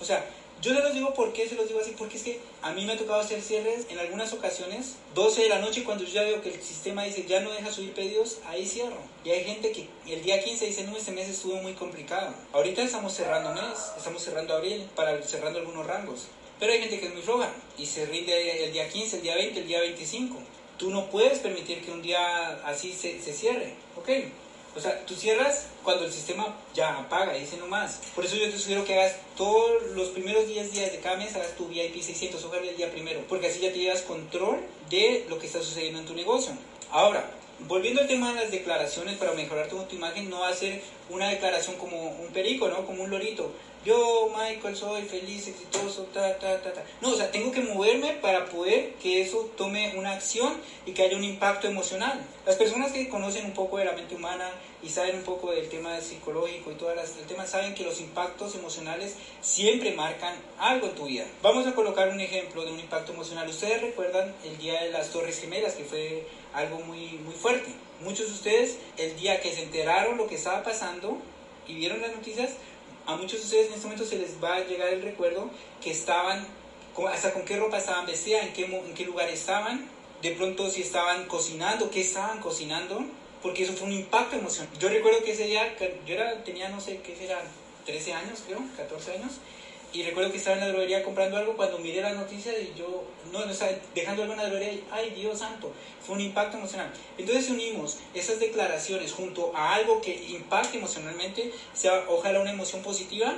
O 0.00 0.04
sea, 0.04 0.22
yo 0.60 0.74
se 0.74 0.80
los 0.80 0.92
digo 0.92 1.14
por 1.14 1.32
qué 1.32 1.48
se 1.48 1.54
los 1.54 1.68
digo 1.68 1.80
así, 1.80 1.94
porque 1.96 2.16
es 2.18 2.22
que 2.22 2.40
a 2.60 2.72
mí 2.72 2.84
me 2.84 2.92
ha 2.92 2.98
tocado 2.98 3.20
hacer 3.20 3.40
cierres 3.40 3.86
en 3.88 3.98
algunas 3.98 4.32
ocasiones, 4.32 4.96
12 5.14 5.42
de 5.42 5.48
la 5.48 5.58
noche, 5.58 5.84
cuando 5.84 6.04
yo 6.04 6.12
ya 6.12 6.22
veo 6.22 6.42
que 6.42 6.50
el 6.50 6.62
sistema 6.62 7.04
dice 7.04 7.24
ya 7.26 7.40
no 7.40 7.50
deja 7.50 7.72
subir 7.72 7.94
pedidos, 7.94 8.38
ahí 8.46 8.66
cierro. 8.66 8.98
Y 9.24 9.30
hay 9.30 9.44
gente 9.44 9.72
que 9.72 9.88
el 10.06 10.22
día 10.22 10.42
15 10.42 10.66
dice, 10.66 10.84
no, 10.84 10.96
este 10.96 11.12
mes 11.12 11.28
estuvo 11.28 11.56
muy 11.56 11.72
complicado. 11.72 12.34
Ahorita 12.52 12.82
estamos 12.82 13.14
cerrando 13.14 13.54
mes, 13.54 13.78
estamos 13.96 14.22
cerrando 14.22 14.54
abril, 14.54 14.86
para 14.94 15.22
cerrando 15.22 15.60
algunos 15.60 15.86
rangos. 15.86 16.26
Pero 16.58 16.72
hay 16.72 16.80
gente 16.80 17.00
que 17.00 17.06
es 17.06 17.14
muy 17.14 17.22
floja 17.22 17.50
y 17.78 17.86
se 17.86 18.04
rinde 18.04 18.64
el 18.64 18.72
día 18.72 18.88
15, 18.88 19.16
el 19.16 19.22
día 19.22 19.34
20, 19.36 19.60
el 19.60 19.66
día 19.66 19.80
25. 19.80 20.36
Tú 20.76 20.90
no 20.90 21.08
puedes 21.10 21.38
permitir 21.38 21.82
que 21.82 21.90
un 21.90 22.02
día 22.02 22.60
así 22.66 22.92
se 22.92 23.32
cierre, 23.32 23.74
¿ok? 23.96 24.08
O 24.76 24.80
sea, 24.80 25.04
tú 25.04 25.14
cierras 25.14 25.66
cuando 25.82 26.04
el 26.04 26.12
sistema 26.12 26.56
ya 26.74 26.96
apaga, 26.98 27.32
dice 27.32 27.56
no 27.56 27.66
más. 27.66 28.00
Por 28.14 28.24
eso 28.24 28.36
yo 28.36 28.50
te 28.50 28.58
sugiero 28.58 28.84
que 28.84 28.94
hagas 28.94 29.16
todos 29.36 29.82
los 29.94 30.08
primeros 30.10 30.46
10 30.46 30.72
días 30.72 30.92
de 30.92 31.00
cada 31.00 31.16
hagas 31.16 31.56
tu 31.56 31.66
VIP 31.66 32.00
600, 32.00 32.44
ojalá 32.44 32.62
el 32.62 32.76
día 32.76 32.90
primero, 32.90 33.20
porque 33.28 33.48
así 33.48 33.60
ya 33.60 33.72
te 33.72 33.78
llevas 33.78 34.02
control 34.02 34.60
de 34.88 35.26
lo 35.28 35.38
que 35.38 35.46
está 35.46 35.60
sucediendo 35.60 36.00
en 36.00 36.06
tu 36.06 36.14
negocio. 36.14 36.52
Ahora, 36.90 37.28
volviendo 37.66 38.00
al 38.00 38.08
tema 38.08 38.32
de 38.32 38.42
las 38.42 38.50
declaraciones 38.50 39.16
para 39.16 39.32
mejorar 39.32 39.68
tu 39.68 39.78
autoimagen, 39.78 40.30
no 40.30 40.40
ser 40.54 40.82
una 41.08 41.28
declaración 41.28 41.76
como 41.76 42.10
un 42.10 42.28
perico, 42.32 42.68
¿no? 42.68 42.86
Como 42.86 43.04
un 43.04 43.10
lorito. 43.10 43.52
Yo, 43.82 44.30
Michael, 44.36 44.76
soy 44.76 45.02
feliz, 45.04 45.48
exitoso, 45.48 46.02
ta, 46.12 46.38
ta, 46.38 46.60
ta, 46.60 46.72
ta. 46.74 46.84
No, 47.00 47.12
o 47.12 47.16
sea, 47.16 47.30
tengo 47.30 47.50
que 47.50 47.62
moverme 47.62 48.12
para 48.20 48.44
poder 48.44 48.92
que 49.02 49.22
eso 49.22 49.50
tome 49.56 49.94
una 49.96 50.12
acción 50.12 50.52
y 50.84 50.92
que 50.92 51.02
haya 51.02 51.16
un 51.16 51.24
impacto 51.24 51.66
emocional. 51.66 52.20
Las 52.44 52.56
personas 52.56 52.92
que 52.92 53.08
conocen 53.08 53.46
un 53.46 53.54
poco 53.54 53.78
de 53.78 53.86
la 53.86 53.92
mente 53.92 54.14
humana 54.14 54.50
y 54.82 54.90
saben 54.90 55.16
un 55.16 55.22
poco 55.22 55.52
del 55.52 55.68
tema 55.70 55.98
psicológico 56.00 56.72
y 56.72 56.96
las 56.96 57.16
el 57.16 57.26
tema 57.26 57.46
saben 57.46 57.74
que 57.74 57.84
los 57.84 58.00
impactos 58.00 58.54
emocionales 58.54 59.16
siempre 59.40 59.92
marcan 59.92 60.34
algo 60.58 60.88
en 60.88 60.94
tu 60.94 61.06
vida. 61.06 61.24
Vamos 61.42 61.66
a 61.66 61.74
colocar 61.74 62.10
un 62.10 62.20
ejemplo 62.20 62.64
de 62.64 62.72
un 62.72 62.80
impacto 62.80 63.12
emocional. 63.12 63.48
Ustedes 63.48 63.80
recuerdan 63.80 64.34
el 64.44 64.58
día 64.58 64.82
de 64.82 64.90
las 64.90 65.08
Torres 65.08 65.40
Gemelas 65.40 65.74
que 65.74 65.84
fue 65.84 66.26
algo 66.54 66.80
muy 66.80 67.18
muy 67.24 67.34
fuerte. 67.34 67.70
Muchos 68.00 68.28
de 68.28 68.32
ustedes 68.32 68.78
el 68.96 69.16
día 69.16 69.40
que 69.40 69.52
se 69.52 69.62
enteraron 69.62 70.16
lo 70.16 70.26
que 70.26 70.36
estaba 70.36 70.62
pasando 70.62 71.18
y 71.66 71.74
vieron 71.74 72.00
las 72.00 72.12
noticias 72.12 72.52
a 73.06 73.16
muchos 73.16 73.40
de 73.40 73.44
ustedes 73.44 73.66
en 73.68 73.72
este 73.74 73.86
momento 73.86 74.04
se 74.04 74.18
les 74.18 74.42
va 74.42 74.56
a 74.56 74.60
llegar 74.60 74.88
el 74.92 75.02
recuerdo 75.02 75.50
que 75.82 75.90
estaban, 75.90 76.46
hasta 77.10 77.32
con 77.32 77.44
qué 77.44 77.56
ropa 77.56 77.78
estaban 77.78 78.06
vestidas, 78.06 78.44
en 78.44 78.52
qué, 78.52 78.64
en 78.64 78.94
qué 78.94 79.04
lugar 79.04 79.28
estaban, 79.28 79.88
de 80.22 80.30
pronto 80.32 80.68
si 80.68 80.82
estaban 80.82 81.26
cocinando, 81.26 81.90
qué 81.90 82.02
estaban 82.02 82.40
cocinando, 82.40 83.04
porque 83.42 83.64
eso 83.64 83.72
fue 83.72 83.88
un 83.88 83.94
impacto 83.94 84.36
emocional. 84.36 84.72
Yo 84.78 84.88
recuerdo 84.88 85.24
que 85.24 85.32
ese 85.32 85.46
día, 85.46 85.76
yo 86.06 86.14
era, 86.14 86.44
tenía 86.44 86.68
no 86.68 86.80
sé 86.80 87.00
qué 87.00 87.16
será, 87.16 87.42
13 87.86 88.12
años 88.12 88.42
creo, 88.46 88.60
14 88.76 89.12
años, 89.12 89.32
y 89.92 90.02
recuerdo 90.02 90.30
que 90.30 90.38
estaba 90.38 90.56
en 90.56 90.62
la 90.62 90.68
droguería 90.68 91.02
comprando 91.02 91.36
algo 91.36 91.56
cuando 91.56 91.78
miré 91.78 92.00
la 92.00 92.12
noticia 92.12 92.52
y 92.58 92.72
yo, 92.76 93.04
no, 93.32 93.44
no 93.44 93.50
estaba 93.50 93.72
dejando 93.94 94.22
algo 94.22 94.34
en 94.34 94.40
la 94.40 94.48
droguería 94.48 94.72
y, 94.74 94.84
ay 94.90 95.10
Dios 95.10 95.38
santo, 95.38 95.72
fue 96.04 96.14
un 96.16 96.20
impacto 96.22 96.56
emocional. 96.56 96.92
Entonces 97.18 97.50
unimos 97.50 97.98
esas 98.14 98.38
declaraciones 98.38 99.12
junto 99.12 99.54
a 99.56 99.74
algo 99.74 100.00
que 100.00 100.14
impacte 100.14 100.78
emocionalmente, 100.78 101.52
sea 101.72 102.04
ojalá 102.08 102.40
una 102.40 102.52
emoción 102.52 102.82
positiva, 102.82 103.34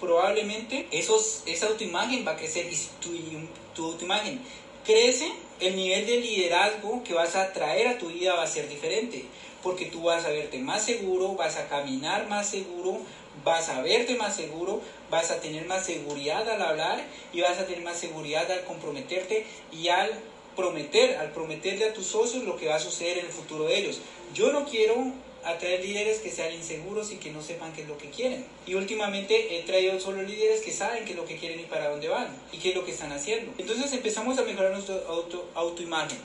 probablemente 0.00 0.86
esos, 0.92 1.42
esa 1.46 1.66
autoimagen 1.66 2.26
va 2.26 2.32
a 2.32 2.36
crecer 2.36 2.66
y 2.70 2.74
si 2.74 2.88
tu, 3.00 3.10
tu 3.74 3.86
autoimagen 3.86 4.40
crece, 4.84 5.30
el 5.60 5.76
nivel 5.76 6.06
de 6.06 6.20
liderazgo 6.20 7.02
que 7.02 7.12
vas 7.12 7.34
a 7.34 7.52
traer 7.52 7.88
a 7.88 7.98
tu 7.98 8.06
vida 8.06 8.34
va 8.34 8.44
a 8.44 8.46
ser 8.46 8.68
diferente, 8.68 9.24
porque 9.62 9.86
tú 9.86 10.04
vas 10.04 10.24
a 10.24 10.30
verte 10.30 10.58
más 10.58 10.84
seguro, 10.84 11.34
vas 11.34 11.56
a 11.56 11.68
caminar 11.68 12.28
más 12.28 12.48
seguro, 12.48 13.00
vas 13.44 13.68
a 13.68 13.82
verte 13.82 14.16
más 14.16 14.36
seguro, 14.36 14.80
vas 15.10 15.30
a 15.30 15.40
tener 15.40 15.66
más 15.66 15.86
seguridad 15.86 16.48
al 16.48 16.62
hablar 16.62 17.04
y 17.32 17.40
vas 17.40 17.58
a 17.58 17.66
tener 17.66 17.82
más 17.82 17.98
seguridad 17.98 18.50
al 18.50 18.64
comprometerte 18.64 19.46
y 19.72 19.88
al 19.88 20.10
prometer, 20.56 21.16
al 21.16 21.30
prometerle 21.30 21.84
a 21.84 21.92
tus 21.92 22.06
socios 22.06 22.44
lo 22.44 22.56
que 22.56 22.66
va 22.66 22.76
a 22.76 22.80
suceder 22.80 23.18
en 23.18 23.26
el 23.26 23.32
futuro 23.32 23.64
de 23.64 23.78
ellos. 23.78 24.00
Yo 24.34 24.52
no 24.52 24.64
quiero 24.64 25.12
atraer 25.44 25.84
líderes 25.84 26.18
que 26.18 26.30
sean 26.30 26.52
inseguros 26.52 27.12
y 27.12 27.16
que 27.16 27.30
no 27.30 27.42
sepan 27.42 27.72
qué 27.72 27.82
es 27.82 27.88
lo 27.88 27.96
que 27.96 28.10
quieren. 28.10 28.44
Y 28.66 28.74
últimamente 28.74 29.56
he 29.56 29.62
traído 29.62 29.98
solo 30.00 30.22
líderes 30.22 30.60
que 30.60 30.72
saben 30.72 31.04
qué 31.04 31.12
es 31.12 31.16
lo 31.16 31.24
que 31.24 31.36
quieren 31.36 31.60
y 31.60 31.64
para 31.64 31.88
dónde 31.88 32.08
van 32.08 32.28
y 32.52 32.58
qué 32.58 32.70
es 32.70 32.74
lo 32.74 32.84
que 32.84 32.90
están 32.90 33.12
haciendo. 33.12 33.52
Entonces 33.58 33.92
empezamos 33.92 34.38
a 34.38 34.42
mejorar 34.42 34.72
nuestra 34.72 34.96
auto, 35.08 35.48
autoimagen. 35.54 36.18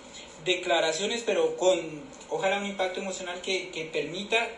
Declaraciones, 0.45 1.23
pero 1.25 1.55
con 1.55 1.79
ojalá 2.29 2.57
un 2.57 2.65
impacto 2.65 2.99
emocional 2.99 3.39
que, 3.41 3.69
que 3.69 3.85
permita 3.85 4.49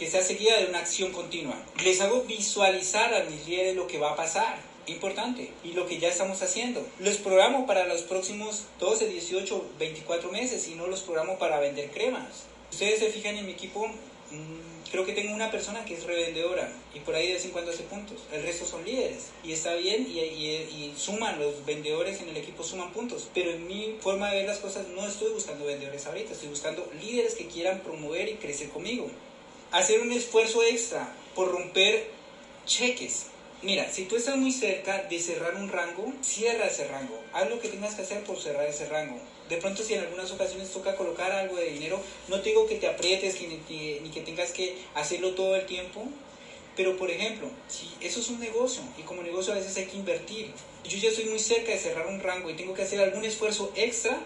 que 0.00 0.10
sea 0.10 0.22
seguida 0.22 0.56
de 0.56 0.64
una 0.64 0.78
acción 0.78 1.12
continua. 1.12 1.54
Les 1.84 2.00
hago 2.00 2.22
visualizar 2.22 3.12
a 3.12 3.24
mis 3.24 3.46
líderes 3.46 3.76
lo 3.76 3.86
que 3.86 3.98
va 3.98 4.12
a 4.12 4.16
pasar. 4.16 4.58
Importante. 4.86 5.52
Y 5.62 5.72
lo 5.74 5.86
que 5.86 5.98
ya 5.98 6.08
estamos 6.08 6.40
haciendo. 6.40 6.82
Los 6.98 7.18
programo 7.18 7.66
para 7.66 7.86
los 7.86 8.00
próximos 8.00 8.64
12, 8.78 9.08
18, 9.08 9.62
24 9.78 10.32
meses 10.32 10.66
y 10.68 10.74
no 10.74 10.86
los 10.86 11.02
programo 11.02 11.38
para 11.38 11.60
vender 11.60 11.90
cremas. 11.90 12.46
Ustedes 12.72 12.98
se 12.98 13.10
fijan 13.10 13.36
en 13.36 13.44
mi 13.44 13.52
equipo, 13.52 13.88
mm, 13.88 14.90
creo 14.90 15.04
que 15.04 15.12
tengo 15.12 15.34
una 15.34 15.50
persona 15.50 15.84
que 15.84 15.92
es 15.92 16.04
revendedora 16.04 16.72
y 16.94 17.00
por 17.00 17.14
ahí 17.14 17.26
de 17.26 17.34
vez 17.34 17.44
en 17.44 17.50
cuando 17.50 17.70
hace 17.70 17.82
puntos. 17.82 18.20
El 18.32 18.42
resto 18.42 18.64
son 18.64 18.86
líderes 18.86 19.26
y 19.44 19.52
está 19.52 19.74
bien 19.74 20.06
y, 20.10 20.18
y, 20.18 20.94
suman, 20.96 21.38
los 21.38 21.66
vendedores 21.66 22.22
en 22.22 22.30
el 22.30 22.38
equipo 22.38 22.64
suman 22.64 22.90
puntos. 22.94 23.28
Pero 23.34 23.50
en 23.50 23.66
mi 23.66 23.98
forma 24.00 24.30
de 24.30 24.38
ver 24.38 24.46
las 24.46 24.60
cosas 24.60 24.88
no 24.88 25.06
estoy 25.06 25.30
buscando 25.30 25.66
vendedores 25.66 26.06
ahorita, 26.06 26.32
estoy 26.32 26.48
buscando 26.48 26.90
líderes 27.02 27.34
que 27.34 27.48
quieran 27.48 27.80
promover 27.80 28.30
y 28.30 28.36
crecer 28.36 28.70
conmigo 28.70 29.10
hacer 29.72 30.00
un 30.00 30.12
esfuerzo 30.12 30.62
extra 30.62 31.12
por 31.34 31.50
romper 31.50 32.10
cheques. 32.66 33.26
Mira, 33.62 33.90
si 33.90 34.04
tú 34.04 34.16
estás 34.16 34.36
muy 34.36 34.52
cerca 34.52 35.02
de 35.02 35.18
cerrar 35.18 35.54
un 35.54 35.68
rango, 35.68 36.12
cierra 36.22 36.66
ese 36.66 36.88
rango. 36.88 37.20
Haz 37.32 37.50
lo 37.50 37.60
que 37.60 37.68
tengas 37.68 37.94
que 37.94 38.02
hacer 38.02 38.24
por 38.24 38.40
cerrar 38.40 38.66
ese 38.66 38.86
rango. 38.88 39.20
De 39.50 39.58
pronto 39.58 39.82
si 39.82 39.94
en 39.94 40.00
algunas 40.00 40.30
ocasiones 40.30 40.70
toca 40.70 40.96
colocar 40.96 41.30
algo 41.32 41.56
de 41.56 41.70
dinero, 41.70 42.00
no 42.28 42.40
te 42.40 42.50
digo 42.50 42.66
que 42.66 42.76
te 42.76 42.88
aprietes 42.88 43.38
ni, 43.40 44.00
ni 44.00 44.10
que 44.10 44.22
tengas 44.22 44.52
que 44.52 44.78
hacerlo 44.94 45.34
todo 45.34 45.56
el 45.56 45.66
tiempo, 45.66 46.08
pero 46.76 46.96
por 46.96 47.10
ejemplo, 47.10 47.50
si 47.68 47.90
eso 48.00 48.20
es 48.20 48.28
un 48.28 48.40
negocio 48.40 48.82
y 48.96 49.02
como 49.02 49.22
negocio 49.22 49.52
a 49.52 49.56
veces 49.56 49.76
hay 49.76 49.86
que 49.86 49.96
invertir, 49.96 50.52
yo 50.84 50.96
ya 50.96 51.10
estoy 51.10 51.26
muy 51.26 51.38
cerca 51.38 51.72
de 51.72 51.78
cerrar 51.78 52.06
un 52.06 52.20
rango 52.20 52.48
y 52.48 52.54
tengo 52.54 52.74
que 52.74 52.82
hacer 52.82 53.00
algún 53.00 53.24
esfuerzo 53.24 53.72
extra, 53.74 54.18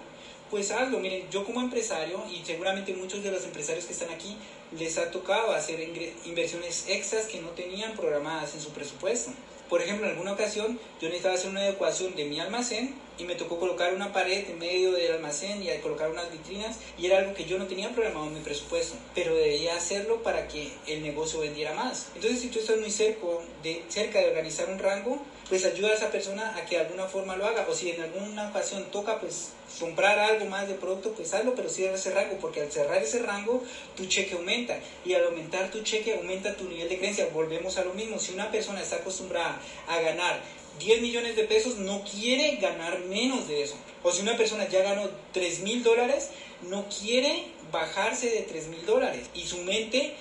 pues 0.55 0.71
hazlo. 0.71 1.01
Miren, 1.01 1.29
yo 1.33 1.43
como 1.43 1.61
empresario 1.61 2.23
y 2.31 2.45
seguramente 2.45 2.95
muchos 2.95 3.25
de 3.25 3.33
los 3.33 3.43
empresarios 3.43 3.87
que 3.87 3.93
están 3.93 4.11
aquí 4.11 4.37
les 4.79 4.99
ha 4.99 5.11
tocado 5.11 5.51
hacer 5.51 5.81
inversiones 6.25 6.85
extras 6.87 7.27
que 7.27 7.41
no 7.41 7.49
tenían 7.49 7.97
programadas 7.97 8.55
en 8.55 8.61
su 8.61 8.71
presupuesto. 8.71 9.33
Por 9.69 9.83
ejemplo, 9.83 10.07
en 10.07 10.13
alguna 10.13 10.35
ocasión 10.35 10.79
yo 11.01 11.09
necesitaba 11.09 11.35
hacer 11.35 11.51
una 11.51 11.63
adecuación 11.63 12.15
de 12.15 12.27
mi 12.27 12.39
almacén 12.39 12.95
y 13.19 13.25
me 13.25 13.35
tocó 13.35 13.59
colocar 13.59 13.95
una 13.95 14.13
pared 14.13 14.49
en 14.49 14.61
medio 14.61 14.93
del 14.93 15.15
almacén 15.15 15.61
y 15.61 15.77
colocar 15.79 16.09
unas 16.13 16.31
vitrinas 16.31 16.77
y 16.97 17.07
era 17.07 17.19
algo 17.19 17.35
que 17.35 17.47
yo 17.47 17.59
no 17.59 17.67
tenía 17.67 17.91
programado 17.91 18.29
en 18.29 18.35
mi 18.35 18.41
presupuesto, 18.41 18.95
pero 19.13 19.35
debía 19.35 19.75
hacerlo 19.75 20.23
para 20.23 20.47
que 20.47 20.71
el 20.87 21.03
negocio 21.03 21.41
vendiera 21.41 21.75
más. 21.75 22.11
Entonces, 22.15 22.41
si 22.41 22.47
tú 22.47 22.61
estás 22.61 22.79
muy 22.79 22.93
cerca 22.93 23.27
de, 23.65 23.83
cerca 23.89 24.21
de 24.21 24.29
organizar 24.29 24.71
un 24.71 24.79
rango, 24.79 25.21
pues 25.49 25.65
ayuda 25.65 25.91
a 25.91 25.95
esa 25.95 26.11
persona 26.11 26.57
a 26.57 26.65
que 26.65 26.77
de 26.77 26.83
alguna 26.83 27.07
forma 27.07 27.37
lo 27.37 27.47
haga. 27.47 27.67
O 27.69 27.75
si 27.75 27.91
en 27.91 28.01
alguna 28.01 28.49
ocasión 28.49 28.85
toca, 28.91 29.21
pues 29.21 29.51
comprar 29.79 30.19
algo 30.19 30.47
más 30.47 30.69
de 30.69 30.75
producto, 30.75 31.13
pues 31.13 31.35
hazlo, 31.35 31.55
pero 31.55 31.69
cierra 31.69 31.97
ese 31.97 32.11
rango, 32.11 32.37
porque 32.41 32.63
al 32.63 32.73
cerrar 32.73 33.03
ese 33.03 33.21
rango, 33.21 33.63
tu 33.97 34.07
cheque 34.07 34.35
aumenta. 34.35 34.79
Y 35.05 35.15
al 35.15 35.25
aumentar 35.27 35.71
tu 35.71 35.83
cheque, 35.83 36.15
aumenta 36.15 36.55
tu 36.55 36.65
nivel 36.69 36.89
de 36.89 36.99
creencia. 36.99 37.29
Volvemos 37.33 37.77
a 37.77 37.85
lo 37.85 37.95
mismo. 37.95 38.19
Si 38.19 38.33
una 38.33 38.51
persona 38.51 38.81
está 38.81 38.97
acostumbrada 38.97 39.61
a 39.89 40.01
ganar 40.01 40.41
10 40.79 41.03
millones 41.03 41.37
de 41.37 41.45
pesos, 41.45 41.77
no 41.77 42.03
quiere 42.05 42.57
ganar 42.57 43.01
menos 43.01 43.47
de 43.49 43.63
eso. 43.63 43.77
O 44.03 44.11
si 44.11 44.23
una 44.23 44.37
persona 44.37 44.69
ya 44.69 44.83
ganó 44.83 45.09
3 45.33 45.61
mil 45.61 45.83
dólares, 45.83 46.31
no 46.63 46.87
quiere 46.89 47.47
bajarse 47.71 48.31
de 48.31 48.43
3 48.43 48.69
mil 48.69 48.87
dólares. 48.87 49.29
Y 49.35 49.43
su 49.43 49.59
mente 49.59 50.15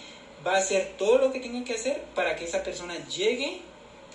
va 0.46 0.56
a 0.56 0.58
hacer 0.58 0.94
todo 0.98 1.18
lo 1.18 1.32
que 1.32 1.40
tenga 1.40 1.64
que 1.64 1.74
hacer 1.74 2.02
para 2.16 2.36
que 2.36 2.46
esa 2.46 2.64
persona 2.64 2.96
llegue 3.08 3.62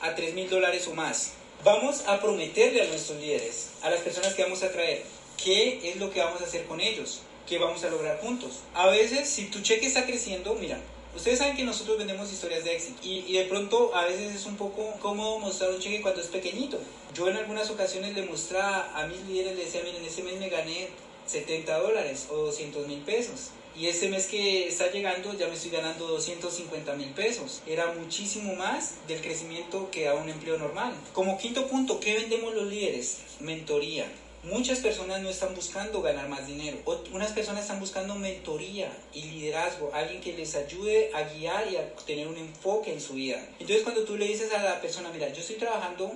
a 0.01 0.15
3 0.15 0.35
mil 0.35 0.49
dólares 0.49 0.87
o 0.89 0.95
más. 0.95 1.33
Vamos 1.65 2.05
a 2.07 2.21
prometerle 2.21 2.83
a 2.83 2.87
nuestros 2.87 3.21
líderes, 3.21 3.71
a 3.83 3.91
las 3.91 4.01
personas 4.01 4.35
que 4.35 4.43
vamos 4.43 4.63
a 4.63 4.71
traer, 4.71 5.03
qué 5.43 5.91
es 5.91 5.97
lo 5.97 6.11
que 6.11 6.21
vamos 6.21 6.41
a 6.41 6.45
hacer 6.45 6.67
con 6.67 6.81
ellos, 6.81 7.23
qué 7.49 7.59
vamos 7.59 7.83
a 7.85 7.91
lograr 7.91 8.21
juntos. 8.21 8.61
A 8.75 8.87
veces, 8.89 9.29
si 9.29 9.47
tu 9.47 9.61
cheque 9.61 9.87
está 9.87 10.07
creciendo, 10.07 10.55
mira, 10.55 10.81
Ustedes 11.17 11.39
saben 11.39 11.57
que 11.57 11.65
nosotros 11.65 11.99
vendemos 11.99 12.31
historias 12.31 12.65
de 12.65 12.77
éxito 12.77 13.01
y, 13.03 13.25
y, 13.27 13.33
de 13.33 13.45
pronto 13.47 13.93
a 13.95 14.05
veces 14.05 14.37
es 14.37 14.47
un 14.47 14.57
poco 14.57 14.95
cómodo 15.01 15.39
mostrar 15.39 15.71
un 15.71 15.81
cheque 15.81 16.03
cuando 16.03 16.21
es 16.21 16.29
pequeñito. 16.29 16.79
Yo 17.15 17.29
en 17.29 17.37
algunas 17.37 17.71
ocasiones 17.71 18.15
le 18.15 18.23
mostraba 18.27 18.93
a 18.95 19.07
mis 19.07 19.21
líderes, 19.23 19.57
le 19.57 19.65
decía, 19.65 19.83
miren, 19.83 20.05
ese 20.05 20.23
mes 20.23 20.39
me 20.39 20.49
gané 20.49 20.91
70 21.27 21.79
dólares 21.79 22.29
o 22.31 22.37
200 22.37 22.87
mil 22.87 23.01
pesos. 23.01 23.51
Y 23.79 23.87
este 23.87 24.09
mes 24.09 24.27
que 24.27 24.67
está 24.67 24.91
llegando 24.91 25.33
ya 25.39 25.47
me 25.47 25.55
estoy 25.55 25.71
ganando 25.71 26.09
250 26.09 26.95
mil 26.95 27.11
pesos. 27.11 27.63
Era 27.65 27.93
muchísimo 27.93 28.57
más 28.57 28.95
del 29.07 29.21
crecimiento 29.21 29.89
que 29.93 30.09
a 30.09 30.15
un 30.15 30.29
empleo 30.29 30.59
normal. 30.59 30.93
Como 31.13 31.39
quinto 31.39 31.69
punto, 31.69 32.01
¿qué 32.01 32.15
vendemos 32.15 32.53
los 32.55 32.67
líderes? 32.67 33.19
Mentoría. 33.39 34.11
Muchas 34.43 34.81
personas 34.81 35.23
no 35.23 35.29
están 35.29 35.55
buscando 35.55 36.03
ganar 36.03 36.29
más 36.29 36.49
dinero. 36.49 36.79
Unas 37.13 37.31
personas 37.31 37.63
están 37.63 37.79
buscando 37.79 38.17
mentoría 38.17 38.91
y 39.15 39.23
liderazgo, 39.23 39.93
alguien 39.95 40.21
que 40.21 40.33
les 40.33 40.57
ayude 40.57 41.13
a 41.15 41.23
guiar 41.23 41.71
y 41.71 41.77
a 41.77 41.95
tener 42.05 42.27
un 42.27 42.37
enfoque 42.37 42.93
en 42.93 43.01
su 43.01 43.15
vida. 43.15 43.41
Entonces 43.61 43.85
cuando 43.85 44.03
tú 44.03 44.17
le 44.17 44.27
dices 44.27 44.53
a 44.53 44.61
la 44.61 44.81
persona, 44.81 45.11
mira, 45.13 45.29
yo 45.29 45.41
estoy 45.41 45.57
trabajando 45.57 46.11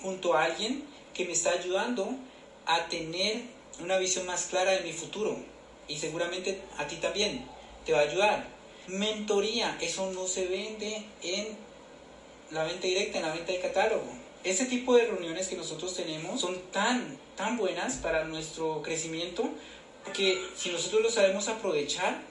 junto 0.00 0.34
a 0.34 0.44
alguien 0.44 0.84
que 1.14 1.24
me 1.24 1.32
está 1.32 1.50
ayudando 1.50 2.10
a 2.64 2.86
tener 2.88 3.42
una 3.80 3.98
visión 3.98 4.24
más 4.24 4.46
clara 4.46 4.70
de 4.70 4.82
mi 4.82 4.92
futuro 4.92 5.57
y 5.88 5.96
seguramente 5.96 6.60
a 6.76 6.86
ti 6.86 6.96
también 6.96 7.44
te 7.84 7.92
va 7.92 8.00
a 8.00 8.02
ayudar. 8.02 8.46
Mentoría, 8.86 9.76
eso 9.80 10.10
no 10.12 10.26
se 10.26 10.46
vende 10.46 11.04
en 11.22 11.56
la 12.50 12.64
venta 12.64 12.86
directa, 12.86 13.18
en 13.18 13.24
la 13.24 13.32
venta 13.32 13.52
de 13.52 13.60
catálogo. 13.60 14.06
Ese 14.44 14.66
tipo 14.66 14.94
de 14.94 15.06
reuniones 15.06 15.48
que 15.48 15.56
nosotros 15.56 15.94
tenemos 15.94 16.40
son 16.40 16.58
tan, 16.70 17.18
tan 17.36 17.56
buenas 17.56 17.96
para 17.96 18.24
nuestro 18.24 18.82
crecimiento 18.82 19.48
que 20.14 20.40
si 20.56 20.70
nosotros 20.70 21.02
lo 21.02 21.10
sabemos 21.10 21.48
aprovechar, 21.48 22.22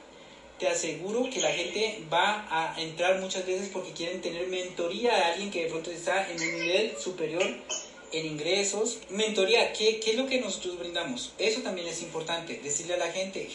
te 0.58 0.68
aseguro 0.68 1.30
que 1.30 1.40
la 1.40 1.52
gente 1.52 2.04
va 2.12 2.48
a 2.50 2.82
entrar 2.82 3.20
muchas 3.20 3.46
veces 3.46 3.70
porque 3.72 3.92
quieren 3.92 4.22
tener 4.22 4.48
mentoría 4.48 5.16
de 5.16 5.24
alguien 5.24 5.52
que 5.52 5.66
de 5.66 5.70
pronto 5.70 5.92
está 5.92 6.28
en 6.32 6.42
un 6.42 6.60
nivel 6.60 6.98
superior 6.98 7.44
en 8.12 8.26
ingresos. 8.26 9.00
Mentoría, 9.10 9.74
¿qué, 9.74 10.00
¿qué, 10.00 10.12
es 10.12 10.18
lo 10.18 10.28
que 10.28 10.40
nosotros 10.40 10.80
brindamos? 10.80 11.34
Eso 11.38 11.62
también 11.62 11.88
es 11.88 12.02
importante, 12.02 12.60
decirle 12.64 12.96
a 12.96 12.98
la 12.98 13.12
gente, 13.12 13.50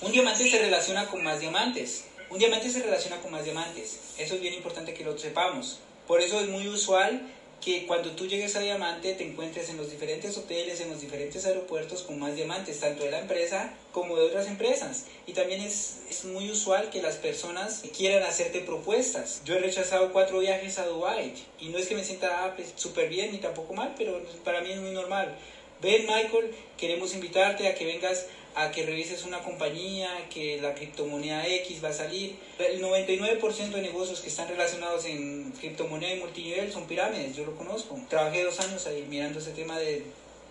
un 0.00 0.12
diamante 0.12 0.50
se 0.50 0.58
relaciona 0.58 1.08
con 1.08 1.22
más 1.22 1.40
diamantes. 1.40 2.04
Un 2.30 2.38
diamante 2.38 2.70
se 2.70 2.82
relaciona 2.82 3.20
con 3.20 3.30
más 3.30 3.44
diamantes. 3.44 3.98
Eso 4.18 4.34
es 4.34 4.40
bien 4.40 4.54
importante 4.54 4.94
que 4.94 5.04
lo 5.04 5.18
sepamos. 5.18 5.80
Por 6.06 6.20
eso 6.20 6.40
es 6.40 6.48
muy 6.48 6.66
usual 6.68 7.22
que 7.64 7.86
cuando 7.86 8.10
tú 8.10 8.26
llegues 8.26 8.56
a 8.56 8.60
diamante 8.60 9.14
te 9.14 9.24
encuentres 9.24 9.70
en 9.70 9.76
los 9.76 9.90
diferentes 9.90 10.36
hoteles, 10.36 10.80
en 10.80 10.90
los 10.90 11.00
diferentes 11.00 11.46
aeropuertos 11.46 12.02
con 12.02 12.18
más 12.18 12.34
diamantes, 12.34 12.80
tanto 12.80 13.04
de 13.04 13.12
la 13.12 13.20
empresa 13.20 13.72
como 13.92 14.16
de 14.16 14.24
otras 14.24 14.48
empresas. 14.48 15.04
Y 15.26 15.32
también 15.32 15.60
es, 15.60 16.00
es 16.10 16.24
muy 16.24 16.50
usual 16.50 16.90
que 16.90 17.00
las 17.00 17.16
personas 17.16 17.82
quieran 17.96 18.24
hacerte 18.24 18.60
propuestas. 18.60 19.42
Yo 19.44 19.54
he 19.54 19.60
rechazado 19.60 20.12
cuatro 20.12 20.40
viajes 20.40 20.78
a 20.78 20.86
Dubai 20.86 21.34
y 21.60 21.68
no 21.68 21.78
es 21.78 21.86
que 21.86 21.94
me 21.94 22.04
sienta 22.04 22.44
ah, 22.44 22.56
pues, 22.56 22.72
súper 22.74 23.08
bien 23.08 23.30
ni 23.30 23.38
tampoco 23.38 23.74
mal, 23.74 23.94
pero 23.96 24.20
para 24.44 24.60
mí 24.60 24.72
es 24.72 24.80
muy 24.80 24.90
normal. 24.90 25.36
Ven 25.80 26.02
Michael, 26.02 26.54
queremos 26.76 27.14
invitarte 27.14 27.68
a 27.68 27.74
que 27.74 27.84
vengas 27.84 28.26
a 28.54 28.70
que 28.70 28.84
revises 28.84 29.24
una 29.24 29.40
compañía, 29.40 30.08
que 30.32 30.60
la 30.60 30.74
criptomoneda 30.74 31.46
X 31.46 31.82
va 31.82 31.88
a 31.88 31.92
salir. 31.92 32.36
El 32.58 32.82
99% 32.82 33.70
de 33.70 33.82
negocios 33.82 34.20
que 34.20 34.28
están 34.28 34.48
relacionados 34.48 35.04
en 35.06 35.52
criptomoneda 35.52 36.14
y 36.14 36.20
multinivel 36.20 36.72
son 36.72 36.86
pirámides, 36.86 37.34
yo 37.36 37.44
lo 37.44 37.56
conozco. 37.56 37.98
Trabajé 38.08 38.44
dos 38.44 38.60
años 38.60 38.86
ahí 38.86 39.06
mirando 39.08 39.38
ese 39.38 39.52
tema 39.52 39.78
de, 39.78 40.04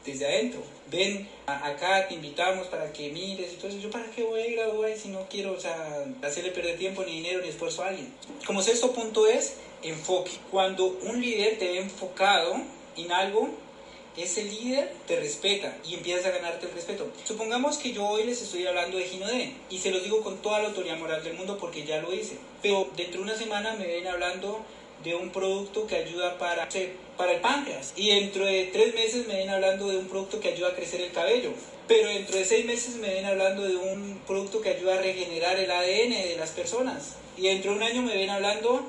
desde 0.05 0.25
adentro. 0.25 0.61
Ven 0.89 1.27
acá, 1.45 2.07
te 2.07 2.15
invitamos 2.15 2.67
para 2.67 2.91
que 2.91 3.09
mires 3.09 3.53
y 3.53 3.55
todo 3.57 3.67
eso. 3.67 3.79
Yo 3.79 3.91
para 3.91 4.09
qué 4.11 4.23
voy 4.23 4.41
a 4.41 4.47
ir 4.47 4.59
a 4.59 4.67
Dubai 4.67 4.97
si 4.97 5.09
no 5.09 5.27
quiero 5.29 5.53
o 5.53 5.59
sea, 5.59 6.05
hacerle 6.23 6.51
perder 6.51 6.77
tiempo, 6.77 7.03
ni 7.03 7.17
dinero, 7.17 7.41
ni 7.41 7.49
esfuerzo 7.49 7.83
a 7.83 7.89
alguien. 7.89 8.11
Como 8.45 8.61
sexto 8.61 8.91
punto 8.93 9.27
es 9.27 9.57
enfoque. 9.83 10.31
Cuando 10.49 10.87
un 11.03 11.21
líder 11.21 11.59
te 11.59 11.67
ve 11.67 11.79
enfocado 11.79 12.55
en 12.97 13.11
algo, 13.11 13.49
ese 14.17 14.43
líder 14.43 14.91
te 15.07 15.19
respeta 15.19 15.77
y 15.85 15.95
empiezas 15.95 16.25
a 16.25 16.31
ganarte 16.31 16.65
el 16.65 16.73
respeto. 16.73 17.09
Supongamos 17.23 17.77
que 17.77 17.93
yo 17.93 18.05
hoy 18.05 18.23
les 18.25 18.41
estoy 18.41 18.65
hablando 18.67 18.97
de 18.97 19.05
Ginodé 19.05 19.53
y 19.69 19.77
se 19.77 19.91
los 19.91 20.03
digo 20.03 20.21
con 20.21 20.41
toda 20.41 20.59
la 20.59 20.69
autoridad 20.69 20.97
moral 20.97 21.23
del 21.23 21.35
mundo 21.35 21.57
porque 21.57 21.85
ya 21.85 22.01
lo 22.01 22.13
hice. 22.13 22.37
Pero 22.61 22.89
dentro 22.95 23.21
de 23.21 23.27
una 23.31 23.37
semana 23.37 23.73
me 23.73 23.87
ven 23.87 24.07
hablando 24.07 24.65
de 25.03 25.15
un 25.15 25.29
producto 25.31 25.87
que 25.87 25.95
ayuda 25.95 26.37
para, 26.37 26.67
para 27.17 27.31
el 27.31 27.41
páncreas 27.41 27.93
y 27.95 28.09
dentro 28.09 28.45
de 28.45 28.65
tres 28.65 28.93
meses 28.93 29.27
me 29.27 29.37
ven 29.37 29.49
hablando 29.49 29.87
de 29.87 29.97
un 29.97 30.07
producto 30.07 30.39
que 30.39 30.49
ayuda 30.49 30.69
a 30.69 30.75
crecer 30.75 31.01
el 31.01 31.11
cabello. 31.11 31.51
Pero 31.87 32.09
dentro 32.09 32.37
de 32.37 32.45
seis 32.45 32.65
meses 32.65 32.95
me 32.95 33.09
ven 33.09 33.25
hablando 33.25 33.63
de 33.63 33.75
un 33.75 34.21
producto 34.27 34.61
que 34.61 34.69
ayuda 34.69 34.95
a 34.95 35.01
regenerar 35.01 35.57
el 35.59 35.71
ADN 35.71 36.11
de 36.11 36.35
las 36.37 36.51
personas. 36.51 37.15
Y 37.37 37.43
dentro 37.43 37.71
de 37.71 37.77
un 37.77 37.83
año 37.83 38.01
me 38.01 38.15
ven 38.15 38.29
hablando 38.29 38.85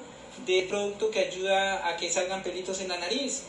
de 0.47 0.63
producto 0.69 1.11
que 1.11 1.21
ayuda 1.21 1.89
a 1.89 1.97
que 1.97 2.11
salgan 2.11 2.43
pelitos 2.43 2.81
en 2.81 2.89
la 2.89 2.99
nariz. 2.99 3.45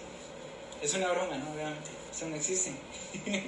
Es 0.83 0.93
una 0.95 1.09
broma, 1.13 1.37
¿no? 1.37 1.53
Obviamente, 1.53 1.91
eso 2.13 2.27
no 2.27 2.35
existe. 2.35 2.71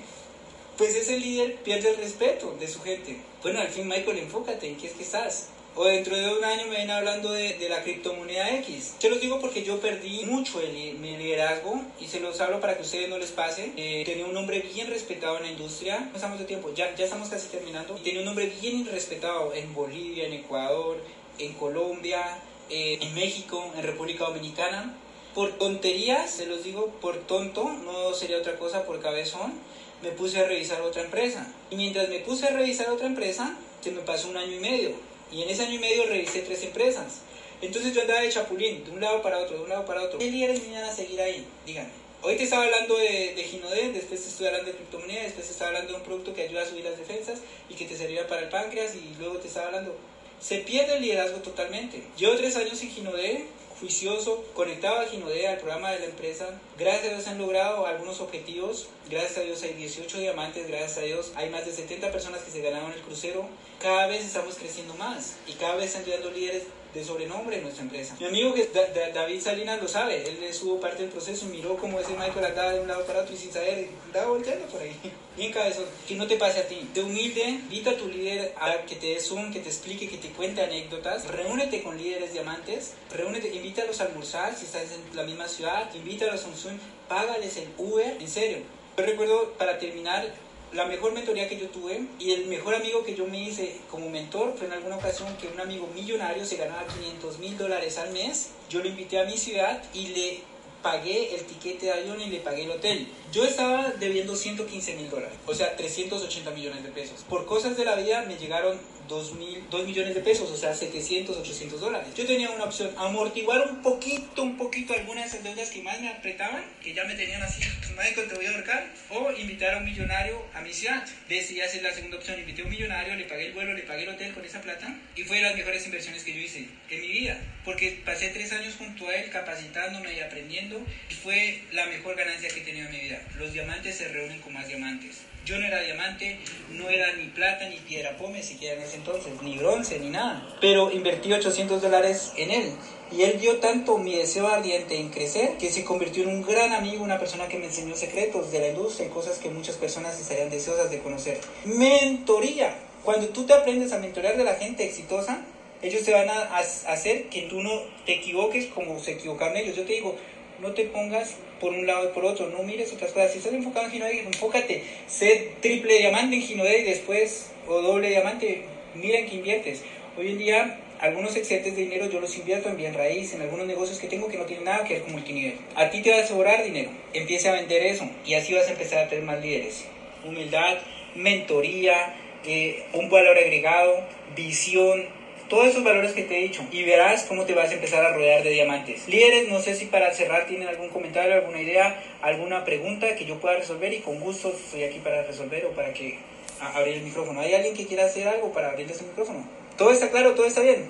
pues 0.78 0.96
ese 0.96 1.20
líder 1.20 1.58
pierde 1.58 1.90
el 1.90 1.98
respeto 1.98 2.56
de 2.58 2.66
su 2.66 2.82
gente. 2.82 3.18
Bueno, 3.44 3.60
al 3.60 3.68
fin, 3.68 3.90
Michael, 3.90 4.20
enfócate 4.20 4.70
en 4.70 4.78
qué 4.78 4.88
es 4.88 4.94
que 4.94 5.04
estás. 5.04 5.48
O 5.76 5.84
dentro 5.84 6.16
de 6.16 6.34
un 6.34 6.42
año 6.46 6.68
me 6.68 6.78
ven 6.78 6.90
hablando 6.90 7.34
de, 7.34 7.58
la 7.68 7.84
criptomoneda 7.84 8.56
X. 8.60 8.94
Se 8.98 9.10
los 9.10 9.20
digo 9.20 9.42
porque 9.42 9.64
yo 9.64 9.82
perdí 9.82 10.24
mucho 10.24 10.62
el, 10.62 10.98
mi 11.00 11.18
liderazgo 11.18 11.82
y 12.00 12.08
se 12.08 12.22
los 12.22 12.40
hablo 12.40 12.62
para 12.62 12.78
que 12.78 12.84
ustedes 12.84 13.10
no 13.10 13.18
les 13.18 13.32
pase. 13.32 13.74
Eh, 13.76 14.04
tenía 14.06 14.24
un 14.24 14.34
nombre 14.34 14.62
bien 14.74 14.90
respetado 14.90 15.36
en 15.36 15.44
la 15.44 15.52
industria. 15.52 16.00
No 16.00 16.16
estamos 16.16 16.40
de 16.40 16.46
tiempo, 16.46 16.74
ya, 16.74 16.96
ya 16.96 17.04
estamos 17.04 17.28
casi 17.28 17.50
terminando. 17.50 17.96
Tenía 17.96 18.22
un 18.22 18.26
nombre 18.28 18.54
bien 18.62 18.86
respetado 18.86 19.54
en 19.54 19.74
Bolivia, 19.74 20.26
en 20.26 20.32
Ecuador, 20.32 21.04
en 21.38 21.52
Colombia, 21.56 22.40
eh, 22.70 22.98
en 23.02 23.14
México, 23.14 23.74
en 23.76 23.84
República 23.84 24.24
Dominicana 24.24 24.96
por 25.36 25.58
tonterías, 25.58 26.32
se 26.32 26.46
los 26.46 26.64
digo, 26.64 26.88
por 27.02 27.18
tonto, 27.28 27.70
no 27.70 28.14
sería 28.14 28.38
otra 28.38 28.56
cosa, 28.58 28.86
por 28.86 29.02
cabezón, 29.02 29.54
me 30.02 30.12
puse 30.12 30.40
a 30.40 30.48
revisar 30.48 30.82
otra 30.82 31.04
empresa. 31.04 31.46
Y 31.70 31.76
mientras 31.76 32.08
me 32.08 32.20
puse 32.20 32.48
a 32.48 32.52
revisar 32.52 32.90
otra 32.90 33.06
empresa, 33.06 33.54
se 33.82 33.92
me 33.92 34.02
pasó 34.02 34.30
un 34.30 34.38
año 34.38 34.54
y 34.54 34.60
medio. 34.60 34.92
Y 35.32 35.44
en 35.44 35.50
ese 35.50 35.64
año 35.64 35.76
y 35.76 35.80
medio 35.80 36.06
revisé 36.06 36.40
tres 36.40 36.64
empresas. 36.64 37.20
Entonces 37.62 37.94
yo 37.94 38.02
andaba 38.02 38.22
de 38.22 38.30
chapulín, 38.30 38.86
de 38.86 38.92
un 38.92 39.02
lado 39.02 39.22
para 39.22 39.40
otro, 39.40 39.58
de 39.58 39.64
un 39.64 39.70
lado 39.70 39.86
para 39.86 40.04
otro. 40.04 40.20
¿Qué 40.20 40.32
líderes 40.32 40.66
me 40.68 40.78
a 40.78 40.94
seguir 40.94 41.20
ahí? 41.20 41.46
Díganme. 41.66 41.92
Hoy 42.22 42.38
te 42.38 42.44
estaba 42.44 42.64
hablando 42.64 42.98
de, 42.98 43.36
de 43.36 43.92
después 43.94 44.24
te 44.24 44.30
estoy 44.30 44.48
hablando 44.48 44.72
de 44.72 44.78
criptomoneda, 44.78 45.24
después 45.24 45.46
te 45.46 45.52
estaba 45.52 45.70
hablando 45.70 45.92
de 45.92 45.98
un 46.00 46.04
producto 46.04 46.34
que 46.34 46.44
ayuda 46.44 46.64
a 46.64 46.66
subir 46.66 46.84
las 46.86 46.98
defensas 46.98 47.40
y 47.70 47.76
que 47.76 47.86
te 47.86 47.96
servirá 47.96 48.26
para 48.26 48.42
el 48.42 48.50
páncreas 48.50 48.96
y 48.96 49.16
luego 49.20 49.38
te 49.38 49.50
estaba 49.50 49.68
hablando... 49.68 49.96
Se 50.40 50.60
pierde 50.60 50.96
el 50.96 51.02
liderazgo 51.02 51.40
totalmente. 51.40 52.04
Llevo 52.18 52.36
tres 52.36 52.56
años 52.58 52.82
en 52.82 52.90
Ginodé, 52.90 53.46
juicioso, 53.80 54.44
conectado 54.54 55.00
a 55.00 55.06
Ginodea, 55.06 55.52
al 55.52 55.58
programa 55.58 55.92
de 55.92 56.00
la 56.00 56.06
empresa. 56.06 56.60
Gracias 56.78 57.06
a 57.06 57.16
Dios 57.16 57.28
han 57.28 57.38
logrado 57.38 57.86
algunos 57.86 58.22
objetivos. 58.22 58.88
Gracias 59.10 59.38
a 59.38 59.42
Dios 59.42 59.64
hay 59.64 59.74
18 59.74 60.20
diamantes, 60.20 60.68
gracias 60.68 60.98
a 60.98 61.02
Dios 61.02 61.32
hay 61.36 61.50
más 61.50 61.66
de 61.66 61.72
70 61.72 62.12
personas 62.12 62.42
que 62.42 62.52
se 62.52 62.62
ganaron 62.62 62.92
el 62.92 63.02
crucero. 63.02 63.48
Cada 63.80 64.08
vez 64.08 64.26
estamos 64.26 64.56
creciendo 64.56 64.94
más 64.96 65.36
y 65.48 65.54
cada 65.54 65.76
vez 65.76 65.88
están 65.88 66.06
llegando 66.06 66.32
líderes 66.32 66.64
de 66.96 67.04
sobrenombre 67.04 67.58
en 67.58 67.64
nuestra 67.64 67.84
empresa. 67.84 68.16
Mi 68.20 68.28
amigo 68.28 68.54
que 68.54 68.70
David 69.14 69.42
Salinas 69.42 69.82
lo 69.82 69.88
sabe, 69.88 70.28
él 70.28 70.42
estuvo 70.44 70.80
parte 70.80 71.04
del 71.04 71.12
proceso 71.12 71.46
y 71.46 71.50
miró 71.50 71.76
cómo 71.76 72.00
ese 72.00 72.14
Michael 72.14 72.46
andaba 72.46 72.72
de 72.72 72.80
un 72.80 72.88
lado 72.88 73.06
para 73.06 73.20
otro 73.20 73.36
y 73.36 73.38
sin 73.38 73.52
saber, 73.52 73.90
andaba 74.06 74.28
volteando 74.28 74.66
por 74.68 74.82
ahí. 74.82 74.96
Bien 75.38 75.52
cabezón, 75.52 75.84
que 76.08 76.16
no 76.16 76.26
te 76.26 76.38
pase 76.38 76.60
a 76.60 76.68
ti. 76.68 76.90
De 76.94 77.04
humilde, 77.04 77.44
invita 77.44 77.92
a 77.92 77.98
tu 77.98 78.08
líder 78.08 78.54
a 78.58 78.86
que 78.86 78.96
te 78.96 79.08
dé 79.08 79.20
zoom, 79.20 79.52
que 79.52 79.60
te 79.60 79.68
explique, 79.68 80.08
que 80.08 80.18
te 80.18 80.30
cuente 80.30 80.62
anécdotas. 80.62 81.28
Reúnete 81.28 81.84
con 81.84 81.98
líderes 81.98 82.32
diamantes, 82.32 82.94
reúnete, 83.12 83.54
invítalos 83.54 84.00
a 84.00 84.06
almorzar 84.06 84.56
si 84.56 84.66
estás 84.66 84.84
en 84.94 85.16
la 85.16 85.24
misma 85.24 85.50
ciudad, 85.50 85.94
invítalos 85.94 86.46
a 86.46 86.48
un 86.48 86.56
Zoom, 86.56 86.78
págales 87.10 87.58
el 87.58 87.68
Uber, 87.78 88.18
en 88.20 88.28
serio. 88.30 88.60
Yo 88.98 89.06
recuerdo, 89.06 89.54
para 89.58 89.78
terminar, 89.78 90.34
la 90.76 90.86
mejor 90.86 91.14
mentoría 91.14 91.48
que 91.48 91.58
yo 91.58 91.70
tuve 91.70 92.06
y 92.20 92.32
el 92.32 92.48
mejor 92.48 92.76
amigo 92.76 93.04
que 93.04 93.16
yo 93.16 93.26
me 93.26 93.42
hice 93.42 93.78
como 93.90 94.10
mentor 94.10 94.56
fue 94.58 94.68
en 94.68 94.74
alguna 94.74 94.98
ocasión 94.98 95.36
que 95.38 95.48
un 95.48 95.60
amigo 95.60 95.88
millonario 95.96 96.46
se 96.46 96.58
ganaba 96.58 96.86
500 96.86 97.40
mil 97.40 97.58
dólares 97.58 97.98
al 97.98 98.12
mes. 98.12 98.52
Yo 98.70 98.82
lo 98.82 98.90
invité 98.90 99.20
a 99.20 99.26
mi 99.26 99.38
ciudad 99.38 99.82
y 99.94 100.08
le 100.08 100.40
pagué 100.82 101.34
el 101.34 101.46
tiquete 101.46 101.88
de 101.88 101.94
avión 101.94 102.22
y 102.22 102.26
le 102.26 102.40
pagué 102.42 102.66
el 102.66 102.72
hotel. 102.72 103.08
Yo 103.32 103.46
estaba 103.46 103.92
debiendo 104.00 104.36
115 104.36 104.96
mil 104.98 105.10
dólares, 105.10 105.38
o 105.48 105.56
sea, 105.56 105.76
380 105.76 106.52
millones 106.52 106.84
de 106.84 106.90
pesos. 106.90 107.24
Por 107.28 107.46
cosas 107.46 107.78
de 107.78 107.86
la 107.86 107.96
vida 107.96 108.24
me 108.28 108.36
llegaron 108.36 108.78
2, 109.08 109.34
mil, 109.36 109.64
2 109.70 109.86
millones 109.86 110.16
de 110.16 110.22
pesos, 110.22 110.50
o 110.50 110.58
sea, 110.58 110.74
700, 110.74 111.38
800 111.38 111.80
dólares. 111.80 112.08
Yo 112.16 112.26
tenía 112.26 112.50
una 112.50 112.66
opción, 112.66 112.92
amortiguar 112.98 113.68
un 113.70 113.82
poquito, 113.82 114.44
un 114.44 114.58
poquito 114.58 114.94
algunas 114.94 115.26
de 115.26 115.30
esas 115.30 115.44
deudas 115.44 115.70
que 115.70 115.82
más 115.82 116.00
me 116.02 116.10
apretaban, 116.10 116.64
que 116.82 116.94
ya 116.94 117.04
me 117.06 117.16
tenían 117.16 117.42
así, 117.42 117.62
Michael, 117.98 118.28
te 118.28 118.36
voy 118.36 118.46
a 118.46 118.52
ahorcar, 118.52 118.92
o 119.10 119.32
invitar 119.32 119.76
a 119.76 119.78
un 119.78 119.86
millonario 119.86 120.46
a 120.54 120.62
mi 120.62 120.74
ciudad. 120.74 121.06
Decidí 121.30 121.62
hacer 121.62 121.82
la 121.82 121.94
segunda 121.94 122.18
opción, 122.18 122.40
invité 122.40 122.62
a 122.62 122.66
un 122.66 122.72
millonario, 122.72 123.16
le 123.16 123.26
pagué 123.26 123.48
el 123.48 123.54
vuelo, 123.54 123.74
le 123.74 123.84
pagué 123.84 124.04
el 124.04 124.10
hotel 124.10 124.34
con 124.34 124.44
esa 124.44 124.62
plata, 124.62 124.96
y 125.16 125.24
fue 125.24 125.38
de 125.38 125.44
las 125.44 125.56
mejores 125.56 125.86
inversiones 125.86 126.24
que 126.24 126.34
yo 126.34 126.40
hice 126.40 126.68
en 126.90 127.02
mi 127.02 127.08
vida, 127.08 127.40
porque 127.64 128.02
pasé 128.06 128.30
tres 128.30 128.52
años 128.52 128.76
junto 128.78 129.08
a 129.08 129.16
él 129.16 129.30
capacitándome 129.30 130.14
y 130.14 130.20
aprendiendo 130.20 130.82
y 131.10 131.14
fue 131.14 131.62
la 131.72 131.86
mejor 131.88 132.16
ganancia 132.16 132.50
que 132.50 132.62
he 132.62 132.64
tenido 132.64 132.88
en 132.88 132.92
mi 132.92 133.00
vida. 133.00 133.22
Los 133.38 133.54
diamantes 133.54 133.96
se 133.96 134.08
reúnen 134.08 134.42
con 134.42 134.54
más 134.54 134.68
diamantes. 134.68 135.22
Yo 135.46 135.60
no 135.60 135.66
era 135.68 135.80
diamante, 135.80 136.40
no 136.72 136.90
era 136.90 137.14
ni 137.18 137.26
plata 137.26 137.70
ni 137.70 137.76
piedra 137.76 138.18
pome 138.18 138.42
siquiera 138.42 138.78
en 138.78 138.82
ese 138.82 138.96
entonces, 138.96 139.32
ni 139.44 139.56
bronce 139.60 140.00
ni 140.00 140.10
nada. 140.10 140.44
Pero 140.60 140.92
invertí 140.92 141.32
800 141.32 141.84
dólares 141.84 142.34
en 142.36 142.50
él. 142.50 142.72
Y 143.12 143.22
él 143.22 143.40
dio 143.40 143.58
tanto 143.58 144.00
mi 144.00 144.16
deseo 144.16 144.48
ardiente 144.48 144.98
en 144.98 145.12
crecer 145.12 145.58
que 145.60 145.70
se 145.70 145.84
convirtió 145.84 146.24
en 146.24 146.30
un 146.30 146.42
gran 146.42 146.74
amigo, 146.74 147.04
una 147.04 147.20
persona 147.20 147.48
que 147.48 147.60
me 147.60 147.66
enseñó 147.66 147.96
secretos 147.96 148.52
de 148.52 148.60
la 148.60 148.68
industria 148.70 149.06
y 149.06 149.12
cosas 149.12 149.38
que 149.38 149.50
muchas 149.50 149.76
personas 149.76 150.20
estarían 150.20 150.50
deseosas 150.50 150.90
de 150.90 150.98
conocer. 150.98 151.40
Mentoría. 151.66 152.76
Cuando 153.04 153.28
tú 153.30 153.46
te 153.46 153.54
aprendes 153.54 153.94
a 153.94 154.00
mentorear 154.00 154.38
de 154.38 154.46
la 154.46 154.56
gente 154.56 154.84
exitosa, 154.84 155.46
ellos 155.84 156.04
te 156.04 156.12
van 156.12 156.28
a 156.28 156.58
hacer 156.58 157.30
que 157.30 157.44
tú 157.44 157.62
no 157.62 157.84
te 158.08 158.16
equivoques 158.16 158.66
como 158.74 159.00
se 159.00 159.12
equivocaron 159.12 159.58
ellos. 159.58 159.76
Yo 159.76 159.84
te 159.84 159.94
digo, 159.94 160.16
no 160.60 160.72
te 160.72 160.86
pongas 160.86 161.36
por 161.60 161.72
un 161.72 161.86
lado 161.86 162.06
y 162.06 162.14
por 162.14 162.26
otro, 162.26 162.48
no 162.50 162.64
mires 162.64 162.92
otras 162.94 163.12
cosas. 163.12 163.32
Si 163.32 163.38
estás 163.40 163.54
enfocado 163.54 163.86
en 163.86 163.92
Ginodé, 163.92 164.20
enfócate, 164.20 164.84
sé 165.08 165.50
triple 165.62 165.98
diamante 165.98 166.36
en 166.36 166.42
Ginodé 166.42 166.80
y 166.80 166.84
después, 166.84 167.52
o 167.68 167.82
doble 167.82 168.10
diamante, 168.10 168.62
mira 168.94 169.20
en 169.20 169.26
qué 169.28 169.36
inviertes. 169.36 169.82
Hoy 170.18 170.30
en 170.30 170.38
día, 170.38 170.80
algunos 171.00 171.36
excedentes 171.36 171.76
de 171.76 171.84
dinero 171.84 172.10
yo 172.10 172.20
los 172.20 172.38
invierto 172.38 172.70
en 172.70 172.78
bien 172.78 172.94
raíz, 172.94 173.34
en 173.34 173.42
algunos 173.42 173.68
negocios 173.68 174.00
que 174.00 174.08
tengo 174.08 174.28
que 174.28 174.38
no 174.38 174.46
tienen 174.46 174.66
nada 174.66 174.84
que 174.84 174.94
ver 174.94 175.04
con 175.04 175.14
multinivel. 175.14 175.56
A 175.76 175.90
ti 175.90 176.02
te 176.02 176.12
va 176.12 176.20
a 176.20 176.26
sobrar 176.26 176.64
dinero, 176.64 176.90
empiece 177.14 177.50
a 177.50 177.54
vender 177.54 177.84
eso 177.84 178.10
y 178.26 178.36
así 178.36 178.54
vas 178.54 178.68
a 178.68 178.72
empezar 178.72 179.00
a 179.00 179.08
tener 179.08 179.24
más 179.24 179.42
líderes. 179.42 179.86
Humildad, 180.24 180.78
mentoría, 181.16 182.16
eh, 182.46 182.84
un 182.94 183.10
valor 183.10 183.38
agregado, 183.38 184.04
visión, 184.36 185.06
todos 185.50 185.68
esos 185.68 185.84
valores 185.84 186.14
que 186.14 186.24
te 186.24 186.38
he 186.38 186.42
dicho 186.42 186.64
y 186.72 186.84
verás 186.84 187.24
cómo 187.24 187.46
te 187.46 187.54
vas 187.54 187.70
a 187.70 187.74
empezar 187.74 188.06
a 188.06 188.14
rodear 188.14 188.44
de 188.44 188.50
diamantes. 188.52 189.08
Líderes, 189.08 189.50
no 189.50 189.60
sé 189.62 189.76
si 189.76 189.86
para 189.86 190.14
cerrar 190.14 190.48
tienen 190.48 190.68
algún 190.68 190.90
comentario, 190.90 191.36
alguna 191.36 191.62
idea, 191.62 192.02
alguna 192.22 192.66
pregunta 192.66 193.16
que 193.16 193.26
yo 193.26 193.40
pueda 193.40 193.56
resolver 193.56 193.94
y 193.94 194.00
con 194.00 194.20
gusto 194.20 194.54
estoy 194.56 194.84
aquí 194.84 195.00
para 195.00 195.24
resolver 195.24 195.66
o 195.66 195.72
para 195.72 195.94
que 195.94 196.18
abrir 196.60 196.96
el 196.96 197.04
micrófono. 197.04 197.42
¿Hay 197.42 197.54
alguien 197.54 197.76
que 197.76 197.86
quiera 197.86 198.06
hacer 198.06 198.28
algo 198.28 198.52
para 198.52 198.70
abrirles 198.70 199.00
el 199.00 199.08
micrófono? 199.08 199.48
¿Todo 199.78 199.92
está 199.92 200.10
claro? 200.10 200.34
¿Todo 200.34 200.46
está 200.46 200.62
bien? 200.62 200.90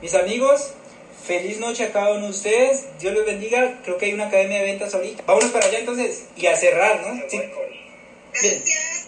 Mis 0.00 0.14
amigos, 0.14 0.74
Feliz 1.22 1.60
noche 1.60 1.84
a 1.84 1.92
cada 1.92 2.14
uno 2.14 2.24
de 2.24 2.30
ustedes. 2.30 2.86
Dios 2.98 3.14
los 3.14 3.24
bendiga. 3.24 3.78
Creo 3.84 3.96
que 3.96 4.06
hay 4.06 4.12
una 4.12 4.26
academia 4.26 4.58
de 4.58 4.64
ventas 4.64 4.92
ahorita. 4.92 5.22
Vámonos 5.24 5.50
para 5.50 5.66
allá 5.66 5.78
entonces 5.78 6.24
y 6.36 6.46
a 6.46 6.56
cerrar, 6.56 7.00
¿no? 7.06 7.22
Sí. 7.28 7.40
Bien. 8.42 8.62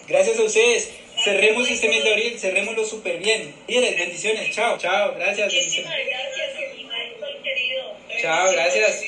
Gracias 0.07 0.37
a 0.39 0.43
ustedes. 0.43 0.89
Cerremos 1.23 1.63
pues, 1.63 1.71
este 1.71 1.87
mes 1.87 2.03
de 2.03 2.11
abril, 2.11 2.39
cerrémoslo 2.39 2.85
súper 2.85 3.17
bien. 3.17 3.53
Líderes, 3.67 3.97
bendiciones. 3.97 4.53
Chao, 4.53 4.77
chao. 4.77 5.15
Gracias. 5.15 5.53
Muchísimas 5.53 5.93
gracias, 6.05 6.75
mi 6.75 6.83
Michael 6.83 7.41
querido. 7.41 7.97
Chao, 8.21 8.51
gracias. 8.51 9.03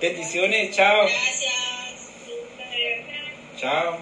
Bendiciones, 0.00 0.76
chao. 0.76 1.06
Gracias. 1.06 1.54
Chao. 3.58 3.98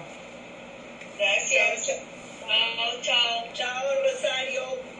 Gracias. 1.17 1.87
Chao, 1.87 3.01
chao. 3.01 3.53
Chao, 3.53 3.83
Rosario. 4.03 4.96